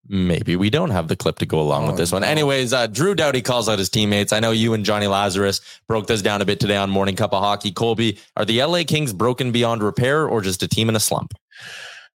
Maybe 0.10 0.56
we 0.56 0.70
don't 0.70 0.90
have 0.92 1.08
the 1.08 1.16
clip 1.16 1.38
to 1.40 1.46
go 1.46 1.60
along 1.60 1.86
with 1.88 1.94
Oh, 1.94 1.98
this 1.98 2.12
one. 2.12 2.22
no. 2.24 2.28
Anyways, 2.28 2.74
uh, 2.74 2.88
Drew 2.88 3.16
Doughty 3.16 3.42
calls 3.42 3.70
out 3.70 3.80
his 3.80 3.90
teammates. 3.90 4.34
I 4.34 4.40
know 4.40 4.52
you 4.52 4.74
and 4.74 4.84
Johnny 4.84 5.08
Lazarus 5.08 5.62
broke 5.88 6.08
this 6.08 6.22
down 6.22 6.42
a 6.42 6.46
bit 6.46 6.60
today 6.60 6.76
on 6.76 6.90
Morning 6.90 7.16
Cuppa 7.16 7.40
Hockey. 7.40 7.72
Colby, 7.72 8.20
are 8.36 8.46
the 8.46 8.62
LA 8.64 8.84
Kings 8.84 9.14
broken 9.14 9.52
beyond 9.52 9.82
repair 9.82 10.28
or 10.28 10.42
just 10.42 10.62
a 10.62 10.68
team 10.68 10.90
in 10.90 10.96
a 10.96 11.00
slump? 11.00 11.34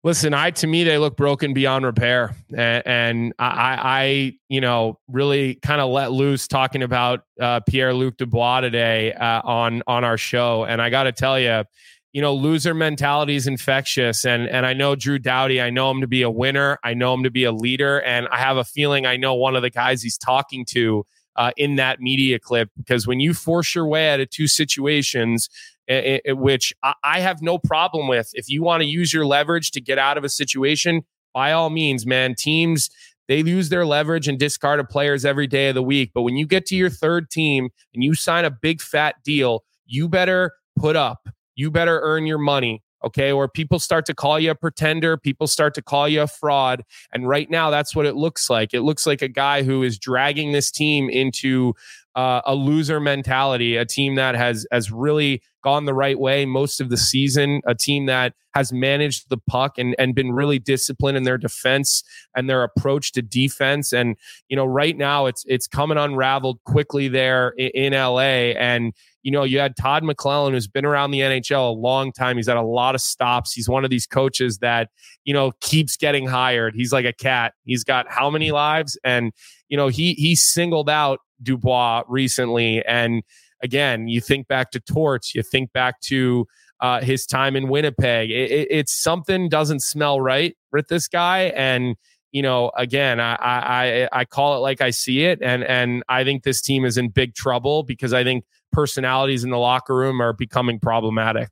Listen, 0.08 0.34
I 0.34 0.51
to 0.51 0.68
me 0.68 0.86
they 0.86 0.97
look 0.97 1.18
broken 1.18 1.53
beyond 1.53 1.84
repair, 1.84 2.34
and, 2.55 2.82
and 2.86 3.34
I, 3.38 3.78
I, 3.84 4.34
you 4.47 4.62
know, 4.62 4.99
really 5.10 5.55
kind 5.55 5.82
of 5.82 5.89
let 5.89 6.14
loose 6.14 6.47
talking 6.47 6.82
about 6.82 7.24
uh, 7.41 7.60
Pierre 7.68 7.93
Luc 7.93 8.16
Dubois 8.16 8.62
today 8.62 9.12
uh, 9.12 9.41
on 9.43 9.84
on 9.86 10.05
our 10.05 10.18
show, 10.18 10.64
and 10.64 10.82
I 10.82 10.89
got 10.89 11.03
to 11.03 11.12
tell 11.12 11.38
you, 11.38 11.66
you 12.14 12.22
know, 12.22 12.34
loser 12.34 12.74
mentality 12.74 13.36
is 13.36 13.47
infectious, 13.47 14.24
and 14.24 14.47
and 14.47 14.66
I 14.66 14.72
know 14.72 14.95
Drew 14.95 15.20
Doughty, 15.20 15.62
I 15.62 15.72
know 15.72 15.91
him 15.91 15.99
to 15.99 16.08
be 16.08 16.22
a 16.22 16.32
winner, 16.32 16.80
I 16.86 16.93
know 16.93 17.14
him 17.14 17.24
to 17.24 17.30
be 17.30 17.43
a 17.43 17.51
leader, 17.51 18.01
and 18.01 18.30
I 18.32 18.38
have 18.38 18.55
a 18.55 18.64
feeling 18.64 19.05
I 19.05 19.18
know 19.18 19.34
one 19.34 19.58
of 19.58 19.62
the 19.62 19.70
guys 19.70 20.01
he's 20.01 20.18
talking 20.18 20.64
to 20.70 21.05
uh, 21.36 21.51
in 21.58 21.76
that 21.76 21.99
media 21.99 22.39
clip. 22.39 22.70
Because 22.78 23.08
when 23.08 23.20
you 23.20 23.34
force 23.34 23.76
your 23.76 23.86
way 23.86 24.10
out 24.10 24.22
of 24.22 24.30
two 24.30 24.47
situations 24.47 25.49
i- 25.89 26.21
i- 26.27 26.31
which 26.33 26.73
I- 26.83 26.93
I 27.03 27.19
have 27.19 27.41
no 27.41 27.57
problem 27.57 28.07
with. 28.07 28.29
If 28.33 28.49
you 28.49 28.63
want 28.63 28.81
to 28.81 28.88
use 28.88 29.13
your 29.13 29.25
leverage 29.25 29.71
to 29.71 29.81
get 29.81 29.97
out 29.97 30.17
of 30.17 30.23
a 30.23 30.29
situation, 30.29 31.03
by 31.33 31.51
all 31.51 31.69
means, 31.69 32.05
man, 32.05 32.35
teams 32.35 32.89
they 33.27 33.39
use 33.39 33.67
their 33.67 33.85
leverage 33.85 34.29
and 34.29 34.39
discard 34.39 34.88
players 34.89 35.25
every 35.25 35.47
day 35.47 35.67
of 35.67 35.75
the 35.75 35.83
week. 35.83 36.11
But 36.13 36.21
when 36.21 36.38
you 36.38 36.47
get 36.47 36.65
to 36.67 36.75
your 36.77 36.89
third 36.89 37.29
team 37.29 37.67
and 37.93 38.01
you 38.01 38.13
sign 38.15 38.45
a 38.45 38.49
big 38.49 38.81
fat 38.81 39.15
deal, 39.25 39.65
you 39.85 40.07
better 40.07 40.53
put 40.79 40.95
up. 40.95 41.27
You 41.55 41.69
better 41.69 41.99
earn 42.01 42.25
your 42.25 42.38
money. 42.38 42.83
Okay. 43.03 43.31
Or 43.31 43.47
people 43.49 43.79
start 43.79 44.05
to 44.05 44.15
call 44.15 44.39
you 44.39 44.51
a 44.51 44.55
pretender. 44.55 45.17
People 45.17 45.45
start 45.47 45.73
to 45.75 45.81
call 45.81 46.07
you 46.07 46.21
a 46.21 46.27
fraud. 46.27 46.83
And 47.13 47.27
right 47.27 47.49
now, 47.49 47.69
that's 47.69 47.93
what 47.95 48.05
it 48.05 48.15
looks 48.15 48.49
like. 48.49 48.73
It 48.73 48.81
looks 48.81 49.05
like 49.05 49.21
a 49.21 49.27
guy 49.27 49.63
who 49.63 49.83
is 49.83 49.99
dragging 49.99 50.53
this 50.53 50.71
team 50.71 51.09
into 51.09 51.73
uh, 52.15 52.41
a 52.45 52.55
loser 52.55 52.99
mentality, 52.99 53.75
a 53.75 53.85
team 53.85 54.15
that 54.15 54.35
has 54.35 54.65
has 54.71 54.89
really 54.91 55.41
gone 55.64 55.86
the 55.86 55.93
right 55.93 56.20
way 56.20 56.45
most 56.45 56.80
of 56.80 56.89
the 56.89 56.97
season, 56.97 57.62
a 57.66 57.76
team 57.76 58.05
that 58.05 58.34
has 58.53 58.74
managed 58.74 59.30
the 59.30 59.38
puck 59.38 59.78
and 59.78 59.95
and 59.99 60.16
been 60.16 60.32
really 60.32 60.58
disciplined 60.58 61.18
in 61.18 61.24
their 61.24 61.38
defense 61.38 62.03
and 62.36 62.49
their 62.49 62.64
approach 62.64 63.12
to 63.12 63.22
defense. 63.22 63.93
And 63.93 64.16
you 64.49 64.55
know, 64.55 64.66
right 64.66 64.97
now 64.97 65.28
it's 65.28 65.43
it's 65.47 65.68
coming 65.68 65.97
unraveled 65.97 66.60
quickly 66.66 67.08
there 67.08 67.49
in, 67.58 67.93
in 67.93 67.93
LA. 67.93 68.53
And 68.58 68.93
you 69.28 69.32
know, 69.32 69.43
you 69.43 69.60
had 69.60 69.76
Todd 69.76 70.03
McLellan 70.03 70.51
who's 70.51 70.68
been 70.68 70.86
around 70.86 71.12
the 71.12 71.20
NHL 71.20 71.70
a 71.70 71.74
long 71.74 72.14
time. 72.14 72.38
He's 72.38 72.47
had 72.47 72.55
a 72.55 72.62
lot 72.62 72.95
of 72.95 73.01
stops. 73.01 73.51
He's 73.51 73.68
one 73.68 73.84
of 73.84 73.89
these 73.89 74.08
coaches 74.08 74.60
that, 74.60 74.89
you 75.26 75.34
know, 75.34 75.51
keeps 75.60 75.97
getting 75.97 76.26
hired. 76.28 76.76
He's 76.76 76.93
like 76.93 77.05
a 77.05 77.12
cat. 77.12 77.53
He's 77.66 77.84
got 77.84 78.10
how 78.10 78.30
many 78.30 78.51
lives? 78.51 78.97
And, 79.03 79.34
you 79.68 79.76
know, 79.76 79.89
he 79.89 80.14
he 80.14 80.36
singled 80.36 80.89
out 80.89 81.20
Dubois 81.43 82.03
recently. 82.08 82.84
And 82.86 83.22
again, 83.62 84.08
you 84.08 84.22
think 84.22 84.47
back 84.47 84.72
to 84.72 84.80
Torts, 84.80 85.34
you 85.36 85.43
think 85.43 85.72
back 85.74 85.99
to 86.01 86.47
uh, 86.80 87.01
his 87.01 87.26
time 87.26 87.55
in 87.55 87.70
Winnipeg. 87.70 88.30
It, 88.30 88.51
it, 88.51 88.68
it's 88.70 88.93
something 88.93 89.49
doesn't 89.49 89.82
smell 89.82 90.22
right 90.22 90.55
with 90.72 90.88
this 90.88 91.08
guy. 91.08 91.53
And, 91.55 91.95
you 92.32 92.41
know, 92.41 92.72
again, 92.78 93.20
I, 93.20 93.36
I 93.41 94.10
I 94.12 94.26
call 94.26 94.58
it 94.58 94.60
like 94.60 94.82
I 94.82 94.89
see 94.91 95.24
it, 95.24 95.39
and 95.41 95.64
and 95.64 96.03
I 96.10 96.24
think 96.24 96.43
this 96.43 96.62
team 96.62 96.86
is 96.86 96.97
in 96.97 97.10
big 97.10 97.34
trouble 97.34 97.84
because 97.84 98.14
I 98.14 98.24
think 98.24 98.43
personalities 98.72 99.43
in 99.43 99.49
the 99.49 99.58
locker 99.58 99.95
room 99.95 100.22
are 100.22 100.34
becoming 100.34 100.80
problematic. 100.80 101.49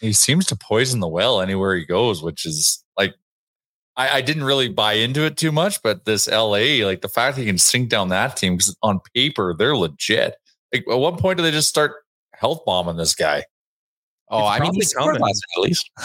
He 0.00 0.12
seems 0.12 0.44
to 0.46 0.56
poison 0.56 1.00
the 1.00 1.08
well 1.08 1.40
anywhere 1.40 1.74
he 1.76 1.84
goes, 1.84 2.22
which 2.22 2.44
is 2.44 2.84
like 2.98 3.14
I, 3.96 4.18
I, 4.18 4.20
didn't 4.20 4.44
really 4.44 4.68
buy 4.68 4.94
into 4.94 5.24
it 5.24 5.36
too 5.36 5.50
much, 5.50 5.82
but 5.82 6.04
this 6.04 6.28
LA, 6.28 6.84
like 6.84 7.00
the 7.00 7.08
fact 7.08 7.36
he 7.36 7.44
can 7.44 7.58
sink 7.58 7.88
down 7.88 8.08
that 8.10 8.36
team 8.36 8.54
because 8.54 8.76
on 8.82 9.00
paper 9.14 9.54
they're 9.58 9.76
legit. 9.76 10.36
Like, 10.72 10.84
at 10.90 10.98
what 10.98 11.18
point 11.18 11.38
do 11.38 11.42
they 11.42 11.50
just 11.50 11.68
start 11.68 11.94
health 12.34 12.64
bombing 12.64 12.96
this 12.96 13.14
guy? 13.14 13.44
Oh, 14.30 14.40
it's 14.40 14.60
I 14.60 14.62
mean, 14.62 14.74
he's 14.74 14.92
coming 14.92 15.16
at 15.16 15.60
least. 15.60 15.90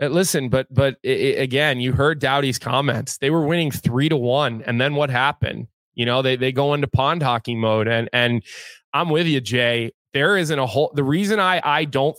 Uh, 0.00 0.06
listen, 0.06 0.48
but 0.48 0.72
but 0.72 0.96
it, 1.02 1.40
again, 1.40 1.80
you 1.80 1.92
heard 1.92 2.20
Doughty's 2.20 2.56
comments. 2.56 3.18
They 3.18 3.30
were 3.30 3.44
winning 3.44 3.72
three 3.72 4.08
to 4.08 4.16
one, 4.16 4.62
and 4.62 4.80
then 4.80 4.94
what 4.94 5.10
happened? 5.10 5.66
You 5.94 6.06
know, 6.06 6.22
they 6.22 6.36
they 6.36 6.52
go 6.52 6.74
into 6.74 6.86
pond 6.86 7.20
hockey 7.22 7.56
mode, 7.56 7.88
and 7.88 8.08
and 8.12 8.44
I'm 8.92 9.08
with 9.08 9.26
you, 9.26 9.40
Jay. 9.40 9.90
There 10.14 10.36
isn't 10.36 10.56
a 10.56 10.66
whole. 10.66 10.92
The 10.94 11.02
reason 11.02 11.40
I 11.40 11.60
I 11.64 11.84
don't 11.84 12.16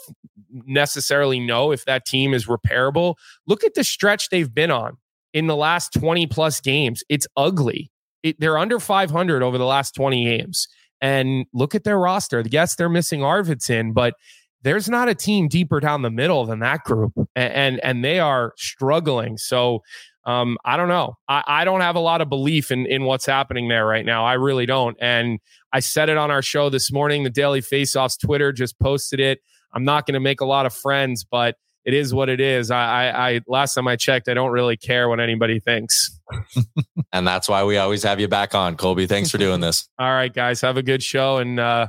necessarily 0.51 1.39
know 1.39 1.71
if 1.71 1.85
that 1.85 2.05
team 2.05 2.33
is 2.33 2.47
repairable. 2.47 3.15
Look 3.47 3.63
at 3.63 3.75
the 3.75 3.83
stretch 3.83 4.29
they've 4.29 4.53
been 4.53 4.71
on 4.71 4.97
in 5.33 5.47
the 5.47 5.55
last 5.55 5.93
20 5.93 6.27
plus 6.27 6.59
games. 6.59 7.03
It's 7.07 7.27
ugly. 7.37 7.91
It, 8.23 8.39
they're 8.39 8.57
under 8.57 8.79
500 8.79 9.43
over 9.43 9.57
the 9.57 9.65
last 9.65 9.95
20 9.95 10.25
games. 10.25 10.67
And 11.01 11.45
look 11.53 11.75
at 11.75 11.83
their 11.83 11.99
roster. 11.99 12.43
Yes, 12.49 12.75
they're 12.75 12.89
missing 12.89 13.21
Arvidsson, 13.21 13.93
but 13.93 14.15
there's 14.63 14.89
not 14.89 15.07
a 15.07 15.15
team 15.15 15.47
deeper 15.47 15.79
down 15.79 16.01
the 16.01 16.09
middle 16.09 16.45
than 16.45 16.59
that 16.59 16.83
group. 16.83 17.13
And 17.35 17.53
and, 17.53 17.79
and 17.83 18.03
they 18.03 18.19
are 18.19 18.53
struggling. 18.57 19.37
So 19.37 19.81
um, 20.25 20.57
I 20.65 20.77
don't 20.77 20.89
know. 20.89 21.15
I, 21.27 21.43
I 21.47 21.65
don't 21.65 21.81
have 21.81 21.95
a 21.95 22.01
lot 22.01 22.21
of 22.21 22.29
belief 22.29 22.71
in 22.71 22.85
in 22.85 23.03
what's 23.03 23.25
happening 23.25 23.69
there 23.69 23.85
right 23.85 24.05
now. 24.05 24.25
I 24.25 24.33
really 24.33 24.65
don't. 24.65 24.97
And 24.99 25.39
I 25.71 25.79
said 25.79 26.09
it 26.09 26.17
on 26.17 26.31
our 26.31 26.41
show 26.41 26.69
this 26.69 26.91
morning. 26.91 27.23
The 27.23 27.29
Daily 27.29 27.61
Faceoffs 27.61 28.19
Twitter 28.19 28.51
just 28.51 28.77
posted 28.79 29.19
it. 29.19 29.39
I'm 29.73 29.85
not 29.85 30.05
going 30.05 30.15
to 30.15 30.19
make 30.19 30.41
a 30.41 30.45
lot 30.45 30.65
of 30.65 30.73
friends, 30.73 31.23
but 31.23 31.55
it 31.89 31.95
is 31.95 32.13
what 32.13 32.29
it 32.29 32.39
is. 32.39 32.69
I, 32.69 32.83
I, 32.83 33.29
I, 33.29 33.41
last 33.47 33.73
time 33.73 33.87
I 33.87 33.95
checked, 33.95 34.29
I 34.29 34.35
don't 34.35 34.51
really 34.51 34.77
care 34.77 35.09
what 35.09 35.19
anybody 35.19 35.59
thinks. 35.59 36.19
and 37.11 37.27
that's 37.27 37.49
why 37.49 37.63
we 37.63 37.77
always 37.77 38.03
have 38.03 38.19
you 38.19 38.27
back 38.27 38.53
on, 38.53 38.77
Colby. 38.77 39.07
Thanks 39.07 39.31
for 39.31 39.39
doing 39.39 39.59
this. 39.59 39.89
All 39.99 40.11
right, 40.11 40.31
guys, 40.31 40.61
have 40.61 40.77
a 40.77 40.83
good 40.83 41.01
show, 41.01 41.37
and 41.37 41.59
uh, 41.59 41.87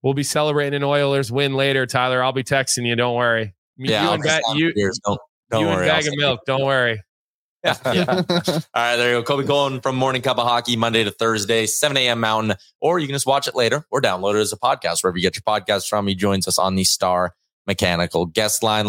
we'll 0.00 0.14
be 0.14 0.22
celebrating 0.22 0.78
an 0.78 0.84
Oilers 0.84 1.30
win 1.30 1.52
later. 1.52 1.84
Tyler, 1.84 2.24
I'll 2.24 2.32
be 2.32 2.42
texting 2.42 2.86
you. 2.86 2.96
Don't 2.96 3.14
worry. 3.14 3.52
Yeah, 3.76 4.04
you 4.04 4.10
and, 4.12 4.22
ba- 4.22 4.40
you, 4.54 4.72
don't, 5.04 5.20
don't 5.50 5.60
you 5.60 5.66
worry. 5.66 5.86
and 5.86 5.86
bag 5.86 6.06
of 6.06 6.14
milk. 6.16 6.40
Don't 6.46 6.64
worry. 6.64 7.02
Yeah. 7.62 7.76
All 7.84 8.24
right, 8.74 8.96
there 8.96 9.10
you 9.10 9.18
go. 9.18 9.22
Colby 9.22 9.44
Cohen 9.44 9.82
from 9.82 9.96
Morning 9.96 10.22
Cuppa 10.22 10.44
Hockey, 10.44 10.76
Monday 10.76 11.04
to 11.04 11.10
Thursday, 11.10 11.66
7 11.66 11.94
a.m. 11.98 12.20
Mountain, 12.20 12.56
or 12.80 12.98
you 12.98 13.06
can 13.06 13.14
just 13.14 13.26
watch 13.26 13.46
it 13.46 13.54
later 13.54 13.84
or 13.90 14.00
download 14.00 14.36
it 14.36 14.40
as 14.40 14.52
a 14.54 14.56
podcast 14.56 15.02
wherever 15.02 15.18
you 15.18 15.22
get 15.22 15.36
your 15.36 15.42
podcast 15.42 15.88
from. 15.90 16.06
He 16.06 16.14
joins 16.14 16.48
us 16.48 16.58
on 16.58 16.74
the 16.74 16.84
Star 16.84 17.34
Mechanical 17.66 18.24
guest 18.26 18.62
line. 18.62 18.88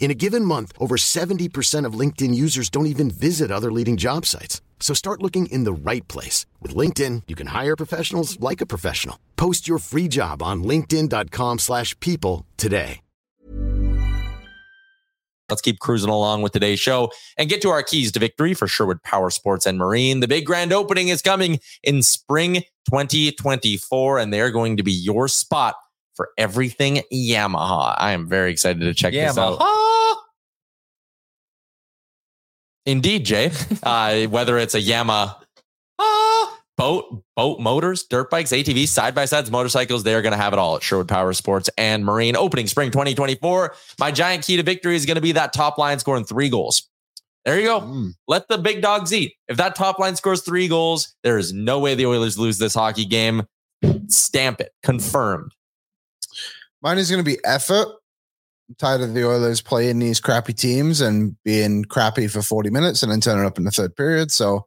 In 0.00 0.10
a 0.10 0.14
given 0.14 0.46
month, 0.46 0.72
over 0.78 0.96
70% 0.96 1.84
of 1.84 1.92
LinkedIn 1.92 2.34
users 2.34 2.70
don't 2.70 2.86
even 2.86 3.10
visit 3.10 3.50
other 3.52 3.70
leading 3.70 3.98
job 3.98 4.26
sites. 4.26 4.60
So 4.80 4.94
start 4.94 5.22
looking 5.22 5.46
in 5.46 5.64
the 5.64 5.72
right 5.72 6.08
place. 6.08 6.46
With 6.60 6.74
LinkedIn, 6.74 7.24
you 7.28 7.36
can 7.36 7.48
hire 7.48 7.76
professionals 7.76 8.40
like 8.40 8.60
a 8.60 8.66
professional. 8.66 9.18
Post 9.36 9.68
your 9.68 9.78
free 9.78 10.08
job 10.08 10.42
on 10.42 10.64
linkedin.com 10.64 11.58
slash 11.58 11.94
people 12.00 12.46
today. 12.56 13.00
Let's 15.50 15.62
keep 15.62 15.80
cruising 15.80 16.10
along 16.10 16.42
with 16.42 16.52
today's 16.52 16.78
show 16.78 17.10
and 17.36 17.50
get 17.50 17.60
to 17.62 17.70
our 17.70 17.82
keys 17.82 18.12
to 18.12 18.20
victory 18.20 18.54
for 18.54 18.68
Sherwood 18.68 19.02
Power 19.02 19.30
Sports 19.30 19.66
and 19.66 19.78
Marine. 19.78 20.20
The 20.20 20.28
big 20.28 20.46
grand 20.46 20.72
opening 20.72 21.08
is 21.08 21.22
coming 21.22 21.58
in 21.82 22.02
spring 22.02 22.62
2024, 22.88 24.20
and 24.20 24.32
they're 24.32 24.52
going 24.52 24.76
to 24.76 24.84
be 24.84 24.92
your 24.92 25.26
spot 25.26 25.74
for 26.14 26.30
everything 26.38 27.02
Yamaha. 27.12 27.94
I 27.98 28.12
am 28.12 28.28
very 28.28 28.50
excited 28.52 28.80
to 28.80 28.94
check 28.94 29.12
Yamaha. 29.12 29.28
this 29.28 29.38
out. 29.38 30.16
Indeed, 32.86 33.24
Jay. 33.24 33.52
Uh, 33.82 34.24
whether 34.26 34.58
it's 34.58 34.74
a 34.74 34.80
Yamaha 34.80 35.36
boat, 36.80 37.22
boat 37.36 37.60
motors, 37.60 38.04
dirt 38.04 38.30
bikes, 38.30 38.52
ATVs, 38.52 38.88
side 38.88 39.14
by 39.14 39.26
sides, 39.26 39.50
motorcycles, 39.50 40.02
they're 40.02 40.22
going 40.22 40.32
to 40.32 40.38
have 40.38 40.54
it 40.54 40.58
all 40.58 40.76
at 40.76 40.82
Sherwood 40.82 41.08
Power 41.08 41.34
Sports 41.34 41.68
and 41.76 42.06
Marine. 42.06 42.36
Opening 42.36 42.66
spring 42.66 42.90
2024. 42.90 43.74
My 43.98 44.10
giant 44.10 44.44
key 44.46 44.56
to 44.56 44.62
victory 44.62 44.96
is 44.96 45.04
going 45.04 45.16
to 45.16 45.20
be 45.20 45.32
that 45.32 45.52
top 45.52 45.76
line 45.76 45.98
scoring 45.98 46.24
three 46.24 46.48
goals. 46.48 46.88
There 47.44 47.60
you 47.60 47.66
go. 47.66 47.80
Mm. 47.80 48.12
Let 48.28 48.48
the 48.48 48.56
big 48.56 48.80
dogs 48.80 49.12
eat. 49.12 49.34
If 49.48 49.58
that 49.58 49.74
top 49.74 49.98
line 49.98 50.16
scores 50.16 50.42
three 50.42 50.68
goals, 50.68 51.14
there 51.22 51.36
is 51.36 51.52
no 51.52 51.78
way 51.78 51.94
the 51.94 52.06
Oilers 52.06 52.38
lose 52.38 52.56
this 52.56 52.74
hockey 52.74 53.04
game. 53.04 53.44
Stamp 54.08 54.60
it. 54.60 54.72
Confirmed. 54.82 55.52
Mine 56.82 56.98
is 56.98 57.10
going 57.10 57.22
to 57.22 57.30
be 57.30 57.38
effort. 57.44 57.86
I'm 58.68 58.74
tired 58.78 59.00
of 59.00 59.14
the 59.14 59.26
Oilers 59.26 59.60
playing 59.60 59.98
these 59.98 60.20
crappy 60.20 60.52
teams 60.52 61.00
and 61.00 61.36
being 61.44 61.84
crappy 61.84 62.28
for 62.28 62.42
40 62.42 62.70
minutes 62.70 63.02
and 63.02 63.10
then 63.10 63.20
turning 63.20 63.44
it 63.44 63.46
up 63.46 63.58
in 63.58 63.64
the 63.64 63.70
third 63.70 63.96
period. 63.96 64.30
So 64.30 64.66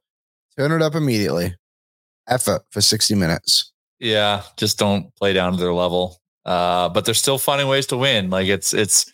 turn 0.58 0.72
it 0.72 0.82
up 0.82 0.96
immediately 0.96 1.56
effort 2.28 2.64
for 2.72 2.82
60 2.82 3.16
minutes. 3.16 3.72
Yeah, 4.00 4.44
just 4.58 4.78
don't 4.78 5.14
play 5.16 5.34
down 5.34 5.54
to 5.54 5.58
their 5.58 5.74
level. 5.74 6.20
Uh, 6.46 6.90
but 6.90 7.06
they're 7.06 7.14
still 7.14 7.38
finding 7.38 7.68
ways 7.68 7.88
to 7.88 7.98
win. 7.98 8.30
Like 8.30 8.48
it's 8.48 8.74
it's 8.74 9.12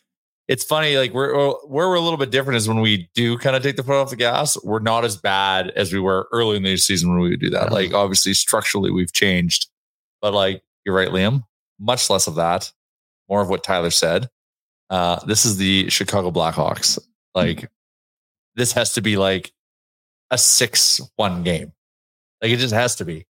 it's 0.47 0.64
funny. 0.64 0.97
Like 0.97 1.14
we're 1.14 1.32
where 1.36 1.88
we're 1.88 1.93
a 1.93 2.02
little 2.02 2.18
bit 2.18 2.32
different 2.32 2.58
is 2.58 2.68
when 2.68 2.82
we 2.82 3.08
do 3.14 3.38
kind 3.38 3.56
of 3.56 3.62
take 3.62 3.76
the 3.76 3.84
foot 3.84 4.02
off 4.02 4.10
the 4.10 4.16
gas. 4.16 4.58
We're 4.64 4.80
not 4.80 5.06
as 5.06 5.16
bad 5.16 5.70
as 5.76 5.93
we 5.93 6.00
were 6.00 6.28
early 6.32 6.58
in 6.58 6.64
the 6.64 6.76
season 6.78 7.12
when 7.12 7.20
we 7.20 7.30
would 7.30 7.39
do 7.39 7.52
that. 7.52 7.72
Like 7.72 7.93
obviously 7.93 8.34
structurally 8.34 8.89
we've 8.89 9.14
changed, 9.14 9.68
but 10.22 10.34
like 10.34 10.64
you're 10.86 10.95
right, 10.95 11.10
Liam. 11.10 11.43
Much 11.80 12.10
less 12.10 12.26
of 12.26 12.36
that, 12.36 12.72
more 13.30 13.42
of 13.42 13.50
what 13.50 13.64
Tyler 13.64 13.92
said. 13.92 14.30
Uh, 14.90 15.24
this 15.26 15.46
is 15.46 15.58
the 15.58 15.90
Chicago 15.90 16.32
Blackhawks. 16.32 16.98
Like 17.36 17.70
this 18.56 18.74
has 18.74 18.94
to 18.94 19.02
be 19.02 19.18
like 19.18 19.52
a 20.32 20.38
six-one 20.38 21.44
game. 21.44 21.74
Like 22.42 22.52
it 22.52 22.58
just 22.58 22.74
has 22.74 22.96
to 22.98 23.06
be. 23.06 23.26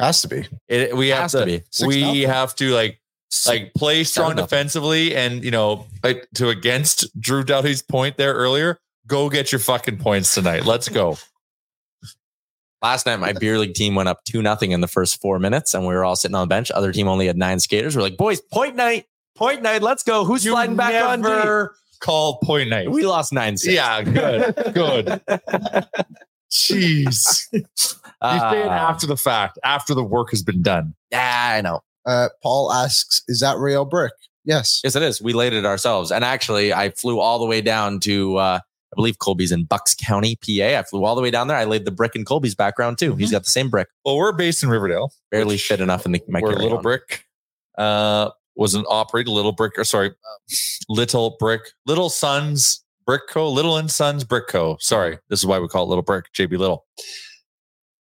Has 0.00 0.22
to 0.22 0.28
be. 0.28 0.46
It, 0.68 0.96
we 0.96 1.08
have 1.10 1.18
Has 1.22 1.32
to, 1.32 1.40
to 1.40 1.46
be. 1.46 1.62
Six 1.70 1.86
we 1.86 2.00
nothing. 2.00 2.22
have 2.28 2.54
to 2.56 2.70
like 2.74 3.00
like 3.46 3.72
play 3.74 4.04
strong 4.04 4.30
nothing. 4.30 4.44
defensively 4.44 5.14
and 5.14 5.44
you 5.44 5.50
know 5.50 5.86
like 6.02 6.26
to 6.34 6.48
against 6.48 7.18
Drew 7.20 7.44
Doughty's 7.44 7.82
point 7.82 8.16
there 8.16 8.34
earlier. 8.34 8.78
Go 9.06 9.28
get 9.28 9.52
your 9.52 9.58
fucking 9.60 9.98
points 9.98 10.34
tonight. 10.34 10.64
Let's 10.64 10.88
go. 10.88 11.16
Last 12.82 13.06
night, 13.06 13.16
my 13.16 13.32
beer 13.32 13.58
league 13.58 13.74
team 13.74 13.94
went 13.94 14.08
up 14.08 14.24
two 14.24 14.42
nothing 14.42 14.72
in 14.72 14.80
the 14.82 14.88
first 14.88 15.20
four 15.20 15.38
minutes, 15.38 15.72
and 15.74 15.86
we 15.86 15.94
were 15.94 16.04
all 16.04 16.16
sitting 16.16 16.34
on 16.34 16.42
the 16.42 16.52
bench. 16.52 16.70
Other 16.70 16.92
team 16.92 17.08
only 17.08 17.26
had 17.26 17.36
nine 17.36 17.58
skaters. 17.60 17.96
We're 17.96 18.02
like, 18.02 18.16
boys, 18.18 18.40
point 18.40 18.76
night, 18.76 19.06
point 19.34 19.62
night. 19.62 19.82
Let's 19.82 20.02
go. 20.02 20.24
Who's 20.24 20.42
sliding 20.42 20.76
back 20.76 20.94
on? 21.02 21.22
D? 21.22 21.28
never 21.28 21.74
called 22.00 22.40
point 22.42 22.68
night. 22.70 22.90
We 22.90 23.04
lost 23.06 23.32
nine. 23.32 23.56
Six. 23.56 23.74
yeah, 23.74 24.02
good, 24.02 24.54
good. 24.74 25.20
Jeez, 26.50 27.48
you 27.52 27.60
say 27.60 27.60
it 27.60 27.66
Uh, 28.22 28.68
after 28.70 29.06
the 29.06 29.16
fact, 29.16 29.58
after 29.64 29.94
the 29.94 30.04
work 30.04 30.30
has 30.30 30.42
been 30.42 30.62
done. 30.62 30.94
yeah, 31.10 31.54
I 31.56 31.60
know. 31.60 31.80
Uh, 32.06 32.28
Paul 32.42 32.72
asks, 32.72 33.22
"Is 33.28 33.40
that 33.40 33.56
real 33.58 33.84
brick?" 33.84 34.12
Yes. 34.44 34.80
Yes, 34.84 34.94
it 34.94 35.02
is. 35.02 35.22
We 35.22 35.32
laid 35.32 35.54
it 35.54 35.64
ourselves. 35.64 36.10
And 36.12 36.22
actually, 36.22 36.72
I 36.72 36.90
flew 36.90 37.18
all 37.18 37.38
the 37.38 37.46
way 37.46 37.62
down 37.62 37.98
to, 38.00 38.36
uh, 38.36 38.58
I 38.60 38.94
believe 38.94 39.18
Colby's 39.18 39.50
in 39.50 39.64
Bucks 39.64 39.94
County, 39.98 40.36
PA. 40.36 40.78
I 40.78 40.82
flew 40.82 41.02
all 41.06 41.14
the 41.14 41.22
way 41.22 41.30
down 41.30 41.48
there. 41.48 41.56
I 41.56 41.64
laid 41.64 41.86
the 41.86 41.90
brick 41.90 42.14
in 42.14 42.26
Colby's 42.26 42.54
background 42.54 42.98
too. 42.98 43.16
He's 43.16 43.30
got 43.30 43.44
the 43.44 43.50
same 43.50 43.70
brick. 43.70 43.88
Well, 44.04 44.16
we're 44.18 44.32
based 44.32 44.62
in 44.62 44.68
Riverdale. 44.68 45.12
Barely 45.30 45.54
which- 45.54 45.66
fit 45.66 45.80
enough 45.80 46.04
in 46.04 46.12
the 46.12 46.22
my 46.28 46.40
where 46.40 46.52
carry-on. 46.52 46.62
Little 46.62 46.82
Brick 46.82 47.24
uh, 47.78 48.30
was 48.56 48.74
an 48.74 48.84
operated 48.88 49.32
Little 49.32 49.52
Brick, 49.52 49.78
or 49.78 49.84
sorry, 49.84 50.08
uh, 50.10 50.54
Little 50.88 51.36
Brick, 51.38 51.62
Little 51.86 52.10
Sons 52.10 52.84
Brick 53.06 53.22
Co. 53.28 53.48
Little 53.50 53.76
and 53.76 53.90
Sons 53.90 54.24
Brick 54.24 54.48
Co. 54.48 54.76
Sorry, 54.80 55.18
this 55.28 55.40
is 55.40 55.46
why 55.46 55.58
we 55.58 55.68
call 55.68 55.84
it 55.84 55.88
Little 55.88 56.02
Brick, 56.02 56.32
JB 56.32 56.58
Little. 56.58 56.84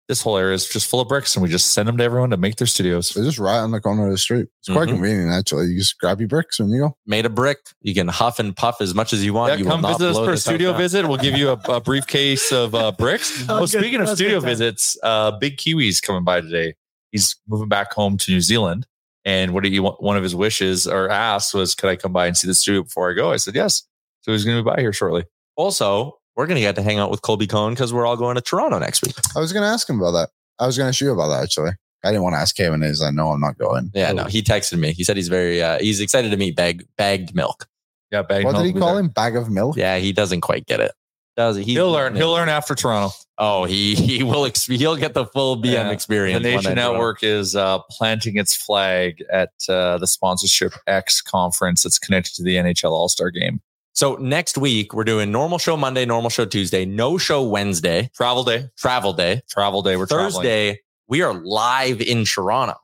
This 0.06 0.20
whole 0.20 0.36
area 0.36 0.54
is 0.54 0.68
just 0.68 0.90
full 0.90 1.00
of 1.00 1.08
bricks, 1.08 1.34
and 1.34 1.42
we 1.42 1.48
just 1.48 1.68
send 1.72 1.88
them 1.88 1.96
to 1.96 2.04
everyone 2.04 2.28
to 2.28 2.36
make 2.36 2.56
their 2.56 2.66
studios. 2.66 3.08
They're 3.08 3.24
just 3.24 3.38
right 3.38 3.56
on 3.56 3.70
the 3.70 3.80
corner 3.80 4.04
of 4.04 4.10
the 4.12 4.18
street. 4.18 4.48
It's 4.60 4.68
quite 4.68 4.88
Mhm. 4.88 4.96
convenient, 4.96 5.30
actually. 5.30 5.68
You 5.68 5.78
just 5.78 5.98
grab 5.98 6.20
your 6.20 6.28
bricks 6.28 6.60
and 6.60 6.70
you 6.70 6.78
go. 6.80 6.96
Made 7.06 7.24
a 7.24 7.30
brick. 7.30 7.56
You 7.80 7.94
can 7.94 8.08
huff 8.08 8.38
and 8.38 8.54
puff 8.54 8.82
as 8.82 8.94
much 8.94 9.14
as 9.14 9.24
you 9.24 9.32
want. 9.32 9.52
Yeah, 9.52 9.56
you 9.60 9.64
will 9.64 9.70
come 9.72 9.80
not 9.80 9.98
visit 9.98 10.10
us 10.10 10.18
for 10.18 10.32
a 10.32 10.36
studio 10.36 10.74
visit. 10.74 11.08
We'll 11.08 11.16
give 11.16 11.38
you 11.38 11.48
a, 11.48 11.54
a 11.70 11.80
briefcase 11.80 12.52
of 12.52 12.74
uh, 12.74 12.92
bricks. 12.92 13.44
Oh, 13.48 13.60
good. 13.60 13.70
speaking 13.70 14.00
of 14.02 14.08
That's 14.08 14.18
studio 14.18 14.40
visits, 14.40 14.94
uh, 15.02 15.30
Big 15.38 15.56
Kiwi's 15.56 16.02
coming 16.02 16.22
by 16.22 16.42
today. 16.42 16.74
He's 17.10 17.36
moving 17.48 17.70
back 17.70 17.94
home 17.94 18.18
to 18.18 18.30
New 18.30 18.42
Zealand. 18.42 18.86
And 19.24 19.54
what 19.54 19.64
he 19.64 19.80
wa- 19.80 19.96
one 19.98 20.16
of 20.16 20.22
his 20.22 20.34
wishes 20.34 20.86
or 20.86 21.08
asks 21.08 21.54
was, 21.54 21.74
"Could 21.74 21.90
I 21.90 21.96
come 21.96 22.12
by 22.12 22.26
and 22.26 22.36
see 22.36 22.46
the 22.46 22.54
studio 22.54 22.82
before 22.82 23.10
I 23.10 23.14
go?" 23.14 23.32
I 23.32 23.36
said 23.36 23.54
yes. 23.54 23.82
So 24.20 24.32
he's 24.32 24.44
going 24.44 24.56
to 24.56 24.62
be 24.62 24.74
by 24.74 24.80
here 24.80 24.92
shortly. 24.92 25.24
Also, 25.56 26.18
we're 26.36 26.46
going 26.46 26.56
to 26.56 26.60
get 26.60 26.76
to 26.76 26.82
hang 26.82 26.98
out 26.98 27.10
with 27.10 27.22
Colby 27.22 27.46
Cohen 27.46 27.74
because 27.74 27.92
we're 27.92 28.06
all 28.06 28.16
going 28.16 28.34
to 28.34 28.40
Toronto 28.40 28.78
next 28.78 29.02
week. 29.02 29.14
I 29.36 29.40
was 29.40 29.52
going 29.52 29.62
to 29.62 29.68
ask 29.68 29.88
him 29.88 30.00
about 30.00 30.12
that. 30.12 30.30
I 30.58 30.66
was 30.66 30.76
going 30.76 30.88
to 30.88 30.92
shoot 30.92 31.06
you 31.06 31.12
about 31.12 31.28
that, 31.28 31.42
actually. 31.42 31.72
I 32.04 32.08
didn't 32.08 32.22
want 32.22 32.34
to 32.34 32.38
ask 32.38 32.54
Kevin, 32.54 32.82
as 32.82 33.02
I 33.02 33.10
know 33.10 33.28
I'm 33.28 33.40
not 33.40 33.56
going. 33.56 33.90
Yeah, 33.94 34.12
no, 34.12 34.24
he 34.24 34.42
texted 34.42 34.78
me. 34.78 34.92
He 34.92 35.04
said 35.04 35.16
he's 35.16 35.28
very, 35.28 35.62
uh, 35.62 35.78
he's 35.78 36.00
excited 36.00 36.30
to 36.30 36.36
meet 36.36 36.54
bag, 36.54 36.86
bagged 36.98 37.34
milk. 37.34 37.66
Yeah, 38.10 38.22
bag. 38.22 38.44
What 38.44 38.52
did 38.52 38.58
milk 38.58 38.66
he 38.66 38.72
will 38.72 38.74
be 38.74 38.80
call 38.80 38.94
there. 38.94 39.00
him? 39.00 39.08
Bag 39.08 39.36
of 39.36 39.50
milk? 39.50 39.76
Yeah, 39.76 39.96
he 39.98 40.12
doesn't 40.12 40.42
quite 40.42 40.66
get 40.66 40.80
it. 40.80 40.92
Does 41.36 41.56
he? 41.56 41.64
He'll 41.64 41.90
learn. 41.90 42.14
He'll 42.14 42.30
learn 42.32 42.48
after 42.48 42.74
Toronto. 42.74 43.12
Oh, 43.38 43.64
he 43.64 43.94
he 43.96 44.22
will. 44.22 44.44
Ex- 44.46 44.66
he'll 44.66 44.96
get 44.96 45.14
the 45.14 45.26
full 45.26 45.56
BM 45.60 45.72
Yeah. 45.72 45.90
experience. 45.90 46.42
The 46.42 46.48
Nation 46.48 46.70
night 46.70 46.74
Toronto. 46.76 46.92
Network 46.92 47.22
is 47.24 47.56
uh, 47.56 47.80
planting 47.90 48.36
its 48.36 48.54
flag 48.54 49.22
at 49.32 49.50
uh, 49.68 49.98
the 49.98 50.06
sponsorship 50.06 50.72
X 50.86 51.20
conference 51.20 51.82
that's 51.82 51.98
connected 51.98 52.34
to 52.36 52.44
the 52.44 52.56
NHL 52.56 52.90
All 52.92 53.08
Star 53.08 53.30
Game. 53.30 53.60
So 53.94 54.14
next 54.16 54.56
week 54.58 54.92
we're 54.94 55.04
doing 55.04 55.32
normal 55.32 55.58
show 55.58 55.76
Monday, 55.76 56.04
normal 56.04 56.30
show 56.30 56.44
Tuesday, 56.44 56.84
no 56.84 57.16
show 57.18 57.42
Wednesday, 57.42 58.10
Travel 58.14 58.42
day. 58.44 58.68
travel 58.78 59.12
day. 59.12 59.42
Travel 59.48 59.82
day. 59.82 59.96
We're 59.96 60.06
traveling. 60.06 60.32
Thursday 60.32 60.80
we 61.08 61.22
are 61.22 61.34
live 61.34 62.00
in 62.00 62.24
Toronto. 62.24 62.74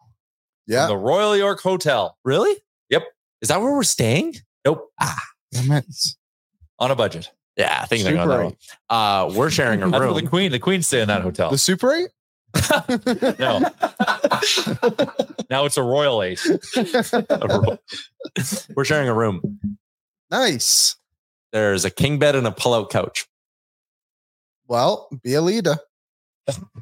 Yeah. 0.66 0.86
The 0.88 0.96
Royal 0.96 1.36
York 1.36 1.61
Hotel. 1.62 2.16
Really? 2.24 2.55
Yep. 2.90 3.05
Is 3.42 3.48
that 3.48 3.61
where 3.61 3.72
we're 3.72 3.82
staying? 3.84 4.34
Nope. 4.64 4.88
Damn 5.53 5.70
it. 5.72 5.84
On 6.78 6.90
a 6.90 6.94
budget. 6.96 7.30
Yeah, 7.57 7.80
I 7.82 7.86
think 7.86 8.07
I 8.07 8.12
got 8.12 8.24
Super 8.24 8.36
that 8.38 8.44
one. 8.44 8.57
Uh, 8.88 9.32
we're 9.34 9.51
sharing 9.51 9.82
a 9.82 9.90
That's 9.90 10.01
room. 10.01 10.14
the 10.14 10.26
Queen. 10.26 10.53
The 10.53 10.59
Queen 10.59 10.82
stay 10.82 11.01
in 11.03 11.09
that 11.09 11.22
hotel. 11.22 11.51
The 11.51 11.59
Super 11.59 11.92
8? 11.92 12.09
no. 13.38 13.61
now 15.51 15.64
it's 15.66 15.76
a 15.76 15.82
Royal 15.82 16.22
Eight. 16.22 16.40
we're 18.74 18.84
sharing 18.84 19.09
a 19.09 19.14
room. 19.14 19.61
nice. 20.30 20.96
There's 21.53 21.84
a 21.84 21.90
king 21.90 22.18
bed 22.18 22.36
and 22.36 22.46
a 22.46 22.53
pull-out 22.53 22.90
couch. 22.90 23.26
Well, 24.68 25.09
be 25.22 25.34
a 25.34 25.42
leader. 25.42 25.78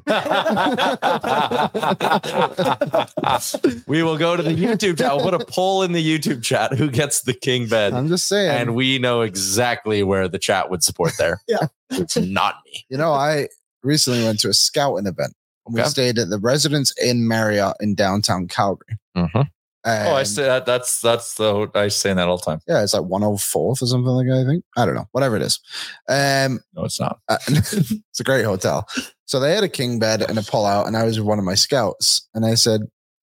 we 3.87 4.03
will 4.03 4.17
go 4.17 4.35
to 4.35 4.43
the 4.43 4.55
YouTube 4.55 4.97
chat. 4.97 5.15
We'll 5.15 5.31
put 5.31 5.33
a 5.33 5.45
poll 5.45 5.83
in 5.83 5.91
the 5.91 6.03
YouTube 6.19 6.43
chat 6.43 6.73
who 6.73 6.89
gets 6.89 7.21
the 7.21 7.33
king 7.33 7.67
bed. 7.67 7.93
I'm 7.93 8.07
just 8.07 8.27
saying. 8.27 8.49
and 8.51 8.75
we 8.75 8.99
know 8.99 9.21
exactly 9.21 10.03
where 10.03 10.27
the 10.27 10.39
chat 10.39 10.69
would 10.69 10.83
support 10.83 11.13
there. 11.17 11.39
Yeah. 11.47 11.67
It's 11.91 12.15
not 12.17 12.55
me. 12.65 12.85
you 12.89 12.97
know, 12.97 13.11
I 13.11 13.47
recently 13.81 14.23
went 14.23 14.39
to 14.41 14.49
a 14.49 14.53
scouting 14.53 15.07
event. 15.07 15.33
We 15.67 15.81
Okay. 15.81 15.89
stayed 15.89 16.19
at 16.19 16.29
the 16.29 16.37
Residence 16.39 16.93
Inn 17.01 17.27
Marriott 17.27 17.75
in 17.79 17.95
downtown 17.95 18.47
Calgary. 18.47 18.97
Mhm. 19.17 19.29
oh, 19.35 19.45
I 19.85 20.19
And- 20.19 20.27
say 20.27 20.43
that. 20.43 20.65
That's 20.67 21.01
that's 21.01 21.35
the 21.35 21.69
I 21.73 21.87
say 21.87 22.13
that 22.13 22.27
all 22.27 22.37
the 22.37 22.43
time. 22.45 22.59
Yeah, 22.67 22.83
it's 22.83 22.93
like 22.93 23.03
104th 23.03 23.81
or 23.81 23.87
something 23.87 24.03
like 24.05 24.27
that, 24.27 24.43
I 24.45 24.45
think. 24.45 24.63
I 24.77 24.85
don't 24.85 24.93
know. 24.95 25.07
Whatever 25.11 25.35
it 25.37 25.41
is. 25.41 25.59
Um, 26.07 26.59
No, 26.75 26.85
it's 26.85 26.99
not. 26.99 27.19
uh, 27.27 27.37
it's 27.47 28.19
a 28.19 28.23
great 28.23 28.45
hotel. 28.45 28.87
So 29.29 29.39
they 29.39 29.53
had 29.53 29.63
a 29.63 29.69
king 29.69 29.99
bed 29.99 30.23
and 30.27 30.39
a 30.39 30.41
pull 30.41 30.65
out, 30.65 30.87
and 30.87 30.97
I 30.97 31.03
was 31.03 31.19
with 31.19 31.27
one 31.27 31.37
of 31.37 31.45
my 31.45 31.53
scouts. 31.53 32.27
And 32.33 32.43
I 32.43 32.55
said, 32.55 32.81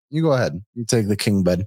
You 0.09 0.23
go 0.23 0.35
ahead. 0.35 0.63
You 0.75 0.85
take 0.85 1.09
the 1.09 1.17
king 1.17 1.43
bed. 1.43 1.67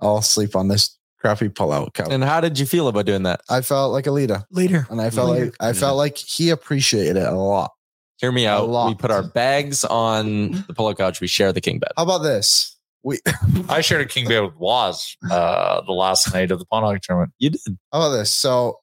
I'll 0.00 0.22
sleep 0.22 0.54
on 0.54 0.68
this 0.68 0.96
crappy 1.18 1.48
pull 1.48 1.72
out 1.72 1.92
couch. 1.92 2.06
And 2.08 2.22
how 2.22 2.40
did 2.40 2.56
you 2.56 2.66
feel 2.66 2.86
about 2.86 3.04
doing 3.04 3.24
that? 3.24 3.40
I 3.50 3.62
felt 3.62 3.90
like 3.92 4.06
a 4.06 4.12
leader. 4.12 4.44
Later. 4.52 4.86
And 4.90 5.00
I 5.00 5.10
felt 5.10 5.30
Later. 5.30 5.46
like 5.46 5.56
I 5.58 5.72
felt 5.72 5.96
like 5.96 6.16
he 6.16 6.50
appreciated 6.50 7.16
it 7.16 7.26
a 7.26 7.32
lot. 7.32 7.72
Hear 8.18 8.30
me 8.30 8.46
out. 8.46 8.68
lot. 8.68 8.90
We 8.90 8.94
put 8.94 9.10
our 9.10 9.24
bags 9.24 9.84
on 9.84 10.52
the 10.52 10.72
pullout 10.72 10.98
couch. 10.98 11.20
We 11.20 11.26
share 11.26 11.52
the 11.52 11.60
king 11.60 11.80
bed. 11.80 11.90
How 11.96 12.04
about 12.04 12.18
this? 12.18 12.78
We 13.02 13.18
I 13.68 13.80
shared 13.80 14.02
a 14.02 14.06
king 14.06 14.28
bed 14.28 14.38
with 14.38 14.54
Waz 14.54 15.16
uh, 15.28 15.80
the 15.80 15.92
last 15.92 16.32
night 16.32 16.52
of 16.52 16.60
the 16.60 16.64
pond 16.66 16.86
hockey 16.86 17.00
tournament. 17.02 17.32
You 17.40 17.50
did. 17.50 17.76
How 17.92 18.02
about 18.02 18.10
this? 18.10 18.32
So, 18.32 18.78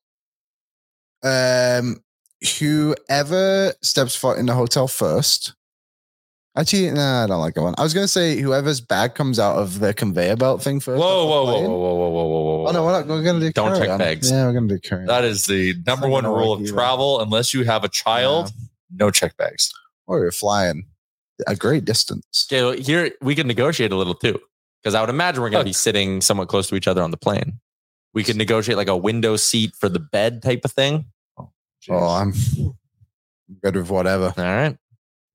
um, 1.23 2.01
whoever 2.59 3.73
steps 3.81 4.15
foot 4.15 4.37
in 4.37 4.45
the 4.45 4.53
hotel 4.53 4.87
first. 4.87 5.53
Actually, 6.57 6.91
nah, 6.91 7.23
I 7.23 7.27
don't 7.27 7.39
like 7.39 7.53
that 7.53 7.61
one. 7.61 7.75
I 7.77 7.83
was 7.83 7.93
gonna 7.93 8.09
say 8.09 8.37
whoever's 8.41 8.81
bag 8.81 9.15
comes 9.15 9.39
out 9.39 9.55
of 9.57 9.79
the 9.79 9.93
conveyor 9.93 10.35
belt 10.35 10.61
thing 10.61 10.81
first. 10.81 10.99
Whoa, 10.99 11.25
whoa, 11.25 11.45
whoa, 11.45 11.61
whoa, 11.61 11.69
whoa, 11.69 11.93
whoa, 11.95 12.09
whoa, 12.09 12.27
whoa, 12.27 12.57
whoa! 12.57 12.67
Oh 12.67 12.71
no, 12.73 12.83
we're 12.83 12.91
not. 12.91 13.07
We're 13.07 13.23
gonna 13.23 13.39
do. 13.39 13.51
Don't 13.53 13.71
check 13.71 13.79
carry-on. 13.79 13.99
bags. 13.99 14.29
Yeah, 14.29 14.47
we're 14.47 14.53
gonna 14.53 14.67
do 14.67 14.79
carry. 14.79 15.05
That 15.05 15.23
is 15.23 15.45
the 15.45 15.75
number 15.87 16.09
one 16.09 16.25
rule 16.25 16.51
of 16.51 16.61
either. 16.61 16.73
travel. 16.73 17.21
Unless 17.21 17.53
you 17.53 17.63
have 17.63 17.85
a 17.85 17.89
child, 17.89 18.51
no 18.93 19.11
check 19.11 19.37
bags. 19.37 19.71
or 20.07 20.19
you're 20.19 20.31
flying 20.33 20.87
a 21.47 21.55
great 21.55 21.85
distance. 21.85 22.47
Okay, 22.51 22.61
well, 22.61 22.73
here 22.73 23.11
we 23.21 23.33
can 23.33 23.47
negotiate 23.47 23.91
a 23.91 23.95
little 23.95 24.13
too, 24.13 24.39
because 24.83 24.93
I 24.93 24.99
would 25.01 25.09
imagine 25.09 25.41
we're 25.41 25.49
going 25.49 25.63
to 25.63 25.69
be 25.69 25.73
sitting 25.73 26.21
somewhat 26.21 26.49
close 26.49 26.67
to 26.67 26.75
each 26.75 26.87
other 26.87 27.01
on 27.01 27.11
the 27.11 27.17
plane. 27.17 27.59
We 28.13 28.23
could 28.23 28.35
negotiate 28.35 28.77
like 28.77 28.89
a 28.89 28.97
window 28.97 29.37
seat 29.37 29.73
for 29.79 29.87
the 29.87 29.99
bed 29.99 30.43
type 30.43 30.65
of 30.65 30.71
thing. 30.71 31.05
Oh, 31.89 32.07
I'm 32.07 32.33
good 33.63 33.75
with 33.75 33.89
whatever. 33.89 34.33
All 34.37 34.43
right, 34.43 34.77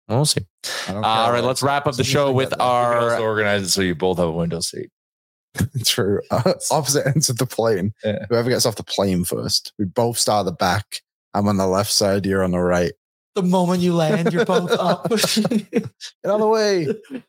we'll 0.09 0.25
see. 0.25 0.41
I 0.89 0.93
don't 0.93 1.05
All 1.05 1.25
care. 1.27 1.35
right, 1.35 1.45
let's 1.45 1.63
wrap 1.63 1.87
up 1.87 1.97
the 1.97 2.05
show 2.05 2.33
with 2.33 2.51
You 2.51 2.57
can 2.57 2.61
also 2.61 3.15
our. 3.15 3.21
organize 3.21 3.63
it 3.63 3.69
so 3.71 3.83
you 3.83 3.95
both 3.95 4.19
have 4.19 4.29
a 4.29 4.33
window 4.33 4.61
seat. 4.61 4.91
True. 5.85 6.21
Uh, 6.31 6.55
opposite 6.71 7.07
ends 7.07 7.29
of 7.31 7.39
the 7.39 7.47
plane. 7.47 7.93
Yeah. 8.05 8.27
Whoever 8.29 8.51
gets 8.51 8.67
off 8.67 8.77
the 8.77 8.83
plane 8.85 9.25
first. 9.25 9.73
We 9.79 9.87
both 9.87 10.19
start 10.19 10.47
at 10.47 10.51
the 10.51 10.57
back. 10.57 11.01
I'm 11.35 11.49
on 11.49 11.57
the 11.57 11.67
left 11.67 11.91
side. 11.93 12.27
You're 12.27 12.45
on 12.45 12.51
the 12.53 12.59
right. 12.59 12.93
The 13.35 13.43
moment 13.43 13.81
you 13.83 13.95
land, 13.95 14.33
you're 14.33 14.45
both 14.47 14.71
up. 14.73 15.09
Get 15.11 15.85
out 16.25 16.35
of 16.35 16.41
the 16.41 16.47
way. 16.49 16.89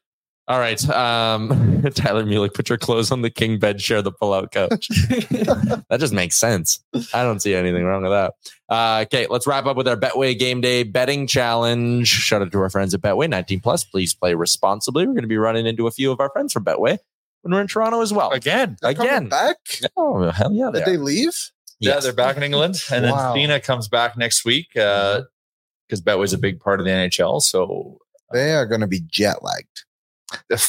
All 0.50 0.60
right, 0.60 0.82
um, 0.90 1.82
Tyler 1.96 2.24
Mulick, 2.24 2.54
put 2.54 2.70
your 2.70 2.78
clothes 2.78 3.12
on 3.12 3.22
the 3.22 3.30
king 3.30 3.60
bed, 3.60 3.82
share 3.82 4.02
the 4.02 4.14
pull-out 4.14 4.52
couch. 4.54 4.88
that 5.10 5.98
just 6.00 6.14
makes 6.14 6.38
sense. 6.38 6.82
I 7.14 7.24
don't 7.24 7.42
see 7.42 7.54
anything 7.54 7.84
wrong 7.84 8.04
with 8.04 8.12
that. 8.14 8.34
Uh, 8.70 9.04
okay, 9.06 9.28
let's 9.30 9.46
wrap 9.46 9.66
up 9.66 9.76
with 9.76 9.90
our 9.90 9.98
Betway 9.98 10.40
Game 10.40 10.62
Day 10.62 10.84
betting 10.84 11.28
challenge. 11.28 12.08
Shout 12.08 12.42
out 12.42 12.52
to 12.54 12.60
our 12.62 12.70
friends 12.70 12.94
at 12.94 13.02
Betway, 13.02 13.30
19 13.30 13.60
plus. 13.60 13.84
Please 13.84 14.14
play 14.14 14.36
responsibly. 14.36 15.06
We're 15.06 15.14
going 15.14 15.24
to 15.24 15.28
be 15.28 15.38
running 15.38 15.66
into 15.66 15.86
a 15.86 15.92
few 15.92 16.14
of 16.14 16.22
our 16.22 16.30
friends 16.30 16.54
from 16.54 16.64
Betway 16.64 16.98
when 17.42 17.54
we're 17.54 17.60
in 17.62 17.68
Toronto 17.68 18.00
as 18.02 18.14
well. 18.14 18.32
Again, 18.32 18.78
They're 18.82 18.92
Again. 18.92 19.28
back. 19.28 19.58
Oh 19.98 20.30
hell 20.30 20.54
yeah! 20.54 20.70
They 20.72 20.80
Did 20.80 20.88
are. 20.88 20.92
they 20.92 20.98
leave? 20.98 21.34
Yeah, 21.82 21.96
Yes. 21.96 22.04
they're 22.04 22.14
back 22.14 22.38
in 22.38 22.44
England, 22.44 22.76
and 22.90 23.06
Wow. 23.12 23.34
then 23.34 23.42
Cena 23.44 23.60
comes 23.60 23.88
back 23.90 24.18
next 24.18 24.46
week 24.46 24.68
because 24.74 25.26
Betway's 25.92 26.32
a 26.34 26.38
big 26.38 26.60
part 26.62 26.80
of 26.80 26.86
the 26.86 26.92
NHL. 26.92 27.42
So 27.42 27.98
They 28.32 28.54
are 28.54 28.66
going 28.66 28.82
to 28.82 28.88
be 28.88 29.02
jet 29.06 29.44
lagged. 29.44 29.84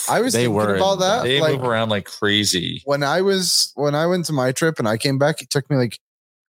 I 0.09 0.21
was 0.21 0.33
They 0.33 0.41
thinking 0.45 0.55
were. 0.55 0.77
about 0.77 1.01
that. 1.01 1.23
they 1.25 1.41
like, 1.41 1.53
move 1.59 1.65
around 1.69 1.89
like 1.89 2.07
crazy. 2.07 2.83
when 2.85 3.03
I 3.03 3.23
was 3.23 3.73
when 3.75 3.95
I 3.95 4.07
went 4.07 4.25
to 4.27 4.33
my 4.33 4.53
trip 4.53 4.79
and 4.79 4.89
I 4.89 4.97
came 4.97 5.19
back, 5.19 5.43
it 5.43 5.51
took 5.51 5.69
me 5.71 5.77
like 5.77 5.99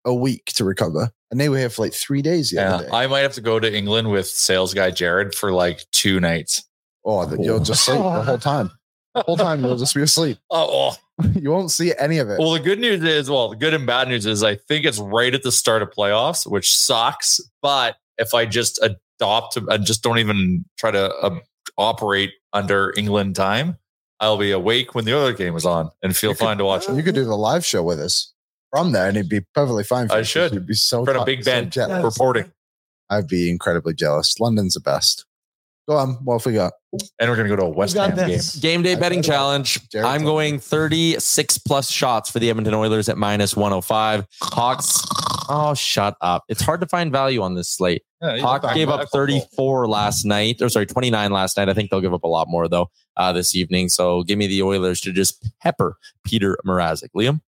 a 0.05 0.13
week 0.13 0.45
to 0.55 0.63
recover, 0.63 1.11
and 1.31 1.39
they 1.39 1.49
were 1.49 1.57
here 1.57 1.69
for 1.69 1.83
like 1.83 1.93
three 1.93 2.21
days 2.21 2.49
the 2.51 2.57
Yeah, 2.57 2.75
other 2.75 2.83
day. 2.85 2.89
I 2.91 3.07
might 3.07 3.21
have 3.21 3.33
to 3.33 3.41
go 3.41 3.59
to 3.59 3.75
England 3.75 4.11
with 4.11 4.27
sales 4.27 4.73
guy 4.73 4.91
Jared 4.91 5.33
for 5.35 5.51
like 5.51 5.85
two 5.91 6.19
nights. 6.19 6.63
oh, 7.05 7.25
that 7.25 7.39
you'll 7.43 7.59
just 7.59 7.85
sleep 7.85 7.97
the 7.97 8.23
whole 8.23 8.37
time. 8.37 8.71
The 9.13 9.21
whole 9.21 9.37
time 9.37 9.63
you'll 9.63 9.77
just 9.77 9.95
be 9.95 10.01
asleep. 10.01 10.37
Oh, 10.51 10.91
oh. 11.21 11.23
You 11.33 11.49
won't 11.51 11.71
see 11.71 11.93
any 11.97 12.17
of 12.17 12.29
it. 12.29 12.39
well, 12.39 12.51
the 12.51 12.59
good 12.59 12.79
news 12.79 13.01
is, 13.03 13.29
well, 13.29 13.49
the 13.49 13.55
good 13.55 13.73
and 13.73 13.85
bad 13.87 14.09
news 14.09 14.25
is, 14.25 14.43
I 14.43 14.55
think 14.55 14.83
it's 14.85 14.99
right 14.99 15.33
at 15.33 15.43
the 15.43 15.51
start 15.51 15.81
of 15.81 15.89
playoffs, 15.91 16.45
which 16.45 16.75
sucks. 16.75 17.39
But 17.61 17.95
if 18.17 18.33
I 18.33 18.45
just 18.45 18.79
adopt, 18.83 19.57
I 19.69 19.77
just 19.77 20.03
don't 20.03 20.17
even 20.19 20.65
try 20.77 20.91
to 20.91 21.09
uh, 21.15 21.39
operate 21.77 22.31
under 22.53 22.93
England 22.97 23.35
time, 23.35 23.77
I'll 24.19 24.37
be 24.37 24.51
awake 24.51 24.95
when 24.95 25.05
the 25.05 25.17
other 25.17 25.33
game 25.33 25.55
is 25.55 25.65
on 25.65 25.91
and 26.01 26.15
feel 26.15 26.31
You 26.31 26.35
could- 26.35 26.45
fine 26.45 26.57
to 26.59 26.65
watch 26.65 26.87
it. 26.89 26.95
You 26.95 27.03
could 27.03 27.15
do 27.15 27.25
the 27.25 27.35
live 27.37 27.65
show 27.65 27.83
with 27.83 27.99
us 27.99 28.31
from 28.71 28.91
there, 28.93 29.07
and 29.07 29.17
it'd 29.17 29.29
be 29.29 29.41
perfectly 29.53 29.83
fine. 29.83 30.07
For 30.07 30.13
I 30.13 30.17
you, 30.17 30.21
'cause 30.23 30.27
should. 30.29 30.53
You'd 30.53 30.67
be 30.67 30.73
so 30.73 30.99
In 30.99 31.05
front 31.05 31.19
of 31.19 31.25
Big 31.25 31.43
so 31.43 31.51
Ben 31.51 31.69
jet 31.69 31.89
lagged. 31.89 32.05
reporting, 32.05 32.51
I'd 33.09 33.27
be 33.27 33.49
incredibly 33.49 33.93
jealous. 33.93 34.39
London's 34.39 34.73
the 34.75 34.79
best. 34.79 35.25
Go 35.87 35.97
on. 35.97 36.13
What 36.23 36.39
have 36.41 36.45
we 36.45 36.53
got? 36.53 36.73
and 37.19 37.29
we're 37.29 37.35
gonna 37.35 37.49
go 37.49 37.57
to 37.57 37.63
a 37.63 37.69
West 37.69 37.95
Ham 37.97 38.15
game. 38.15 38.29
this? 38.29 38.55
Game 38.55 38.81
day 38.81 38.93
I 38.93 38.95
betting 38.95 39.21
challenge. 39.21 39.87
Jared 39.89 40.07
I'm 40.07 40.23
going 40.23 40.59
36 40.61 41.57
plus 41.57 41.91
shots 41.91 42.29
for 42.31 42.39
the 42.39 42.49
Edmonton 42.49 42.73
Oilers 42.73 43.09
at 43.09 43.17
minus 43.17 43.53
105. 43.57 44.25
Hawks. 44.41 45.03
Oh, 45.49 45.73
shut 45.73 46.15
up. 46.21 46.43
It's 46.47 46.61
hard 46.61 46.81
to 46.81 46.87
find 46.87 47.11
value 47.11 47.41
on 47.41 47.55
this 47.55 47.69
slate. 47.69 48.03
Yeah, 48.21 48.39
Hawks 48.39 48.73
gave 48.73 48.89
up 48.89 49.09
34 49.09 49.87
last 49.87 50.25
night, 50.25 50.61
or 50.61 50.69
sorry, 50.69 50.85
29 50.85 51.31
last 51.31 51.57
night. 51.57 51.69
I 51.69 51.73
think 51.73 51.91
they'll 51.91 52.01
give 52.01 52.13
up 52.13 52.23
a 52.23 52.27
lot 52.27 52.47
more 52.47 52.67
though 52.67 52.89
uh, 53.17 53.33
this 53.33 53.55
evening. 53.55 53.89
So 53.89 54.23
give 54.23 54.37
me 54.37 54.47
the 54.47 54.63
Oilers 54.63 55.01
to 55.01 55.11
just 55.11 55.47
pepper 55.61 55.97
Petr 56.27 56.55
Mrazek. 56.65 57.09
Liam, 57.15 57.41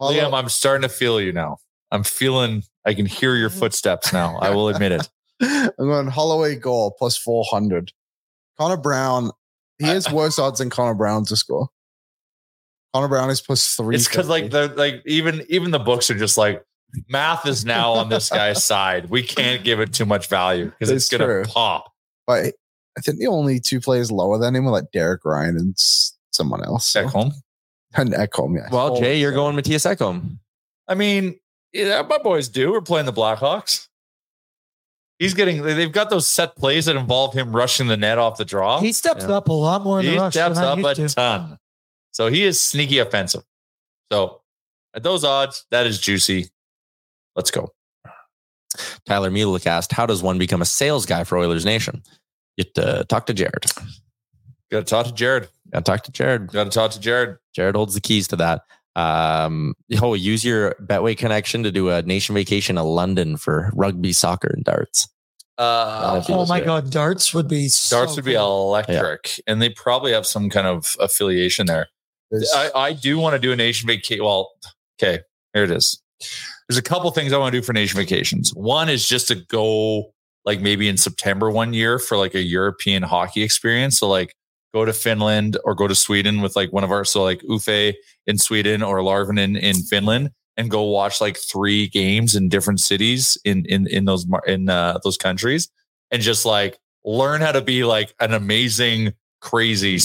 Liam, 0.00 0.32
I'm 0.32 0.48
starting 0.48 0.82
to 0.82 0.88
feel 0.88 1.20
you 1.20 1.32
now. 1.32 1.58
I'm 1.90 2.04
feeling. 2.04 2.62
I 2.84 2.94
can 2.94 3.06
hear 3.06 3.34
your 3.34 3.50
footsteps 3.50 4.12
now. 4.12 4.38
I 4.38 4.50
will 4.50 4.68
admit 4.68 4.92
it. 4.92 5.08
I'm 5.40 5.70
going 5.78 6.06
Holloway 6.06 6.56
goal 6.56 6.94
plus 6.98 7.16
400. 7.16 7.92
Connor 8.58 8.76
Brown, 8.76 9.30
he 9.78 9.86
has 9.86 10.10
worse 10.12 10.38
odds 10.38 10.58
than 10.58 10.70
Connor 10.70 10.94
Brown 10.94 11.24
to 11.26 11.36
score. 11.36 11.68
Connor 12.94 13.08
Brown 13.08 13.30
is 13.30 13.40
plus 13.40 13.74
three. 13.74 13.96
It's 13.96 14.08
because 14.08 14.28
like 14.28 14.50
the 14.50 14.72
like 14.76 15.02
even 15.06 15.44
even 15.48 15.70
the 15.70 15.78
books 15.78 16.10
are 16.10 16.18
just 16.18 16.38
like 16.38 16.64
math 17.08 17.46
is 17.46 17.64
now 17.64 17.92
on 17.92 18.08
this 18.08 18.30
guy's 18.30 18.64
side. 18.72 19.10
We 19.10 19.22
can't 19.22 19.64
give 19.64 19.80
it 19.80 19.92
too 19.92 20.06
much 20.06 20.28
value 20.28 20.66
because 20.66 20.90
it's, 20.90 21.04
It's 21.04 21.10
gonna 21.10 21.24
true. 21.26 21.44
pop. 21.44 21.92
But 22.26 22.54
I 22.96 23.00
think 23.00 23.18
the 23.18 23.26
only 23.28 23.60
two 23.60 23.80
players 23.80 24.10
lower 24.10 24.38
than 24.38 24.54
him 24.56 24.64
were 24.64 24.70
like 24.72 24.90
Derek 24.92 25.24
Ryan 25.24 25.56
and 25.56 25.74
someone 26.32 26.64
else. 26.64 26.92
Back 26.92 27.06
home. 27.06 27.32
And 27.94 28.12
Ekholm, 28.12 28.54
yeah. 28.56 28.68
well, 28.70 29.00
Jay, 29.00 29.18
you're 29.18 29.32
going 29.32 29.56
Mattias 29.56 29.90
Ekholm. 29.90 30.38
I 30.88 30.94
mean, 30.94 31.38
yeah, 31.72 32.02
my 32.02 32.18
boys 32.18 32.48
do. 32.48 32.70
We're 32.72 32.80
playing 32.82 33.06
the 33.06 33.12
Blackhawks. 33.12 33.88
He's 35.18 35.34
getting. 35.34 35.62
They've 35.62 35.90
got 35.90 36.10
those 36.10 36.26
set 36.26 36.54
plays 36.56 36.86
that 36.86 36.96
involve 36.96 37.34
him 37.34 37.54
rushing 37.54 37.88
the 37.88 37.96
net 37.96 38.18
off 38.18 38.36
the 38.38 38.44
draw. 38.44 38.78
He 38.80 38.92
steps 38.92 39.24
Yeah. 39.28 39.36
up 39.38 39.48
a 39.48 39.52
lot 39.52 39.82
more 39.82 40.00
in 40.00 40.06
the 40.06 40.12
he 40.12 40.18
rush. 40.18 40.32
steps 40.34 40.54
than 40.56 40.64
up 40.64 40.78
a 40.78 41.00
used 41.00 41.16
to. 41.16 41.20
ton. 41.20 41.58
So 42.12 42.28
he 42.28 42.44
is 42.44 42.60
sneaky 42.60 42.98
offensive. 42.98 43.42
So 44.12 44.42
at 44.94 45.02
those 45.02 45.24
odds, 45.24 45.66
that 45.70 45.86
is 45.86 45.98
juicy. 45.98 46.48
Let's 47.38 47.52
go. 47.52 47.72
Tyler 49.06 49.30
Mulick 49.30 49.64
asked, 49.66 49.92
How 49.92 50.04
does 50.06 50.22
one 50.22 50.38
become 50.38 50.60
a 50.60 50.66
sales 50.66 51.06
guy 51.06 51.22
for 51.24 51.38
Oilers 51.38 51.64
Nation? 51.64 52.02
You 52.56 52.64
have 52.64 52.72
to 52.98 53.04
talk 53.04 53.26
to 53.26 53.32
Jared. 53.34 53.64
Got 54.70 54.80
to 54.80 54.84
talk 54.84 55.06
to 55.06 55.12
Jared. 55.12 55.48
Got 55.72 55.84
to 55.84 55.90
talk 55.90 56.02
to 56.02 56.10
Jared. 56.12 56.48
Got 56.52 56.64
to 56.64 56.70
talk 56.70 56.90
to 56.90 57.00
Jared. 57.00 57.36
Jared 57.54 57.76
holds 57.76 57.94
the 57.94 58.00
keys 58.00 58.26
to 58.28 58.36
that. 58.36 58.62
Um, 58.96 59.74
oh, 60.02 60.14
use 60.14 60.44
your 60.44 60.74
Betway 60.82 61.16
connection 61.16 61.62
to 61.62 61.70
do 61.70 61.88
a 61.90 62.02
nation 62.02 62.34
vacation 62.34 62.74
to 62.76 62.82
London 62.82 63.36
for 63.36 63.70
rugby, 63.74 64.12
soccer, 64.12 64.48
and 64.52 64.64
darts. 64.64 65.08
Uh, 65.56 66.22
Oh 66.28 66.44
my 66.46 66.56
legit. 66.56 66.66
god, 66.66 66.90
darts 66.90 67.32
would 67.32 67.46
be 67.48 67.68
so 67.68 67.96
Darts 67.98 68.16
would 68.16 68.24
be 68.24 68.34
cool. 68.34 68.68
electric, 68.68 69.40
and 69.46 69.62
they 69.62 69.70
probably 69.70 70.12
have 70.12 70.26
some 70.26 70.50
kind 70.50 70.66
of 70.66 70.96
affiliation 71.00 71.66
there. 71.66 71.86
I, 72.54 72.70
I 72.74 72.92
do 72.92 73.18
want 73.18 73.34
to 73.34 73.38
do 73.38 73.52
a 73.52 73.56
nation 73.56 73.86
vacation. 73.86 74.24
Well, 74.24 74.50
okay, 75.00 75.20
here 75.54 75.62
it 75.64 75.70
is. 75.70 76.02
There's 76.68 76.78
a 76.78 76.82
couple 76.82 77.10
things 77.10 77.32
I 77.32 77.38
want 77.38 77.52
to 77.52 77.60
do 77.60 77.64
for 77.64 77.72
nation 77.72 77.98
vacations. 77.98 78.50
One 78.54 78.88
is 78.88 79.08
just 79.08 79.28
to 79.28 79.34
go 79.34 80.12
like 80.44 80.60
maybe 80.60 80.88
in 80.88 80.96
September 80.96 81.50
one 81.50 81.72
year 81.72 81.98
for 81.98 82.16
like 82.16 82.34
a 82.34 82.42
European 82.42 83.02
hockey 83.02 83.42
experience. 83.42 83.98
So 83.98 84.08
like 84.08 84.34
go 84.74 84.84
to 84.84 84.92
Finland 84.92 85.56
or 85.64 85.74
go 85.74 85.88
to 85.88 85.94
Sweden 85.94 86.40
with 86.40 86.56
like 86.56 86.72
one 86.72 86.84
of 86.84 86.90
our 86.90 87.04
so 87.04 87.22
like 87.22 87.40
Ufe 87.42 87.94
in 88.26 88.38
Sweden 88.38 88.82
or 88.82 88.98
Larvinen 88.98 89.38
in 89.38 89.56
in 89.56 89.76
Finland 89.76 90.30
and 90.56 90.70
go 90.70 90.82
watch 90.82 91.20
like 91.20 91.38
three 91.38 91.88
games 91.88 92.34
in 92.34 92.48
different 92.48 92.80
cities 92.80 93.38
in 93.44 93.64
in 93.66 93.86
in 93.86 94.04
those 94.04 94.26
in 94.46 94.68
uh, 94.68 94.98
those 95.04 95.16
countries 95.16 95.70
and 96.10 96.20
just 96.20 96.44
like 96.44 96.78
learn 97.04 97.40
how 97.40 97.52
to 97.52 97.62
be 97.62 97.84
like 97.84 98.14
an 98.20 98.34
amazing 98.34 99.14
crazy 99.40 99.98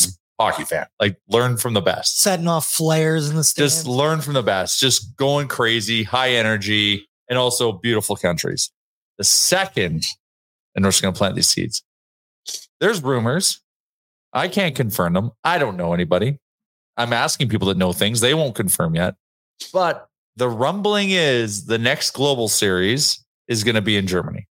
hockey 0.43 0.63
fan. 0.63 0.85
Like 0.99 1.17
learn 1.27 1.57
from 1.57 1.73
the 1.73 1.81
best 1.81 2.21
setting 2.21 2.47
off 2.47 2.65
flares 2.65 3.29
in 3.29 3.35
the 3.35 3.43
stands. 3.43 3.75
just 3.75 3.87
learn 3.87 4.21
from 4.21 4.33
the 4.33 4.43
best, 4.43 4.79
just 4.79 5.15
going 5.15 5.47
crazy, 5.47 6.03
high 6.03 6.31
energy, 6.31 7.07
and 7.29 7.37
also 7.37 7.71
beautiful 7.71 8.15
countries. 8.15 8.71
The 9.17 9.23
second, 9.23 10.05
and 10.75 10.83
we're 10.83 10.91
just 10.91 11.01
going 11.01 11.13
to 11.13 11.17
plant 11.17 11.35
these 11.35 11.47
seeds. 11.47 11.83
There's 12.79 13.01
rumors. 13.01 13.61
I 14.33 14.47
can't 14.47 14.75
confirm 14.75 15.13
them. 15.13 15.31
I 15.43 15.59
don't 15.59 15.77
know 15.77 15.93
anybody. 15.93 16.39
I'm 16.97 17.13
asking 17.13 17.49
people 17.49 17.67
that 17.69 17.77
know 17.77 17.93
things. 17.93 18.19
They 18.19 18.33
won't 18.33 18.55
confirm 18.55 18.95
yet. 18.95 19.15
But 19.71 20.07
the 20.35 20.49
rumbling 20.49 21.11
is 21.11 21.65
the 21.65 21.77
next 21.77 22.11
global 22.11 22.47
series 22.47 23.23
is 23.47 23.63
going 23.63 23.75
to 23.75 23.81
be 23.81 23.97
in 23.97 24.07
Germany. 24.07 24.47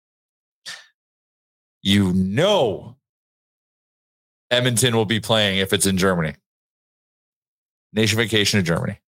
You 1.82 2.12
know, 2.12 2.96
Edmonton 4.52 4.94
will 4.94 5.06
be 5.06 5.18
playing 5.18 5.58
if 5.58 5.72
it's 5.72 5.86
in 5.86 5.96
Germany. 5.96 6.34
Nation 7.94 8.18
vacation 8.18 8.60
to 8.60 8.62
Germany. 8.62 9.00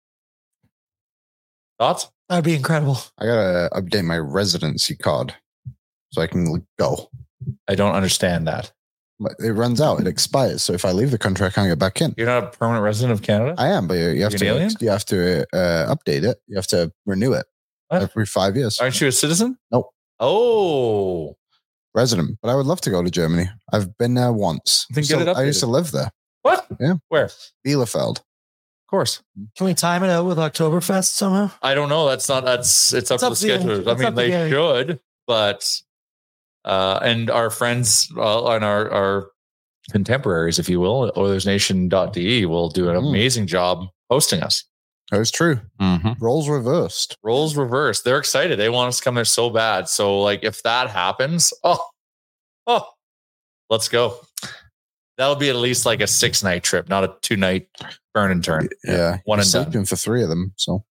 Thoughts? 1.79 2.11
That'd 2.29 2.45
be 2.45 2.55
incredible. 2.55 2.99
I 3.19 3.27
gotta 3.27 3.69
update 3.73 4.05
my 4.05 4.19
residency 4.19 4.97
card 4.97 5.35
so 6.13 6.23
I 6.23 6.27
can 6.27 6.67
go. 6.79 7.11
I 7.69 7.75
don't 7.75 7.95
understand 7.95 8.47
that. 8.49 8.73
But 9.21 9.35
It 9.39 9.53
runs 9.53 9.81
out. 9.81 10.01
It 10.01 10.07
expires. 10.07 10.63
So 10.63 10.73
if 10.73 10.85
I 10.85 10.93
leave 10.93 11.11
the 11.11 11.19
country, 11.19 11.47
I 11.47 11.51
can't 11.51 11.69
get 11.69 11.79
back 11.79 12.01
in. 12.01 12.15
You're 12.17 12.27
not 12.27 12.43
a 12.45 12.57
permanent 12.57 12.83
resident 12.83 13.13
of 13.13 13.23
Canada? 13.23 13.55
I 13.59 13.69
am, 13.69 13.87
but 13.87 13.95
you 13.95 14.23
have 14.23 14.33
You're 14.33 14.59
to 14.59 14.77
you 14.81 14.89
have 14.89 15.05
to 15.07 15.43
uh, 15.53 15.95
update 15.95 16.25
it. 16.25 16.39
You 16.47 16.57
have 16.57 16.67
to 16.69 16.91
renew 17.05 17.33
it 17.35 17.45
What? 17.89 18.03
every 18.03 18.27
five 18.27 18.57
years. 18.57 18.81
Aren't 18.81 19.01
you 19.01 19.09
a 19.09 19.13
citizen? 19.13 19.59
Nope. 19.71 19.91
Oh, 20.19 21.37
Resident, 21.95 22.39
but 22.43 22.49
I 22.51 22.55
would 22.57 22.67
love 22.67 22.81
to 22.83 22.91
go 22.91 23.03
to 23.03 23.11
Germany. 23.11 23.49
I've 23.73 23.97
been 23.99 24.15
there 24.15 24.33
once. 24.33 24.87
Then 24.91 25.05
So 25.05 25.19
get 25.19 25.29
it 25.29 25.37
I 25.37 25.45
used 25.45 25.61
to 25.61 25.67
live 25.67 25.93
there. 25.93 26.11
what? 26.43 26.67
Yeah. 26.81 26.95
Where? 27.09 27.31
Bielefeld. 27.67 28.19
Of 28.19 28.89
course. 28.91 29.23
Can 29.57 29.67
we 29.67 29.75
time 29.75 30.03
it 30.05 30.11
out 30.11 30.27
with 30.27 30.39
Oktoberfest 30.39 31.05
somehow? 31.13 31.51
I 31.63 31.75
don't 31.75 31.89
know. 31.89 32.09
That's 32.09 32.29
not. 32.29 32.45
That's 32.45 32.93
it's 32.93 33.11
up 33.11 33.21
It's 33.31 33.41
to 33.41 33.47
the 33.47 33.55
up 33.55 33.61
to 33.63 33.67
you. 33.67 33.73
schedulers. 33.83 33.89
I 34.01 34.05
mean, 34.05 34.15
they 34.15 34.29
Gary. 34.29 34.51
should, 34.51 35.01
but 35.27 35.81
uh, 36.65 36.99
and 37.03 37.31
our 37.31 37.51
friends 37.51 38.11
uh, 38.17 38.47
and 38.49 38.65
our 38.65 38.91
our 38.91 39.31
contemporaries, 39.91 40.59
if 40.59 40.69
you 40.69 40.81
will, 40.81 41.13
OilersNation.de 41.13 42.47
will 42.47 42.69
do 42.71 42.89
an 42.89 42.97
Mm. 42.97 43.09
amazing 43.09 43.47
job 43.47 43.87
hosting 44.11 44.43
us. 44.43 44.65
That 45.15 45.21
was 45.21 45.31
true. 45.31 45.61
Mm-hmm. 45.81 46.13
Roles 46.19 46.49
reversed. 46.49 47.17
Roles 47.23 47.57
reversed. 47.57 48.03
They're 48.03 48.19
excited. 48.19 48.59
They 48.59 48.69
want 48.69 48.89
us 48.89 48.99
to 48.99 49.05
come 49.05 49.15
there 49.15 49.25
so 49.25 49.49
bad. 49.49 49.89
So, 49.89 50.21
like, 50.21 50.43
if 50.43 50.61
that 50.65 50.91
happens, 50.91 51.53
oh, 51.65 51.79
oh, 52.67 52.89
let's 53.71 53.87
go. 53.89 54.19
That'll 55.17 55.37
be 55.37 55.51
at 55.51 55.55
least 55.57 55.87
like 55.87 56.01
a 56.01 56.09
six 56.09 56.43
night 56.43 56.65
trip, 56.65 56.89
not 56.89 57.05
a 57.05 57.15
two 57.23 57.37
night 57.37 57.69
burn 58.13 58.33
and 58.33 58.43
turn. 58.43 58.69
Yeah. 58.83 59.19
one 59.25 59.39
You're 59.39 59.45
and 59.45 59.53
done. 59.53 59.65
sleeping 59.67 59.85
for 59.85 59.95
three 59.95 60.25
of 60.25 60.29
them. 60.29 60.53
So 60.57 60.85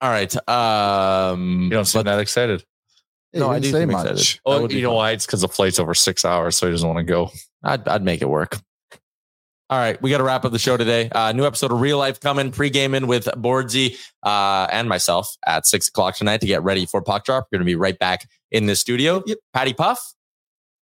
All 0.00 0.08
right. 0.10 0.48
Um, 0.48 1.62
You 1.64 1.70
don't 1.70 1.84
seem 1.86 2.04
that 2.04 2.20
excited. 2.20 2.64
Yeah, 3.32 3.40
No, 3.40 3.50
I 3.50 3.54
didn't 3.54 3.62
do 3.64 3.70
say 3.72 3.80
seem 3.80 3.90
much. 3.90 4.06
excited. 4.12 4.40
Oh, 4.46 4.68
you 4.68 4.82
know 4.82 4.90
fun. 4.90 4.96
why? 4.96 5.10
It's 5.10 5.26
because 5.26 5.40
the 5.40 5.48
flight's 5.48 5.80
over 5.80 5.94
six 5.94 6.24
hours, 6.24 6.56
so 6.56 6.66
he 6.66 6.70
doesn't 6.72 6.86
want 6.88 6.98
to 6.98 7.04
go. 7.04 7.32
I'd, 7.64 7.88
I'd 7.88 8.04
make 8.04 8.22
it 8.22 8.28
work. 8.28 8.56
All 9.70 9.78
right, 9.78 10.00
we 10.00 10.08
got 10.08 10.18
to 10.18 10.24
wrap 10.24 10.46
up 10.46 10.52
the 10.52 10.58
show 10.58 10.78
today. 10.78 11.10
Uh, 11.12 11.32
new 11.32 11.44
episode 11.46 11.70
of 11.72 11.80
Real 11.80 11.98
Life 11.98 12.20
coming, 12.20 12.50
pre-gaming 12.50 13.06
with 13.06 13.26
Boardsy 13.26 13.96
uh, 14.22 14.66
and 14.72 14.88
myself 14.88 15.36
at 15.46 15.66
six 15.66 15.88
o'clock 15.88 16.16
tonight 16.16 16.40
to 16.40 16.46
get 16.46 16.62
ready 16.62 16.86
for 16.86 17.02
puck 17.02 17.26
drop. 17.26 17.48
We're 17.52 17.58
going 17.58 17.66
to 17.66 17.70
be 17.70 17.74
right 17.74 17.98
back 17.98 18.26
in 18.50 18.64
the 18.64 18.74
studio. 18.74 19.22
Yep. 19.26 19.38
Patty 19.52 19.74
Puff. 19.74 20.14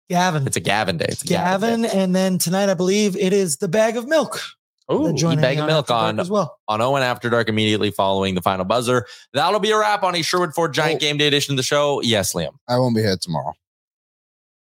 Gavin. 0.09 0.47
It's 0.47 0.57
a 0.57 0.61
Gavin 0.61 0.99
day. 0.99 1.07
It's 1.09 1.25
a 1.25 1.27
Gavin. 1.27 1.83
day. 1.83 1.91
And 1.93 2.15
then 2.15 2.39
tonight, 2.39 2.69
I 2.69 2.75
believe 2.75 3.17
it 3.17 3.33
is 3.33 3.57
the 3.57 3.67
bag 3.67 3.97
of 3.97 4.07
milk. 4.07 4.41
Oh, 4.89 5.11
Then 5.13 5.41
bag 5.41 5.59
of 5.59 5.67
milk 5.67 5.91
on 5.91 6.21
as 6.21 6.31
well. 6.31 6.57
on 6.69 6.81
Owen 6.81 7.03
After 7.03 7.29
Dark 7.29 7.49
immediately 7.49 7.91
following 7.91 8.37
the 8.37 8.41
final 8.43 8.65
buzzer. 8.65 9.05
That'll 9.33 9.59
be 9.59 9.73
a 9.73 9.79
wrap 9.79 10.05
on 10.05 10.15
a 10.15 10.23
Sherwood 10.23 10.55
Ford 10.55 10.73
Giant 10.73 10.99
Oh. 10.99 11.01
Game 11.01 11.17
Day 11.17 11.27
edition 11.27 11.55
of 11.55 11.57
the 11.57 11.65
show. 11.65 12.01
Yes, 12.03 12.35
Liam. 12.35 12.53
I 12.69 12.79
won't 12.79 12.95
be 12.95 13.03
here 13.03 13.17
tomorrow. 13.21 13.55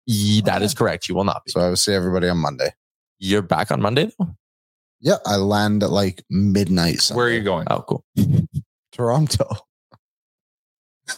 Ye- 0.06 0.40
that 0.40 0.62
is 0.62 0.74
correct. 0.74 1.08
You 1.08 1.14
will 1.14 1.22
not 1.22 1.44
be. 1.44 1.52
So 1.52 1.60
I 1.60 1.68
will 1.68 1.76
see 1.76 1.92
everybody 1.94 2.28
on 2.28 2.38
Monday. 2.38 2.70
You're 3.18 3.42
back 3.42 3.70
on 3.70 3.80
Monday 3.80 4.10
though? 4.18 4.36
Yeah, 5.00 5.16
I 5.26 5.36
land 5.36 5.82
at 5.82 5.90
like 5.90 6.22
midnight. 6.30 7.00
Sunday. 7.00 7.16
Where 7.18 7.26
are 7.26 7.30
you 7.30 7.42
going? 7.42 7.66
Oh, 7.70 7.82
cool. 7.82 8.04
Toronto. 8.92 9.48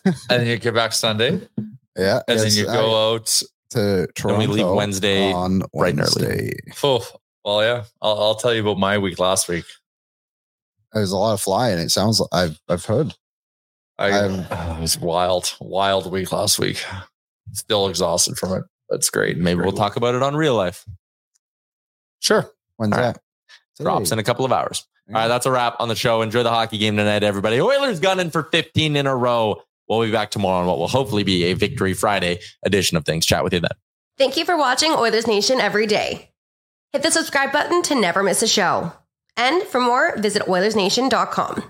and 0.04 0.14
then 0.28 0.46
you 0.46 0.58
get 0.58 0.74
back 0.74 0.92
Sunday, 0.92 1.40
Yeah. 1.96 2.20
and 2.28 2.38
yes, 2.38 2.42
then 2.54 2.64
you 2.64 2.70
I- 2.70 2.74
go 2.74 3.14
out. 3.14 3.26
to 3.70 3.78
Then 3.78 4.06
Toronto. 4.14 4.38
we 4.40 4.46
leave 4.46 4.68
Wednesday 4.68 5.32
on 5.32 5.62
bright 5.74 5.90
and 5.94 6.00
early. 6.00 6.26
Wednesday. 6.26 6.52
Oh, 6.82 7.06
well, 7.44 7.62
yeah. 7.62 7.84
I'll, 8.02 8.18
I'll 8.20 8.34
tell 8.34 8.54
you 8.54 8.62
about 8.62 8.78
my 8.78 8.98
week 8.98 9.18
last 9.18 9.48
week. 9.48 9.64
There's 10.92 11.12
a 11.12 11.16
lot 11.16 11.34
of 11.34 11.40
flying. 11.40 11.78
It 11.78 11.90
sounds 11.90 12.18
like 12.20 12.28
I've 12.32 12.60
I've 12.68 12.84
heard. 12.84 13.14
I 13.98 14.10
I'm- 14.10 14.46
oh, 14.50 14.76
it 14.78 14.80
was 14.80 14.98
wild, 14.98 15.54
wild 15.60 16.10
week 16.10 16.32
last 16.32 16.58
week. 16.58 16.82
Still 17.52 17.88
exhausted 17.88 18.36
from 18.38 18.54
it. 18.54 18.64
That's 18.90 19.10
great. 19.10 19.38
Maybe 19.38 19.60
we'll 19.60 19.70
Great 19.70 19.76
talk 19.78 19.96
about 19.96 20.14
it 20.14 20.22
on 20.22 20.34
real 20.36 20.54
life. 20.54 20.84
Sure. 22.20 22.50
When's 22.76 22.92
All 22.92 23.00
right. 23.00 23.14
that? 23.14 23.22
Drops 23.82 24.10
in 24.10 24.18
a 24.18 24.24
couple 24.24 24.44
of 24.44 24.52
hours. 24.52 24.86
All 25.08 25.14
right, 25.14 25.28
that's 25.28 25.46
a 25.46 25.50
wrap 25.50 25.76
on 25.78 25.88
the 25.88 25.94
show. 25.94 26.20
Enjoy 26.20 26.42
the 26.42 26.50
hockey 26.50 26.76
game 26.76 26.96
tonight, 26.96 27.22
everybody. 27.22 27.60
Oilers 27.60 28.00
gunning 28.00 28.30
for 28.30 28.42
15 28.42 28.96
in 28.96 29.06
a 29.06 29.16
row. 29.16 29.62
We'll 29.88 30.02
be 30.02 30.12
back 30.12 30.30
tomorrow 30.30 30.60
on 30.60 30.66
what 30.66 30.78
will 30.78 30.88
hopefully 30.88 31.22
be 31.22 31.44
a 31.44 31.54
Victory 31.54 31.94
Friday 31.94 32.40
edition 32.62 32.98
of 32.98 33.06
things. 33.06 33.24
Chat 33.24 33.42
with 33.42 33.54
you 33.54 33.60
then. 33.60 33.70
Thank 34.18 34.36
you 34.36 34.44
for 34.44 34.58
watching 34.58 34.92
Oilers 34.92 35.26
Nation 35.26 35.60
every 35.60 35.86
day. 35.86 36.30
Hit 36.92 37.02
the 37.02 37.10
subscribe 37.10 37.52
button 37.52 37.82
to 37.84 37.94
never 37.94 38.22
miss 38.22 38.42
a 38.42 38.48
show. 38.48 38.92
And 39.36 39.62
for 39.62 39.80
more, 39.80 40.16
visit 40.18 40.42
OilersNation.com. 40.42 41.62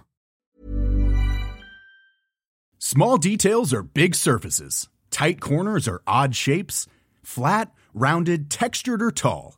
Small 2.79 3.19
details 3.19 3.75
are 3.75 3.83
big 3.83 4.15
surfaces. 4.15 4.89
Tight 5.11 5.41
corners 5.41 5.87
are 5.87 6.01
odd 6.07 6.35
shapes. 6.35 6.87
Flat, 7.23 7.73
rounded, 7.93 8.51
textured, 8.51 9.03
or 9.03 9.11
tall. 9.11 9.58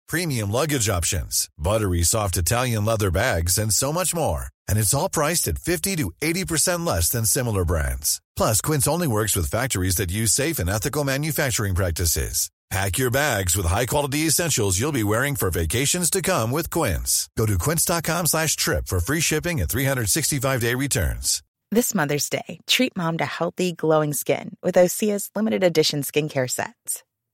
premium 0.11 0.51
luggage 0.51 0.89
options, 0.89 1.47
buttery 1.57 2.03
soft 2.03 2.35
Italian 2.35 2.83
leather 2.83 3.11
bags, 3.11 3.57
and 3.57 3.73
so 3.73 3.93
much 3.93 4.13
more. 4.13 4.47
And 4.67 4.77
it's 4.77 4.93
all 4.93 5.09
priced 5.09 5.47
at 5.47 5.57
50 5.57 5.95
to 5.97 6.11
80% 6.21 6.85
less 6.85 7.09
than 7.09 7.25
similar 7.25 7.63
brands. 7.63 8.21
Plus, 8.35 8.59
Quince 8.61 8.87
only 8.87 9.07
works 9.07 9.35
with 9.35 9.49
factories 9.49 9.95
that 9.95 10.11
use 10.11 10.33
safe 10.33 10.59
and 10.59 10.69
ethical 10.69 11.05
manufacturing 11.05 11.75
practices. 11.75 12.51
Pack 12.69 12.99
your 12.99 13.11
bags 13.11 13.57
with 13.57 13.65
high-quality 13.65 14.19
essentials 14.19 14.79
you'll 14.79 14.93
be 14.93 15.03
wearing 15.03 15.35
for 15.35 15.51
vacations 15.51 16.09
to 16.09 16.21
come 16.21 16.51
with 16.51 16.69
Quince. 16.69 17.29
Go 17.37 17.45
to 17.45 17.57
quince.com 17.57 18.25
slash 18.27 18.55
trip 18.55 18.87
for 18.87 19.01
free 19.01 19.19
shipping 19.19 19.59
and 19.59 19.69
365-day 19.69 20.75
returns. 20.75 21.43
This 21.71 21.93
Mother's 21.93 22.29
Day, 22.29 22.59
treat 22.67 22.95
mom 22.95 23.17
to 23.17 23.25
healthy, 23.25 23.73
glowing 23.73 24.13
skin 24.13 24.55
with 24.63 24.75
Osea's 24.75 25.29
limited 25.35 25.65
edition 25.65 26.01
skincare 26.01 26.49
sets. 26.49 27.03